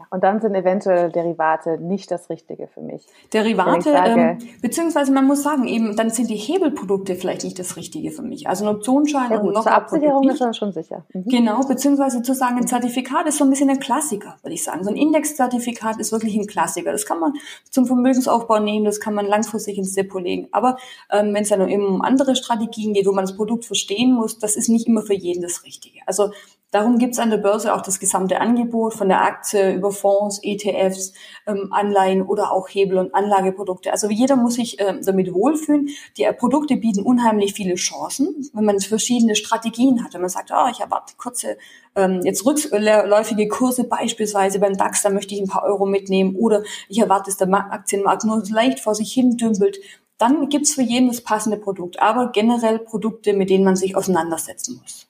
Ja, 0.00 0.06
und 0.08 0.24
dann 0.24 0.40
sind 0.40 0.54
eventuell 0.54 1.12
Derivate 1.12 1.76
nicht 1.76 2.10
das 2.10 2.30
Richtige 2.30 2.68
für 2.68 2.80
mich. 2.80 3.04
Derivate, 3.34 3.92
sage, 3.92 4.10
ähm, 4.18 4.38
beziehungsweise 4.62 5.12
man 5.12 5.26
muss 5.26 5.42
sagen, 5.42 5.66
eben, 5.66 5.94
dann 5.94 6.08
sind 6.08 6.30
die 6.30 6.36
Hebelprodukte 6.36 7.16
vielleicht 7.16 7.44
nicht 7.44 7.58
das 7.58 7.76
Richtige 7.76 8.10
für 8.10 8.22
mich. 8.22 8.48
Also 8.48 8.64
ein 8.64 8.74
Optionsschein 8.74 9.30
ja, 9.30 9.40
und 9.40 9.52
noch 9.52 9.64
Zur 9.64 9.72
Absicherung 9.72 10.26
ist 10.30 10.40
man 10.40 10.54
schon 10.54 10.72
sicher. 10.72 11.04
Mhm. 11.12 11.24
Genau, 11.24 11.60
beziehungsweise 11.60 12.22
zu 12.22 12.34
sagen, 12.34 12.56
ein 12.56 12.66
Zertifikat 12.66 13.26
ist 13.26 13.36
so 13.36 13.44
ein 13.44 13.50
bisschen 13.50 13.68
ein 13.68 13.78
Klassiker, 13.78 14.36
würde 14.42 14.54
ich 14.54 14.64
sagen. 14.64 14.84
So 14.84 14.90
ein 14.90 14.96
Indexzertifikat 14.96 16.00
ist 16.00 16.12
wirklich 16.12 16.34
ein 16.34 16.46
Klassiker. 16.46 16.92
Das 16.92 17.04
kann 17.04 17.20
man 17.20 17.34
zum 17.68 17.84
Vermögensaufbau 17.84 18.58
nehmen, 18.58 18.86
das 18.86 19.00
kann 19.00 19.12
man 19.12 19.26
langfristig 19.26 19.76
ins 19.76 19.92
Depot 19.92 20.22
legen. 20.22 20.48
Aber 20.50 20.78
ähm, 21.10 21.34
wenn 21.34 21.42
es 21.42 21.50
dann 21.50 21.60
um 21.60 22.00
andere 22.00 22.36
Strategien 22.36 22.94
geht, 22.94 23.06
wo 23.06 23.12
man 23.12 23.26
das 23.26 23.36
Produkt 23.36 23.66
verstehen 23.66 24.14
muss, 24.14 24.38
das 24.38 24.56
ist 24.56 24.70
nicht 24.70 24.86
immer 24.86 25.02
für 25.02 25.12
jeden 25.12 25.42
das 25.42 25.62
Richtige. 25.62 26.00
Also 26.06 26.30
Darum 26.70 26.98
gibt 26.98 27.14
es 27.14 27.18
an 27.18 27.30
der 27.30 27.38
Börse 27.38 27.74
auch 27.74 27.82
das 27.82 27.98
gesamte 27.98 28.40
Angebot 28.40 28.94
von 28.94 29.08
der 29.08 29.22
Aktie 29.22 29.74
über 29.74 29.90
Fonds, 29.90 30.38
ETFs, 30.42 31.12
ähm, 31.46 31.72
Anleihen 31.72 32.22
oder 32.22 32.52
auch 32.52 32.68
Hebel- 32.68 32.98
und 32.98 33.12
Anlageprodukte. 33.12 33.90
Also 33.90 34.08
jeder 34.08 34.36
muss 34.36 34.54
sich 34.54 34.80
ähm, 34.80 35.00
damit 35.04 35.34
wohlfühlen. 35.34 35.88
Die 36.16 36.22
äh, 36.22 36.32
Produkte 36.32 36.76
bieten 36.76 37.02
unheimlich 37.02 37.54
viele 37.54 37.74
Chancen, 37.74 38.48
wenn 38.52 38.64
man 38.64 38.78
verschiedene 38.78 39.34
Strategien 39.34 40.04
hat. 40.04 40.14
Wenn 40.14 40.20
man 40.20 40.30
sagt, 40.30 40.52
oh, 40.52 40.68
ich 40.70 40.78
erwarte 40.78 41.14
kurze, 41.16 41.58
ähm, 41.96 42.20
jetzt 42.22 42.46
rückläufige 42.46 43.48
Kurse 43.48 43.84
beispielsweise 43.84 44.60
beim 44.60 44.76
DAX, 44.76 45.02
da 45.02 45.10
möchte 45.10 45.34
ich 45.34 45.40
ein 45.40 45.48
paar 45.48 45.64
Euro 45.64 45.86
mitnehmen 45.86 46.36
oder 46.36 46.62
ich 46.88 47.00
erwarte, 47.00 47.30
dass 47.30 47.36
der 47.36 47.52
Aktienmarkt 47.52 48.24
nur 48.24 48.44
leicht 48.48 48.78
vor 48.78 48.94
sich 48.94 49.12
hin 49.12 49.36
dümpelt. 49.36 49.80
Dann 50.18 50.48
gibt's 50.48 50.74
für 50.74 50.82
jeden 50.82 51.08
das 51.08 51.22
passende 51.22 51.56
Produkt, 51.56 52.00
aber 52.00 52.30
generell 52.30 52.78
Produkte, 52.78 53.32
mit 53.32 53.50
denen 53.50 53.64
man 53.64 53.74
sich 53.74 53.96
auseinandersetzen 53.96 54.78
muss. 54.80 55.09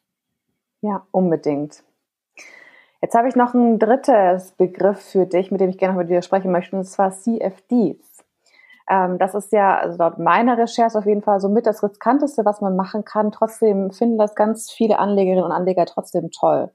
Ja, 0.83 1.07
unbedingt. 1.11 1.83
Jetzt 3.03 3.15
habe 3.15 3.29
ich 3.29 3.37
noch 3.37 3.55
ein 3.55 3.79
drittes 3.79 4.53
Begriff 4.53 5.01
für 5.01 5.27
dich, 5.27 5.51
mit 5.51 5.61
dem 5.61 5.71
ich 5.71 5.79
gerne 5.79 5.97
mit 5.97 6.11
dir 6.11 6.21
sprechen 6.23 6.53
möchte, 6.53 6.77
und 6.77 6.85
zwar 6.85 7.13
CFDs. 7.13 8.25
Ähm, 8.89 9.19
das 9.19 9.35
ist 9.35 9.53
ja 9.53 9.79
also 9.79 9.99
laut 9.99 10.19
meiner 10.19 10.59
Recherche 10.59 10.99
auf 10.99 11.07
jeden 11.07 11.23
Fall 11.23 11.41
somit 11.41 11.67
das 11.67 11.83
riskanteste, 11.83 12.45
was 12.45 12.61
man 12.61 12.77
machen 12.77 13.05
kann. 13.05 13.33
Trotzdem 13.33 13.91
finden 13.93 14.19
das 14.19 14.35
ganz 14.35 14.71
viele 14.71 14.99
Anlegerinnen 14.99 15.45
und 15.45 15.53
Anleger 15.53 15.87
trotzdem 15.87 16.31
toll. 16.31 16.71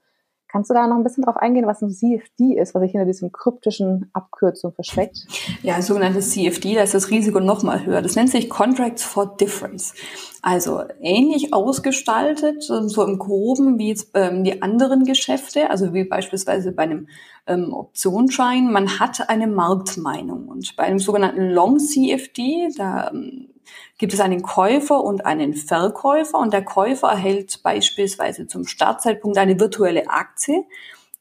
Kannst 0.56 0.70
du 0.70 0.74
da 0.74 0.88
noch 0.88 0.96
ein 0.96 1.04
bisschen 1.04 1.26
drauf 1.26 1.36
eingehen, 1.36 1.68
was 1.68 1.82
ein 1.82 1.90
CFD 1.90 2.58
ist, 2.58 2.74
was 2.74 2.82
sich 2.82 2.92
hinter 2.92 3.06
diesem 3.06 3.34
kryptischen 3.34 4.10
Abkürzung 4.14 4.72
versteckt? 4.72 5.28
Ja, 5.64 5.82
sogenanntes 5.82 6.32
CFD, 6.32 6.76
da 6.76 6.84
ist 6.84 6.94
das 6.94 7.10
Risiko 7.10 7.42
noch 7.42 7.62
mal 7.62 7.86
höher. 7.86 8.02
Das 8.02 8.16
nennt 8.16 8.30
sich 8.30 8.50
Contracts 8.50 9.04
for 9.04 9.36
Difference. 9.36 9.94
Also 10.42 10.84
ähnlich 11.02 11.54
ausgestaltet, 11.54 12.64
so 12.64 13.04
im 13.04 13.20
Groben 13.20 13.78
wie 13.80 13.90
jetzt 13.90 14.12
ähm, 14.14 14.46
die 14.46 14.62
anderen 14.62 15.04
Geschäfte, 15.04 15.70
also 15.70 15.94
wie 15.94 16.06
beispielsweise 16.06 16.72
bei 16.72 16.84
einem 16.84 17.10
ähm, 17.48 17.74
Optionsschein. 17.74 18.72
Man 18.72 18.98
hat 18.98 19.30
eine 19.30 19.48
Marktmeinung 19.48 20.48
und 20.48 20.78
bei 20.78 20.84
einem 20.84 21.00
sogenannten 21.00 21.50
Long 21.50 21.80
CFD, 21.80 22.70
da 22.78 23.12
ähm, 23.12 23.50
gibt 23.98 24.14
es 24.14 24.20
einen 24.20 24.42
Käufer 24.42 25.04
und 25.04 25.26
einen 25.26 25.54
Verkäufer 25.54 26.40
und 26.40 26.54
der 26.54 26.64
Käufer 26.64 27.10
erhält 27.10 27.62
beispielsweise 27.64 28.48
zum 28.48 28.66
Startzeitpunkt 28.66 29.38
eine 29.38 29.60
virtuelle 29.60 30.10
Aktie. 30.10 30.66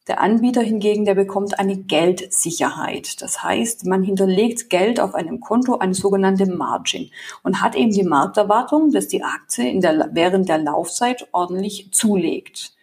Der 0.06 0.20
Anbieter 0.20 0.60
hingegen, 0.60 1.06
der 1.06 1.14
bekommt 1.14 1.58
eine 1.58 1.76
Geldsicherheit. 1.76 3.22
Das 3.22 3.42
heißt, 3.42 3.86
man 3.86 4.02
hinterlegt 4.02 4.68
Geld 4.68 5.00
auf 5.00 5.14
einem 5.14 5.40
Konto, 5.40 5.78
eine 5.78 5.94
sogenannte 5.94 6.44
Margin 6.44 7.10
und 7.42 7.62
hat 7.62 7.74
eben 7.74 7.90
die 7.90 8.02
Markterwartung, 8.02 8.92
dass 8.92 9.08
die 9.08 9.22
Aktie 9.22 9.80
der, 9.80 10.10
während 10.12 10.50
der 10.50 10.58
Laufzeit 10.58 11.26
ordentlich 11.32 11.88
zulegt. 11.92 12.74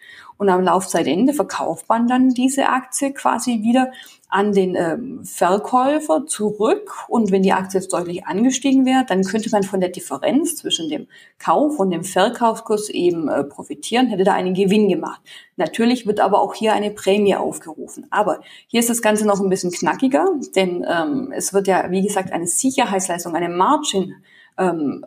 Und 0.41 0.49
am 0.49 0.63
Laufzeitende 0.63 1.33
verkauft 1.33 1.87
man 1.87 2.07
dann 2.07 2.29
diese 2.29 2.67
Aktie 2.67 3.13
quasi 3.13 3.61
wieder 3.61 3.91
an 4.27 4.53
den 4.53 4.73
ähm, 4.75 5.23
Verkäufer 5.23 6.25
zurück. 6.25 7.05
Und 7.07 7.29
wenn 7.29 7.43
die 7.43 7.53
Aktie 7.53 7.79
jetzt 7.79 7.93
deutlich 7.93 8.25
angestiegen 8.25 8.83
wäre, 8.83 9.05
dann 9.07 9.21
könnte 9.23 9.51
man 9.51 9.61
von 9.61 9.81
der 9.81 9.89
Differenz 9.89 10.55
zwischen 10.55 10.89
dem 10.89 11.05
Kauf 11.37 11.77
und 11.77 11.91
dem 11.91 12.03
Verkaufskurs 12.03 12.89
eben 12.89 13.29
äh, 13.29 13.43
profitieren, 13.43 14.07
hätte 14.07 14.23
da 14.23 14.33
einen 14.33 14.55
Gewinn 14.55 14.89
gemacht. 14.89 15.21
Natürlich 15.57 16.07
wird 16.07 16.19
aber 16.19 16.41
auch 16.41 16.55
hier 16.55 16.73
eine 16.73 16.89
Prämie 16.89 17.35
aufgerufen. 17.35 18.07
Aber 18.09 18.39
hier 18.65 18.79
ist 18.79 18.89
das 18.89 19.03
Ganze 19.03 19.27
noch 19.27 19.39
ein 19.41 19.49
bisschen 19.49 19.69
knackiger, 19.69 20.25
denn 20.55 20.83
ähm, 20.89 21.31
es 21.35 21.53
wird 21.53 21.67
ja, 21.67 21.91
wie 21.91 22.01
gesagt, 22.01 22.33
eine 22.33 22.47
Sicherheitsleistung, 22.47 23.35
eine 23.35 23.49
Margin 23.49 24.15
ähm, 24.57 25.05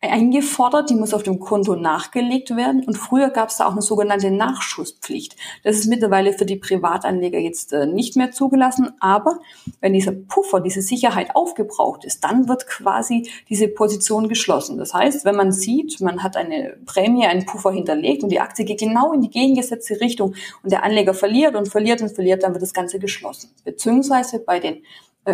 eingefordert, 0.00 0.90
die 0.90 0.94
muss 0.94 1.12
auf 1.12 1.24
dem 1.24 1.40
Konto 1.40 1.74
nachgelegt 1.74 2.54
werden. 2.54 2.84
Und 2.84 2.96
früher 2.96 3.30
gab 3.30 3.48
es 3.48 3.56
da 3.56 3.66
auch 3.66 3.72
eine 3.72 3.82
sogenannte 3.82 4.30
Nachschusspflicht. 4.30 5.34
Das 5.64 5.76
ist 5.76 5.88
mittlerweile 5.88 6.32
für 6.32 6.46
die 6.46 6.56
Privatanleger 6.56 7.38
jetzt 7.38 7.72
äh, 7.72 7.86
nicht 7.86 8.14
mehr 8.14 8.30
zugelassen. 8.30 8.92
Aber 9.00 9.40
wenn 9.80 9.92
dieser 9.92 10.12
Puffer, 10.12 10.60
diese 10.60 10.82
Sicherheit 10.82 11.34
aufgebraucht 11.34 12.04
ist, 12.04 12.22
dann 12.22 12.48
wird 12.48 12.68
quasi 12.68 13.28
diese 13.48 13.66
Position 13.66 14.28
geschlossen. 14.28 14.78
Das 14.78 14.94
heißt, 14.94 15.24
wenn 15.24 15.34
man 15.34 15.50
sieht, 15.50 16.00
man 16.00 16.22
hat 16.22 16.36
eine 16.36 16.76
Prämie, 16.86 17.26
einen 17.26 17.44
Puffer 17.44 17.72
hinterlegt 17.72 18.22
und 18.22 18.30
die 18.30 18.40
Aktie 18.40 18.64
geht 18.64 18.78
genau 18.78 19.12
in 19.12 19.20
die 19.20 19.30
gegengesetzte 19.30 20.00
Richtung 20.00 20.34
und 20.62 20.70
der 20.70 20.84
Anleger 20.84 21.12
verliert 21.12 21.56
und 21.56 21.68
verliert 21.68 22.02
und 22.02 22.10
verliert, 22.10 22.44
dann 22.44 22.52
wird 22.52 22.62
das 22.62 22.72
Ganze 22.72 23.00
geschlossen. 23.00 23.50
Beziehungsweise 23.64 24.38
bei 24.38 24.60
den 24.60 24.82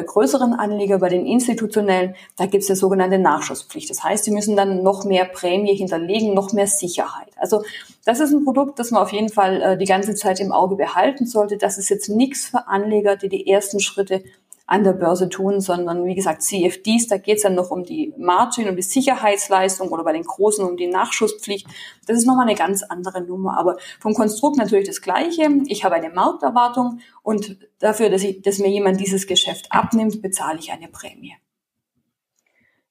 größeren 0.02 0.54
Anleger, 0.54 0.98
bei 0.98 1.08
den 1.08 1.26
institutionellen, 1.26 2.14
da 2.36 2.46
gibt 2.46 2.64
es 2.64 2.70
eine 2.70 2.76
sogenannte 2.76 3.18
Nachschusspflicht. 3.18 3.90
Das 3.90 4.02
heißt, 4.02 4.24
sie 4.24 4.30
müssen 4.30 4.56
dann 4.56 4.82
noch 4.82 5.04
mehr 5.04 5.24
Prämie 5.24 5.74
hinterlegen, 5.74 6.34
noch 6.34 6.52
mehr 6.52 6.66
Sicherheit. 6.66 7.28
Also 7.36 7.62
das 8.04 8.20
ist 8.20 8.32
ein 8.32 8.44
Produkt, 8.44 8.78
das 8.78 8.90
man 8.90 9.02
auf 9.02 9.12
jeden 9.12 9.28
Fall 9.28 9.62
äh, 9.62 9.78
die 9.78 9.84
ganze 9.84 10.14
Zeit 10.14 10.40
im 10.40 10.52
Auge 10.52 10.76
behalten 10.76 11.26
sollte. 11.26 11.56
Das 11.56 11.78
ist 11.78 11.88
jetzt 11.88 12.08
nichts 12.08 12.46
für 12.46 12.66
Anleger, 12.68 13.16
die 13.16 13.28
die 13.28 13.48
ersten 13.48 13.80
Schritte 13.80 14.22
an 14.66 14.82
der 14.82 14.94
Börse 14.94 15.28
tun, 15.28 15.60
sondern 15.60 16.06
wie 16.06 16.14
gesagt 16.14 16.42
CFDs, 16.42 17.08
da 17.08 17.18
geht 17.18 17.36
es 17.36 17.42
dann 17.42 17.54
noch 17.54 17.70
um 17.70 17.84
die 17.84 18.14
Margin, 18.16 18.68
um 18.68 18.76
die 18.76 18.82
Sicherheitsleistung 18.82 19.90
oder 19.90 20.04
bei 20.04 20.12
den 20.12 20.24
Großen 20.24 20.64
um 20.64 20.76
die 20.76 20.86
Nachschusspflicht. 20.86 21.66
Das 22.06 22.16
ist 22.16 22.26
nochmal 22.26 22.46
eine 22.46 22.56
ganz 22.56 22.82
andere 22.82 23.20
Nummer, 23.20 23.58
aber 23.58 23.76
vom 24.00 24.14
Konstrukt 24.14 24.56
natürlich 24.56 24.86
das 24.86 25.02
Gleiche. 25.02 25.48
Ich 25.66 25.84
habe 25.84 25.96
eine 25.96 26.08
Markterwartung 26.08 27.00
und 27.22 27.58
dafür, 27.78 28.08
dass, 28.08 28.22
ich, 28.22 28.40
dass 28.40 28.58
mir 28.58 28.70
jemand 28.70 29.00
dieses 29.00 29.26
Geschäft 29.26 29.66
abnimmt, 29.70 30.22
bezahle 30.22 30.58
ich 30.58 30.72
eine 30.72 30.88
Prämie. 30.88 31.36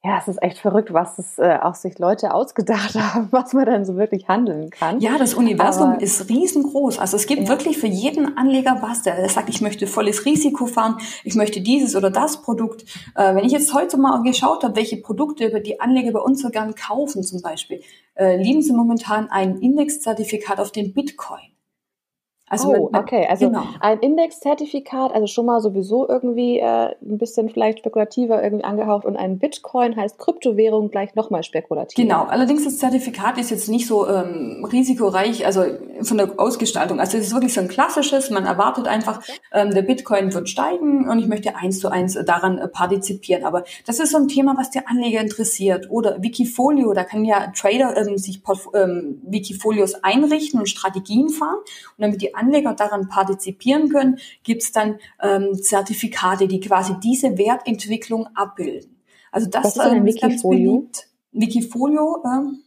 Ja, 0.05 0.17
es 0.19 0.27
ist 0.27 0.43
echt 0.43 0.57
verrückt, 0.57 0.91
was 0.91 1.17
es 1.17 1.39
äh, 1.39 1.57
auch 1.61 1.75
sich 1.75 1.97
Leute 1.97 2.33
ausgedacht 2.33 2.93
haben, 2.99 3.29
was 3.31 3.53
man 3.53 3.65
dann 3.65 3.85
so 3.85 3.95
wirklich 3.95 4.27
handeln 4.27 4.69
kann. 4.69 4.99
Ja, 4.99 5.17
das 5.17 5.33
Universum 5.33 5.91
Aber, 5.91 6.01
ist 6.01 6.27
riesengroß. 6.27 6.99
Also 6.99 7.15
es 7.15 7.25
gibt 7.25 7.43
ja. 7.43 7.47
wirklich 7.47 7.77
für 7.77 7.87
jeden 7.87 8.37
Anleger 8.37 8.79
was, 8.81 9.03
der 9.03 9.29
sagt, 9.29 9.47
ich 9.47 9.61
möchte 9.61 9.87
volles 9.87 10.25
Risiko 10.25 10.65
fahren, 10.65 10.97
ich 11.23 11.35
möchte 11.35 11.61
dieses 11.61 11.95
oder 11.95 12.09
das 12.09 12.41
Produkt. 12.41 12.83
Äh, 13.15 13.33
wenn 13.33 13.45
ich 13.45 13.53
jetzt 13.53 13.73
heute 13.73 13.95
mal 13.95 14.21
geschaut 14.23 14.65
habe, 14.65 14.75
welche 14.75 14.97
Produkte 14.97 15.61
die 15.61 15.79
Anleger 15.79 16.11
bei 16.11 16.19
uns 16.19 16.41
so 16.41 16.49
gern 16.49 16.75
kaufen 16.75 17.23
zum 17.23 17.41
Beispiel, 17.41 17.81
äh, 18.15 18.35
lieben 18.35 18.61
sie 18.61 18.73
momentan 18.73 19.29
ein 19.29 19.57
Indexzertifikat 19.59 20.59
auf 20.59 20.73
den 20.73 20.93
Bitcoin. 20.93 21.52
Also 22.53 22.69
oh, 22.69 22.89
man, 22.91 23.01
okay. 23.01 23.25
Also 23.27 23.47
genau. 23.47 23.63
ein 23.79 23.99
Indexzertifikat, 23.99 25.11
also 25.13 25.27
schon 25.27 25.45
mal 25.45 25.59
sowieso 25.59 26.07
irgendwie 26.07 26.59
äh, 26.59 26.93
ein 27.01 27.17
bisschen 27.17 27.49
vielleicht 27.49 27.79
spekulativer 27.79 28.43
irgendwie 28.43 28.63
angehaucht 28.63 29.05
und 29.05 29.17
ein 29.17 29.39
Bitcoin 29.39 29.95
heißt 29.95 30.19
Kryptowährung 30.19 30.91
gleich 30.91 31.15
nochmal 31.15 31.43
spekulativ. 31.43 31.95
Genau. 31.95 32.23
Allerdings 32.23 32.63
das 32.63 32.77
Zertifikat 32.77 33.37
ist 33.39 33.49
jetzt 33.49 33.69
nicht 33.69 33.87
so 33.87 34.07
ähm, 34.07 34.65
risikoreich, 34.71 35.45
also 35.45 35.63
von 36.01 36.17
der 36.17 36.31
Ausgestaltung. 36.37 36.99
Also 36.99 37.17
es 37.17 37.27
ist 37.27 37.33
wirklich 37.33 37.53
so 37.53 37.61
ein 37.61 37.67
klassisches. 37.67 38.29
Man 38.29 38.45
erwartet 38.45 38.87
einfach, 38.87 39.21
ähm, 39.51 39.71
der 39.71 39.81
Bitcoin 39.81 40.33
wird 40.33 40.47
steigen 40.49 41.09
und 41.09 41.19
ich 41.19 41.27
möchte 41.27 41.55
eins 41.55 41.79
zu 41.79 41.89
eins 41.89 42.17
daran 42.25 42.59
äh, 42.59 42.67
partizipieren. 42.67 43.45
Aber 43.45 43.63
das 43.87 43.99
ist 43.99 44.11
so 44.11 44.17
ein 44.17 44.27
Thema, 44.27 44.55
was 44.57 44.69
der 44.69 44.89
Anleger 44.89 45.21
interessiert. 45.21 45.89
Oder 45.89 46.21
Wikifolio, 46.21 46.93
da 46.93 47.03
kann 47.03 47.25
ja 47.25 47.51
Trader 47.55 47.97
ähm, 47.97 48.17
sich 48.17 48.41
ähm, 48.75 49.21
Wikifolios 49.25 49.95
einrichten 50.03 50.59
und 50.59 50.69
Strategien 50.69 51.29
fahren 51.29 51.57
und 51.97 52.01
damit 52.01 52.21
die 52.21 52.35
Anleger 52.43 52.73
daran 52.73 53.07
partizipieren 53.07 53.89
können, 53.89 54.19
gibt 54.43 54.63
es 54.63 54.71
dann 54.71 54.99
ähm, 55.21 55.55
Zertifikate, 55.55 56.47
die 56.47 56.59
quasi 56.59 56.95
diese 57.01 57.37
Wertentwicklung 57.37 58.27
abbilden. 58.35 59.01
Also 59.31 59.49
das 59.49 59.63
Was 59.63 59.75
ist 59.77 59.81
ein 59.81 59.97
ähm, 59.97 60.05
Wikifolio? 60.05 60.89
Wikifolio, 61.31 62.23
ähm, 62.25 62.63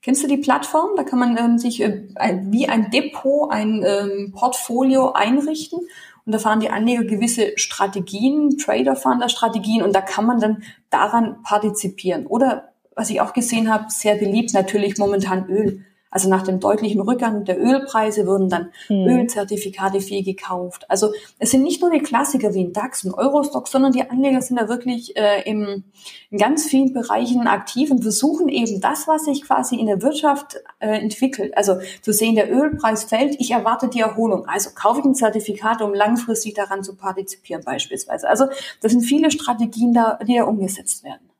kennst 0.00 0.22
du 0.22 0.28
die 0.28 0.38
Plattform? 0.38 0.90
Da 0.96 1.04
kann 1.04 1.18
man 1.18 1.36
ähm, 1.36 1.58
sich 1.58 1.82
äh, 1.82 2.06
wie 2.44 2.68
ein 2.68 2.90
Depot, 2.90 3.50
ein 3.50 3.84
ähm, 3.84 4.32
Portfolio 4.34 5.12
einrichten 5.12 5.80
und 6.24 6.32
da 6.32 6.38
fahren 6.38 6.60
die 6.60 6.70
Anleger 6.70 7.04
gewisse 7.04 7.52
Strategien, 7.56 8.56
Trader 8.56 8.96
fahren 8.96 9.20
da 9.20 9.28
Strategien 9.28 9.82
und 9.82 9.94
da 9.94 10.00
kann 10.00 10.24
man 10.24 10.40
dann 10.40 10.62
daran 10.90 11.42
partizipieren. 11.42 12.26
Oder 12.26 12.72
was 12.94 13.10
ich 13.10 13.20
auch 13.20 13.32
gesehen 13.32 13.72
habe, 13.72 13.86
sehr 13.88 14.16
beliebt 14.16 14.54
natürlich 14.54 14.98
momentan 14.98 15.48
Öl. 15.48 15.84
Also 16.12 16.28
nach 16.28 16.42
dem 16.42 16.60
deutlichen 16.60 17.00
Rückgang 17.00 17.44
der 17.44 17.58
Ölpreise 17.58 18.26
wurden 18.26 18.50
dann 18.50 18.68
mhm. 18.88 19.08
Ölzertifikate 19.08 20.00
viel 20.00 20.22
gekauft. 20.22 20.88
Also 20.88 21.12
es 21.38 21.50
sind 21.50 21.62
nicht 21.62 21.80
nur 21.80 21.90
die 21.90 22.00
Klassiker 22.00 22.52
wie 22.54 22.64
ein 22.64 22.72
DAX 22.74 23.04
und 23.04 23.14
Eurostock, 23.14 23.66
sondern 23.66 23.92
die 23.92 24.08
Anleger 24.08 24.42
sind 24.42 24.60
da 24.60 24.68
wirklich 24.68 25.16
äh, 25.16 25.42
im, 25.50 25.84
in 26.30 26.38
ganz 26.38 26.66
vielen 26.66 26.92
Bereichen 26.92 27.46
aktiv 27.46 27.90
und 27.90 28.02
versuchen 28.02 28.50
eben 28.50 28.80
das, 28.82 29.08
was 29.08 29.24
sich 29.24 29.42
quasi 29.42 29.76
in 29.76 29.86
der 29.86 30.02
Wirtschaft 30.02 30.56
äh, 30.80 30.98
entwickelt. 30.98 31.56
Also 31.56 31.78
zu 32.02 32.12
sehen, 32.12 32.34
der 32.34 32.52
Ölpreis 32.52 33.04
fällt, 33.04 33.40
ich 33.40 33.50
erwarte 33.50 33.88
die 33.88 34.00
Erholung. 34.00 34.46
Also 34.46 34.70
kaufe 34.74 35.00
ich 35.00 35.06
ein 35.06 35.14
Zertifikat, 35.14 35.80
um 35.80 35.94
langfristig 35.94 36.52
daran 36.52 36.84
zu 36.84 36.94
partizipieren 36.94 37.64
beispielsweise. 37.64 38.28
Also 38.28 38.46
das 38.82 38.92
sind 38.92 39.00
viele 39.00 39.30
Strategien 39.30 39.94
da, 39.94 40.18
die 40.22 40.36
da 40.36 40.44
umgesetzt 40.44 41.04
werden. 41.04 41.31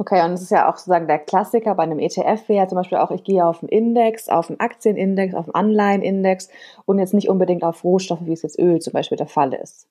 Okay, 0.00 0.24
und 0.24 0.32
es 0.32 0.40
ist 0.40 0.50
ja 0.50 0.66
auch 0.66 0.78
sozusagen 0.78 1.06
der 1.08 1.18
Klassiker 1.18 1.74
bei 1.74 1.82
einem 1.82 1.98
ETF 1.98 2.48
wäre 2.48 2.66
zum 2.66 2.76
Beispiel 2.76 2.96
auch, 2.96 3.10
ich 3.10 3.22
gehe 3.22 3.44
auf 3.44 3.62
einen 3.62 3.68
Index, 3.68 4.30
auf 4.30 4.48
einen 4.48 4.58
Aktienindex, 4.58 5.34
auf 5.34 5.44
einen 5.44 5.54
Anleihenindex 5.54 6.48
und 6.86 6.98
jetzt 6.98 7.12
nicht 7.12 7.28
unbedingt 7.28 7.62
auf 7.62 7.84
Rohstoffe, 7.84 8.24
wie 8.24 8.32
es 8.32 8.40
jetzt 8.40 8.58
Öl 8.58 8.80
zum 8.80 8.94
Beispiel 8.94 9.18
der 9.18 9.26
Fall 9.26 9.52
ist. 9.52 9.88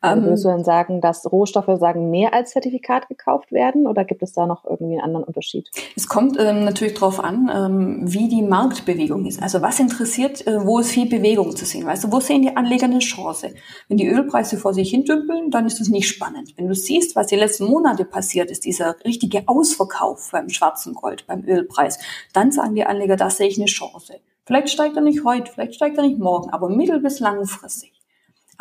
Also 0.00 0.22
würdest 0.22 0.44
du 0.44 0.48
dann 0.48 0.64
sagen, 0.64 1.00
dass 1.00 1.30
Rohstoffe 1.30 1.78
sagen 1.78 2.10
mehr 2.10 2.34
als 2.34 2.50
Zertifikat 2.50 3.08
gekauft 3.08 3.52
werden 3.52 3.86
oder 3.86 4.04
gibt 4.04 4.22
es 4.22 4.32
da 4.32 4.46
noch 4.46 4.64
irgendwie 4.64 4.94
einen 4.94 5.02
anderen 5.02 5.24
Unterschied? 5.24 5.70
Es 5.96 6.08
kommt 6.08 6.38
ähm, 6.38 6.64
natürlich 6.64 6.94
darauf 6.94 7.22
an, 7.22 7.50
ähm, 7.54 8.00
wie 8.02 8.28
die 8.28 8.42
Marktbewegung 8.42 9.26
ist. 9.26 9.42
Also 9.42 9.62
was 9.62 9.80
interessiert, 9.80 10.46
äh, 10.46 10.64
wo 10.64 10.78
ist 10.78 10.90
viel 10.90 11.08
Bewegung 11.08 11.54
zu 11.56 11.64
sehen? 11.64 11.86
Weißt 11.86 12.04
du, 12.04 12.12
wo 12.12 12.20
sehen 12.20 12.42
die 12.42 12.56
Anleger 12.56 12.84
eine 12.84 12.98
Chance? 12.98 13.54
Wenn 13.88 13.96
die 13.96 14.08
Ölpreise 14.08 14.56
vor 14.56 14.74
sich 14.74 14.90
hin 14.90 15.04
dümpeln, 15.04 15.50
dann 15.50 15.66
ist 15.66 15.80
es 15.80 15.88
nicht 15.88 16.08
spannend. 16.08 16.54
Wenn 16.56 16.68
du 16.68 16.74
siehst, 16.74 17.16
was 17.16 17.26
die 17.26 17.36
letzten 17.36 17.66
Monate 17.66 18.04
passiert 18.04 18.50
ist, 18.50 18.64
dieser 18.64 18.96
richtige 19.04 19.42
Ausverkauf 19.46 20.30
beim 20.32 20.48
schwarzen 20.48 20.94
Gold, 20.94 21.26
beim 21.26 21.44
Ölpreis, 21.46 21.98
dann 22.32 22.52
sagen 22.52 22.74
die 22.74 22.84
Anleger, 22.84 23.16
da 23.16 23.30
sehe 23.30 23.48
ich 23.48 23.58
eine 23.58 23.66
Chance. 23.66 24.14
Vielleicht 24.44 24.70
steigt 24.70 24.96
er 24.96 25.02
nicht 25.02 25.24
heute, 25.24 25.52
vielleicht 25.52 25.74
steigt 25.74 25.96
er 25.96 26.02
nicht 26.02 26.18
morgen, 26.18 26.50
aber 26.50 26.68
mittel- 26.68 27.00
bis 27.00 27.20
langfristig. 27.20 27.92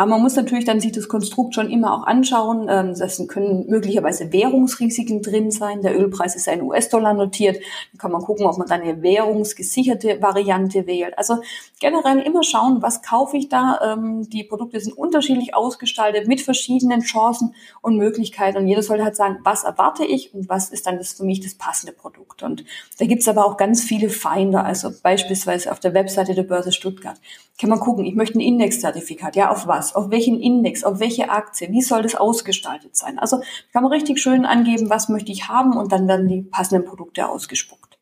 Aber 0.01 0.09
man 0.09 0.23
muss 0.23 0.35
natürlich 0.35 0.65
dann 0.65 0.79
sich 0.79 0.93
das 0.93 1.07
Konstrukt 1.07 1.53
schon 1.53 1.69
immer 1.69 1.93
auch 1.93 2.07
anschauen. 2.07 2.65
Ähm, 2.67 2.95
das 2.97 3.23
können 3.27 3.67
möglicherweise 3.67 4.33
Währungsrisiken 4.33 5.21
drin 5.21 5.51
sein. 5.51 5.83
Der 5.83 5.95
Ölpreis 5.95 6.35
ist 6.35 6.47
ja 6.47 6.53
in 6.53 6.63
US-Dollar 6.63 7.13
notiert. 7.13 7.57
Dann 7.91 7.99
kann 7.99 8.11
man 8.11 8.23
gucken, 8.23 8.47
ob 8.47 8.57
man 8.57 8.67
dann 8.67 8.81
eine 8.81 9.03
währungsgesicherte 9.03 10.19
Variante 10.19 10.87
wählt. 10.87 11.15
Also 11.19 11.43
generell 11.81 12.19
immer 12.19 12.43
schauen, 12.43 12.81
was 12.81 13.01
kaufe 13.01 13.35
ich 13.35 13.49
da. 13.49 13.79
Ähm, 13.83 14.29
die 14.29 14.43
Produkte 14.43 14.79
sind 14.79 14.97
unterschiedlich 14.97 15.53
ausgestaltet 15.55 16.27
mit 16.27 16.39
verschiedenen 16.39 17.01
Chancen 17.01 17.55
und 17.81 17.97
Möglichkeiten. 17.97 18.59
Und 18.59 18.67
jeder 18.67 18.83
sollte 18.83 19.03
halt 19.03 19.15
sagen, 19.15 19.39
was 19.43 19.63
erwarte 19.63 20.05
ich 20.05 20.33
und 20.33 20.47
was 20.47 20.69
ist 20.69 20.85
dann 20.85 20.97
das 20.97 21.13
für 21.13 21.23
mich 21.23 21.41
das 21.41 21.55
passende 21.55 21.91
Produkt. 21.91 22.43
Und 22.43 22.63
da 22.99 23.05
gibt's 23.05 23.27
aber 23.27 23.45
auch 23.45 23.57
ganz 23.57 23.83
viele 23.83 24.09
Finder. 24.09 24.63
Also 24.63 24.91
beispielsweise 25.03 25.71
auf 25.71 25.79
der 25.79 25.93
Webseite 25.93 26.35
der 26.35 26.43
Börse 26.43 26.71
Stuttgart 26.71 27.19
kann 27.59 27.69
man 27.69 27.79
gucken, 27.79 28.05
ich 28.05 28.15
möchte 28.15 28.37
ein 28.37 28.41
Indexzertifikat. 28.41 29.35
Ja, 29.35 29.49
auf 29.49 29.67
was? 29.67 29.95
Auf 29.95 30.11
welchen 30.11 30.39
Index? 30.39 30.83
Auf 30.83 30.99
welche 30.99 31.29
Aktie? 31.29 31.71
Wie 31.71 31.81
soll 31.81 32.03
das 32.03 32.15
ausgestaltet 32.15 32.95
sein? 32.95 33.17
Also 33.17 33.41
kann 33.73 33.81
man 33.83 33.91
richtig 33.91 34.19
schön 34.19 34.45
angeben, 34.45 34.89
was 34.89 35.09
möchte 35.09 35.31
ich 35.31 35.49
haben 35.49 35.75
und 35.75 35.91
dann 35.91 36.07
werden 36.07 36.27
die 36.27 36.43
passenden 36.43 36.85
Produkte 36.85 37.27
ausgespuckt. 37.27 37.97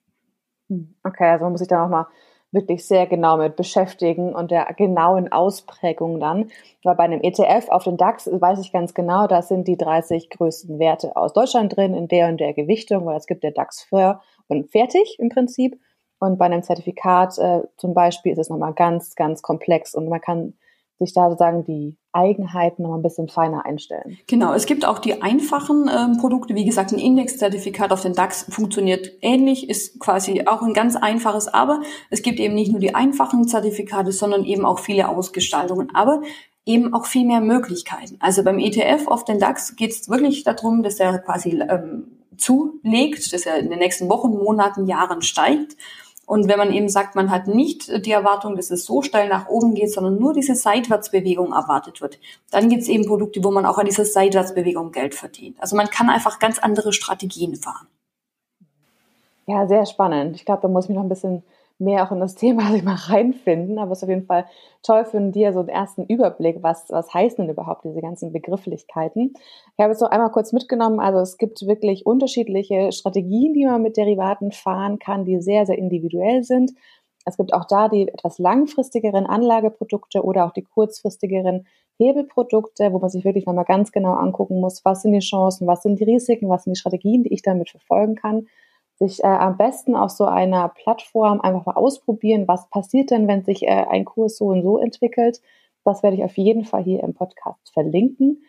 Hm, 0.69 0.95
okay, 1.03 1.29
also 1.31 1.45
man 1.45 1.53
muss 1.53 1.59
sich 1.59 1.67
da 1.69 1.81
nochmal 1.81 2.07
wirklich 2.51 2.87
sehr 2.87 3.05
genau 3.05 3.37
mit 3.37 3.55
beschäftigen 3.55 4.33
und 4.33 4.51
der 4.51 4.65
genauen 4.73 5.31
Ausprägung 5.31 6.19
dann. 6.19 6.49
Weil 6.83 6.95
bei 6.95 7.03
einem 7.03 7.21
ETF 7.21 7.69
auf 7.69 7.83
den 7.83 7.97
DAX 7.97 8.27
weiß 8.31 8.59
ich 8.59 8.71
ganz 8.71 8.93
genau, 8.93 9.27
da 9.27 9.41
sind 9.41 9.67
die 9.67 9.77
30 9.77 10.29
größten 10.29 10.79
Werte 10.79 11.15
aus 11.15 11.33
Deutschland 11.33 11.75
drin 11.75 11.93
in 11.93 12.07
der 12.07 12.29
und 12.29 12.39
der 12.39 12.53
Gewichtung, 12.53 13.05
weil 13.05 13.17
es 13.17 13.27
gibt 13.27 13.43
der 13.43 13.51
DAX 13.51 13.83
für 13.83 14.21
und 14.47 14.71
fertig 14.71 15.17
im 15.19 15.29
Prinzip. 15.29 15.79
Und 16.19 16.37
bei 16.37 16.45
einem 16.45 16.63
Zertifikat 16.63 17.37
äh, 17.37 17.61
zum 17.77 17.93
Beispiel 17.93 18.33
ist 18.33 18.39
es 18.39 18.49
nochmal 18.49 18.73
ganz, 18.73 19.15
ganz 19.15 19.41
komplex 19.41 19.93
und 19.93 20.09
man 20.09 20.19
kann 20.19 20.55
sich 20.97 21.13
da 21.13 21.29
sozusagen 21.29 21.63
die 21.63 21.97
Eigenheiten 22.11 22.83
noch 22.83 22.95
ein 22.95 23.01
bisschen 23.01 23.27
feiner 23.27 23.65
einstellen. 23.65 24.17
Genau, 24.27 24.53
es 24.53 24.65
gibt 24.65 24.85
auch 24.85 24.99
die 24.99 25.21
einfachen 25.21 25.89
ähm, 25.89 26.17
Produkte. 26.17 26.55
Wie 26.55 26.65
gesagt, 26.65 26.91
ein 26.91 26.99
Indexzertifikat 26.99 27.91
auf 27.91 28.01
den 28.01 28.13
DAX 28.13 28.47
funktioniert 28.49 29.11
ähnlich, 29.21 29.69
ist 29.69 29.99
quasi 29.99 30.45
auch 30.47 30.61
ein 30.61 30.73
ganz 30.73 30.95
einfaches, 30.95 31.47
aber 31.47 31.81
es 32.09 32.21
gibt 32.21 32.39
eben 32.39 32.55
nicht 32.55 32.71
nur 32.71 32.79
die 32.79 32.95
einfachen 32.95 33.47
Zertifikate, 33.47 34.11
sondern 34.11 34.43
eben 34.43 34.65
auch 34.65 34.79
viele 34.79 35.07
Ausgestaltungen, 35.07 35.89
aber 35.93 36.21
eben 36.65 36.93
auch 36.93 37.05
viel 37.05 37.25
mehr 37.25 37.41
Möglichkeiten. 37.41 38.17
Also 38.19 38.43
beim 38.43 38.59
ETF 38.59 39.07
auf 39.07 39.23
den 39.23 39.39
DAX 39.39 39.75
geht 39.75 39.91
es 39.91 40.09
wirklich 40.09 40.43
darum, 40.43 40.83
dass 40.83 40.99
er 40.99 41.19
quasi 41.19 41.61
ähm, 41.61 42.19
zulegt, 42.37 43.33
dass 43.33 43.45
er 43.45 43.57
in 43.57 43.69
den 43.69 43.79
nächsten 43.79 44.09
Wochen, 44.09 44.29
Monaten, 44.29 44.87
Jahren 44.87 45.21
steigt. 45.21 45.75
Und 46.29 46.47
wenn 46.47 46.59
man 46.59 46.71
eben 46.71 46.89
sagt, 46.89 47.15
man 47.15 47.31
hat 47.31 47.47
nicht 47.47 48.05
die 48.05 48.11
Erwartung, 48.11 48.55
dass 48.55 48.69
es 48.69 48.85
so 48.85 49.01
steil 49.01 49.29
nach 49.29 49.47
oben 49.47 49.73
geht, 49.73 49.91
sondern 49.91 50.19
nur 50.19 50.31
diese 50.31 50.53
Seitwärtsbewegung 50.53 51.53
erwartet 51.53 52.01
wird, 52.01 52.19
dann 52.51 52.69
gibt 52.69 52.83
es 52.83 52.87
eben 52.87 53.07
Produkte, 53.07 53.43
wo 53.43 53.49
man 53.49 53.65
auch 53.65 53.79
an 53.79 53.87
dieser 53.87 54.05
Seitwärtsbewegung 54.05 54.91
Geld 54.91 55.15
verdient. 55.15 55.57
Also 55.59 55.75
man 55.75 55.87
kann 55.87 56.07
einfach 56.07 56.37
ganz 56.37 56.59
andere 56.59 56.93
Strategien 56.93 57.55
fahren. 57.55 57.87
Ja, 59.47 59.67
sehr 59.67 59.87
spannend. 59.87 60.35
Ich 60.35 60.45
glaube, 60.45 60.61
da 60.61 60.67
muss 60.67 60.85
ich 60.85 60.89
mich 60.89 60.97
noch 60.97 61.03
ein 61.03 61.09
bisschen 61.09 61.41
mehr 61.79 62.05
auch 62.05 62.11
in 62.11 62.19
das 62.19 62.35
Thema 62.35 62.71
sich 62.71 62.83
mal 62.83 62.95
reinfinden. 62.95 63.79
Aber 63.79 63.91
es 63.91 63.99
ist 63.99 64.03
auf 64.03 64.09
jeden 64.09 64.25
Fall 64.25 64.45
toll 64.83 65.05
für 65.05 65.19
dir 65.31 65.53
so 65.53 65.59
einen 65.59 65.69
ersten 65.69 66.05
Überblick, 66.05 66.57
was, 66.61 66.85
was 66.89 67.13
heißen 67.13 67.37
denn 67.37 67.53
überhaupt 67.53 67.85
diese 67.85 68.01
ganzen 68.01 68.31
Begrifflichkeiten. 68.31 69.33
Ich 69.77 69.83
habe 69.83 69.93
es 69.93 69.99
noch 69.99 70.11
einmal 70.11 70.31
kurz 70.31 70.53
mitgenommen. 70.53 70.99
Also 70.99 71.19
es 71.19 71.37
gibt 71.37 71.65
wirklich 71.65 72.05
unterschiedliche 72.05 72.91
Strategien, 72.91 73.53
die 73.53 73.65
man 73.65 73.81
mit 73.81 73.97
Derivaten 73.97 74.51
fahren 74.51 74.99
kann, 74.99 75.25
die 75.25 75.41
sehr, 75.41 75.65
sehr 75.65 75.77
individuell 75.77 76.43
sind. 76.43 76.71
Es 77.25 77.37
gibt 77.37 77.53
auch 77.53 77.65
da 77.65 77.89
die 77.89 78.07
etwas 78.07 78.39
langfristigeren 78.39 79.25
Anlageprodukte 79.25 80.23
oder 80.23 80.45
auch 80.45 80.51
die 80.53 80.63
kurzfristigeren 80.63 81.67
Hebelprodukte, 81.97 82.93
wo 82.93 82.99
man 82.99 83.09
sich 83.09 83.25
wirklich 83.25 83.45
nochmal 83.45 83.65
ganz 83.65 83.91
genau 83.91 84.13
angucken 84.13 84.61
muss, 84.61 84.85
was 84.85 85.01
sind 85.01 85.11
die 85.11 85.19
Chancen, 85.19 85.67
was 85.67 85.83
sind 85.83 85.99
die 85.99 86.05
Risiken, 86.05 86.49
was 86.49 86.63
sind 86.63 86.75
die 86.75 86.79
Strategien, 86.79 87.23
die 87.23 87.33
ich 87.33 87.41
damit 87.41 87.69
verfolgen 87.69 88.15
kann 88.15 88.47
sich 88.99 89.23
äh, 89.23 89.27
am 89.27 89.57
besten 89.57 89.95
auf 89.95 90.11
so 90.11 90.25
einer 90.25 90.69
Plattform 90.69 91.41
einfach 91.41 91.65
mal 91.65 91.75
ausprobieren, 91.75 92.47
was 92.47 92.69
passiert 92.69 93.11
denn, 93.11 93.27
wenn 93.27 93.43
sich 93.43 93.63
äh, 93.63 93.85
ein 93.89 94.05
Kurs 94.05 94.37
so 94.37 94.47
und 94.47 94.61
so 94.61 94.77
entwickelt. 94.77 95.41
Das 95.85 96.03
werde 96.03 96.17
ich 96.17 96.23
auf 96.23 96.37
jeden 96.37 96.65
Fall 96.65 96.83
hier 96.83 97.01
im 97.01 97.13
Podcast 97.13 97.71
verlinken. 97.73 98.43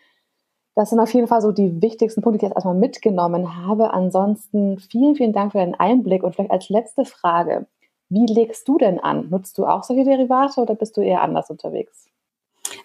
Das 0.75 0.89
sind 0.89 0.99
auf 0.99 1.13
jeden 1.13 1.27
Fall 1.27 1.41
so 1.41 1.51
die 1.51 1.81
wichtigsten 1.81 2.21
Punkte, 2.21 2.39
die 2.39 2.45
ich 2.45 2.49
jetzt 2.49 2.55
erstmal 2.55 2.75
mitgenommen 2.75 3.57
habe. 3.65 3.93
Ansonsten 3.93 4.79
vielen, 4.79 5.15
vielen 5.15 5.33
Dank 5.33 5.53
für 5.53 5.57
deinen 5.57 5.75
Einblick 5.75 6.23
und 6.23 6.35
vielleicht 6.35 6.51
als 6.51 6.69
letzte 6.69 7.05
Frage. 7.05 7.67
Wie 8.09 8.25
legst 8.25 8.67
du 8.67 8.77
denn 8.77 8.99
an? 8.99 9.29
Nutzt 9.29 9.57
du 9.57 9.65
auch 9.65 9.83
solche 9.83 10.03
Derivate 10.03 10.61
oder 10.61 10.75
bist 10.75 10.97
du 10.97 11.01
eher 11.01 11.21
anders 11.21 11.49
unterwegs? 11.49 12.10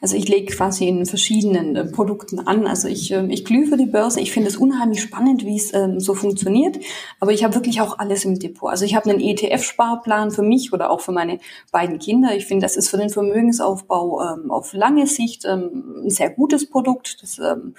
Also 0.01 0.16
ich 0.16 0.28
lege 0.28 0.55
quasi 0.55 0.88
in 0.88 1.07
verschiedenen 1.07 1.76
äh, 1.76 1.84
Produkten 1.84 2.40
an. 2.40 2.66
Also 2.66 2.88
ich, 2.88 3.12
äh, 3.12 3.26
ich 3.28 3.44
glühe 3.44 3.66
für 3.66 3.76
die 3.76 3.86
Börse. 3.86 4.20
Ich 4.20 4.32
finde 4.32 4.49
es 4.49 4.57
unheimlich 4.57 5.01
spannend, 5.01 5.44
wie 5.44 5.57
es 5.57 5.72
ähm, 5.74 6.01
so 6.01 6.14
funktioniert. 6.14 6.78
Aber 7.20 7.32
ich 7.32 7.44
habe 7.44 7.55
wirklich 7.55 7.80
auch 7.80 7.99
alles 7.99 8.24
im 8.24 8.38
Depot. 8.38 8.70
Also 8.70 8.84
ich 8.84 8.94
habe 8.94 9.11
einen 9.11 9.20
ETF-Sparplan 9.20 10.30
für 10.30 10.42
mich 10.42 10.72
oder 10.72 10.90
auch 10.90 11.01
für 11.01 11.12
meine 11.12 11.38
beiden 11.72 11.99
Kinder. 11.99 12.36
Ich 12.36 12.47
finde, 12.47 12.64
das 12.64 12.76
ist 12.76 12.88
für 12.88 12.99
den 12.99 13.11
Vermögensaufbau 13.11 14.22
ähm, 14.22 14.51
auf 14.51 14.72
lange 14.72 15.07
Sicht 15.07 15.44
ähm, 15.44 16.05
ein 16.05 16.11
sehr 16.11 16.30
gutes 16.30 16.68
Produkt. 16.68 17.22
Das 17.22 17.38
ähm, 17.38 17.74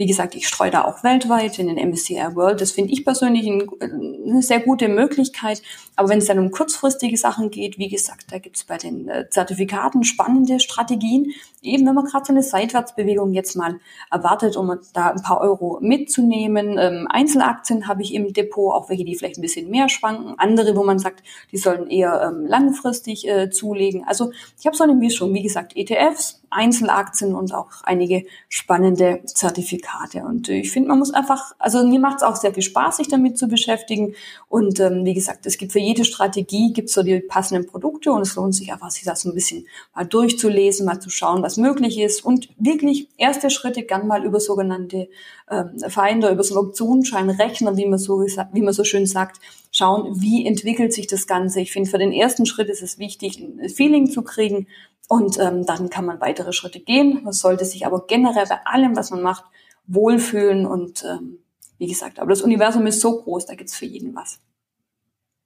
wie 0.00 0.06
gesagt, 0.06 0.34
ich 0.34 0.48
streue 0.48 0.70
da 0.70 0.86
auch 0.86 1.04
weltweit 1.04 1.58
in 1.58 1.66
den 1.66 1.90
MSCI 1.90 2.34
World. 2.34 2.62
Das 2.62 2.72
finde 2.72 2.90
ich 2.90 3.04
persönlich 3.04 3.46
eine 3.46 4.40
sehr 4.40 4.60
gute 4.60 4.88
Möglichkeit. 4.88 5.60
Aber 5.94 6.08
wenn 6.08 6.20
es 6.20 6.24
dann 6.24 6.38
um 6.38 6.50
kurzfristige 6.50 7.18
Sachen 7.18 7.50
geht, 7.50 7.76
wie 7.76 7.88
gesagt, 7.88 8.32
da 8.32 8.38
gibt 8.38 8.56
es 8.56 8.64
bei 8.64 8.78
den 8.78 9.10
äh, 9.10 9.28
Zertifikaten 9.28 10.02
spannende 10.02 10.58
Strategien. 10.58 11.34
Eben 11.60 11.86
wenn 11.86 11.94
man 11.94 12.06
gerade 12.06 12.24
so 12.24 12.32
eine 12.32 12.42
Seitwärtsbewegung 12.42 13.34
jetzt 13.34 13.56
mal 13.56 13.78
erwartet, 14.10 14.56
um 14.56 14.74
da 14.94 15.10
ein 15.10 15.20
paar 15.20 15.42
Euro 15.42 15.76
mitzunehmen. 15.82 16.78
Ähm, 16.78 17.06
Einzelaktien 17.10 17.86
habe 17.86 18.00
ich 18.00 18.14
im 18.14 18.32
Depot, 18.32 18.72
auch 18.72 18.88
welche, 18.88 19.04
die 19.04 19.16
vielleicht 19.16 19.36
ein 19.36 19.42
bisschen 19.42 19.68
mehr 19.68 19.90
schwanken. 19.90 20.34
Andere, 20.38 20.76
wo 20.76 20.82
man 20.82 20.98
sagt, 20.98 21.22
die 21.52 21.58
sollen 21.58 21.90
eher 21.90 22.22
ähm, 22.22 22.46
langfristig 22.46 23.28
äh, 23.28 23.50
zulegen. 23.50 24.04
Also 24.06 24.32
ich 24.58 24.64
habe 24.64 24.74
so 24.74 24.84
eine 24.84 24.94
Mischung. 24.94 25.34
Wie 25.34 25.42
gesagt, 25.42 25.76
ETFs, 25.76 26.39
Einzelaktien 26.50 27.34
und 27.34 27.54
auch 27.54 27.68
einige 27.84 28.24
spannende 28.48 29.20
Zertifikate. 29.24 30.22
Und 30.22 30.48
äh, 30.48 30.58
ich 30.58 30.72
finde, 30.72 30.88
man 30.88 30.98
muss 30.98 31.12
einfach, 31.12 31.52
also 31.58 31.86
mir 31.86 32.00
macht 32.00 32.18
es 32.18 32.22
auch 32.22 32.36
sehr 32.36 32.52
viel 32.52 32.62
Spaß, 32.62 32.98
sich 32.98 33.08
damit 33.08 33.38
zu 33.38 33.48
beschäftigen. 33.48 34.14
Und 34.48 34.80
ähm, 34.80 35.04
wie 35.04 35.14
gesagt, 35.14 35.46
es 35.46 35.58
gibt 35.58 35.72
für 35.72 35.78
jede 35.78 36.04
Strategie 36.04 36.72
gibt 36.72 36.90
so 36.90 37.02
die 37.02 37.20
passenden 37.20 37.66
Produkte 37.66 38.12
und 38.12 38.22
es 38.22 38.34
lohnt 38.34 38.54
sich 38.54 38.72
einfach, 38.72 38.90
sich 38.90 39.04
das 39.04 39.22
so 39.22 39.30
ein 39.30 39.34
bisschen 39.34 39.66
mal 39.94 40.04
durchzulesen, 40.04 40.86
mal 40.86 41.00
zu 41.00 41.10
schauen, 41.10 41.42
was 41.42 41.56
möglich 41.56 41.98
ist 41.98 42.24
und 42.24 42.48
wirklich 42.58 43.08
erste 43.16 43.50
Schritte 43.50 43.84
gern 43.84 44.06
mal 44.06 44.24
über 44.24 44.40
sogenannte 44.40 45.08
ähm, 45.50 45.78
Finder, 45.88 46.30
über 46.30 46.42
so 46.42 46.58
einen 46.58 46.68
Optionsschein 46.68 47.30
rechnen, 47.30 47.76
wie 47.76 47.86
man 47.86 47.98
so 47.98 48.20
wie 48.20 48.62
man 48.62 48.74
so 48.74 48.84
schön 48.84 49.06
sagt, 49.06 49.40
schauen, 49.72 50.20
wie 50.20 50.46
entwickelt 50.46 50.92
sich 50.92 51.06
das 51.06 51.26
Ganze. 51.26 51.60
Ich 51.60 51.72
finde, 51.72 51.90
für 51.90 51.98
den 51.98 52.12
ersten 52.12 52.46
Schritt 52.46 52.68
ist 52.68 52.82
es 52.82 52.98
wichtig, 52.98 53.38
ein 53.38 53.68
Feeling 53.68 54.10
zu 54.10 54.22
kriegen, 54.22 54.66
und 55.10 55.40
ähm, 55.40 55.66
dann 55.66 55.90
kann 55.90 56.06
man 56.06 56.20
weitere 56.20 56.52
Schritte 56.52 56.78
gehen. 56.78 57.24
Man 57.24 57.32
sollte 57.32 57.64
sich 57.64 57.84
aber 57.84 58.06
generell 58.06 58.46
bei 58.46 58.64
allem, 58.64 58.94
was 58.94 59.10
man 59.10 59.22
macht, 59.22 59.42
wohlfühlen. 59.88 60.66
Und 60.66 61.04
ähm, 61.04 61.40
wie 61.78 61.88
gesagt, 61.88 62.20
aber 62.20 62.30
das 62.30 62.42
Universum 62.42 62.86
ist 62.86 63.00
so 63.00 63.20
groß, 63.20 63.46
da 63.46 63.56
gibt's 63.56 63.74
für 63.74 63.86
jeden 63.86 64.14
was. 64.14 64.38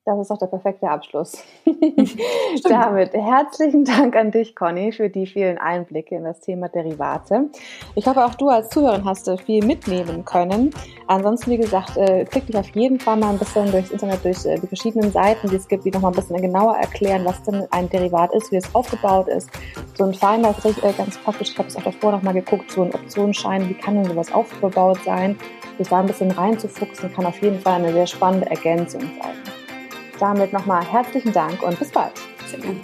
Das 0.07 0.21
ist 0.21 0.31
doch 0.31 0.37
der 0.37 0.49
perfekte 0.49 0.87
Abschluss. 0.87 1.43
Damit 2.69 3.15
herzlichen 3.15 3.87
Dank 3.87 4.15
an 4.17 4.33
dich, 4.33 4.55
Conny, 4.55 4.93
für 4.93 5.09
die 5.09 5.27
vielen 5.27 5.57
Einblicke 5.57 6.17
in 6.17 6.25
das 6.25 6.41
Thema 6.41 6.69
Derivate. 6.69 7.49
Ich 7.95 8.07
hoffe, 8.07 8.23
auch 8.23 8.35
du 8.35 8.51
als 8.51 8.69
Zuhörerin 8.69 9.07
hast 9.07 9.27
äh, 9.29 9.39
viel 9.39 9.65
mitnehmen 9.65 10.27
können. 10.27 10.75
Ansonsten, 11.07 11.53
wie 11.53 11.57
gesagt, 11.57 11.97
äh, 11.97 12.27
klick 12.27 12.47
dich 12.47 12.57
auf 12.59 12.69
jeden 12.77 13.01
Fall 13.01 13.17
mal 13.17 13.31
ein 13.31 13.39
bisschen 13.39 13.71
durchs 13.71 13.93
Internet, 13.93 14.23
durch 14.23 14.45
äh, 14.45 14.59
die 14.59 14.67
verschiedenen 14.67 15.11
Seiten, 15.11 15.49
die 15.49 15.57
es 15.57 15.67
gibt, 15.67 15.87
die 15.87 15.91
nochmal 15.91 16.13
ein 16.13 16.17
bisschen 16.17 16.37
genauer 16.43 16.77
erklären, 16.77 17.25
was 17.25 17.43
denn 17.45 17.67
ein 17.71 17.89
Derivat 17.89 18.35
ist, 18.35 18.53
wie 18.53 18.57
es 18.57 18.75
aufgebaut 18.75 19.29
ist. 19.29 19.49
So 19.97 20.05
ein 20.05 20.13
Finder 20.13 20.51
ist 20.51 20.67
richtig, 20.67 20.99
ganz 20.99 21.17
praktisch. 21.17 21.53
Ich 21.53 21.59
habe 21.59 21.69
es 21.69 21.77
auch 21.77 21.83
davor 21.83 22.13
nochmal 22.13 22.35
geguckt, 22.35 22.71
so 22.71 22.83
ein 22.83 22.95
Optionsschein, 22.95 23.71
wie 23.71 23.75
kann 23.75 23.95
denn 23.95 24.05
sowas 24.05 24.31
aufgebaut 24.35 24.99
sein? 25.07 25.39
Sich 25.79 25.89
da 25.89 26.01
ein 26.01 26.07
bisschen 26.07 26.31
reinzufuchsen, 26.31 27.11
kann 27.11 27.25
auf 27.25 27.41
jeden 27.41 27.59
Fall 27.61 27.77
eine 27.77 27.93
sehr 27.95 28.07
spannende 28.07 28.51
Ergänzung 28.51 29.01
sein. 29.01 29.64
Damit 30.25 30.55
nochmal 30.55 30.83
herzlichen 30.83 31.35
Dank 31.35 31.62
und 31.62 31.79
bis 31.79 31.91
bald. 31.91 32.12
Sehr 32.47 32.59
gerne. 32.59 32.81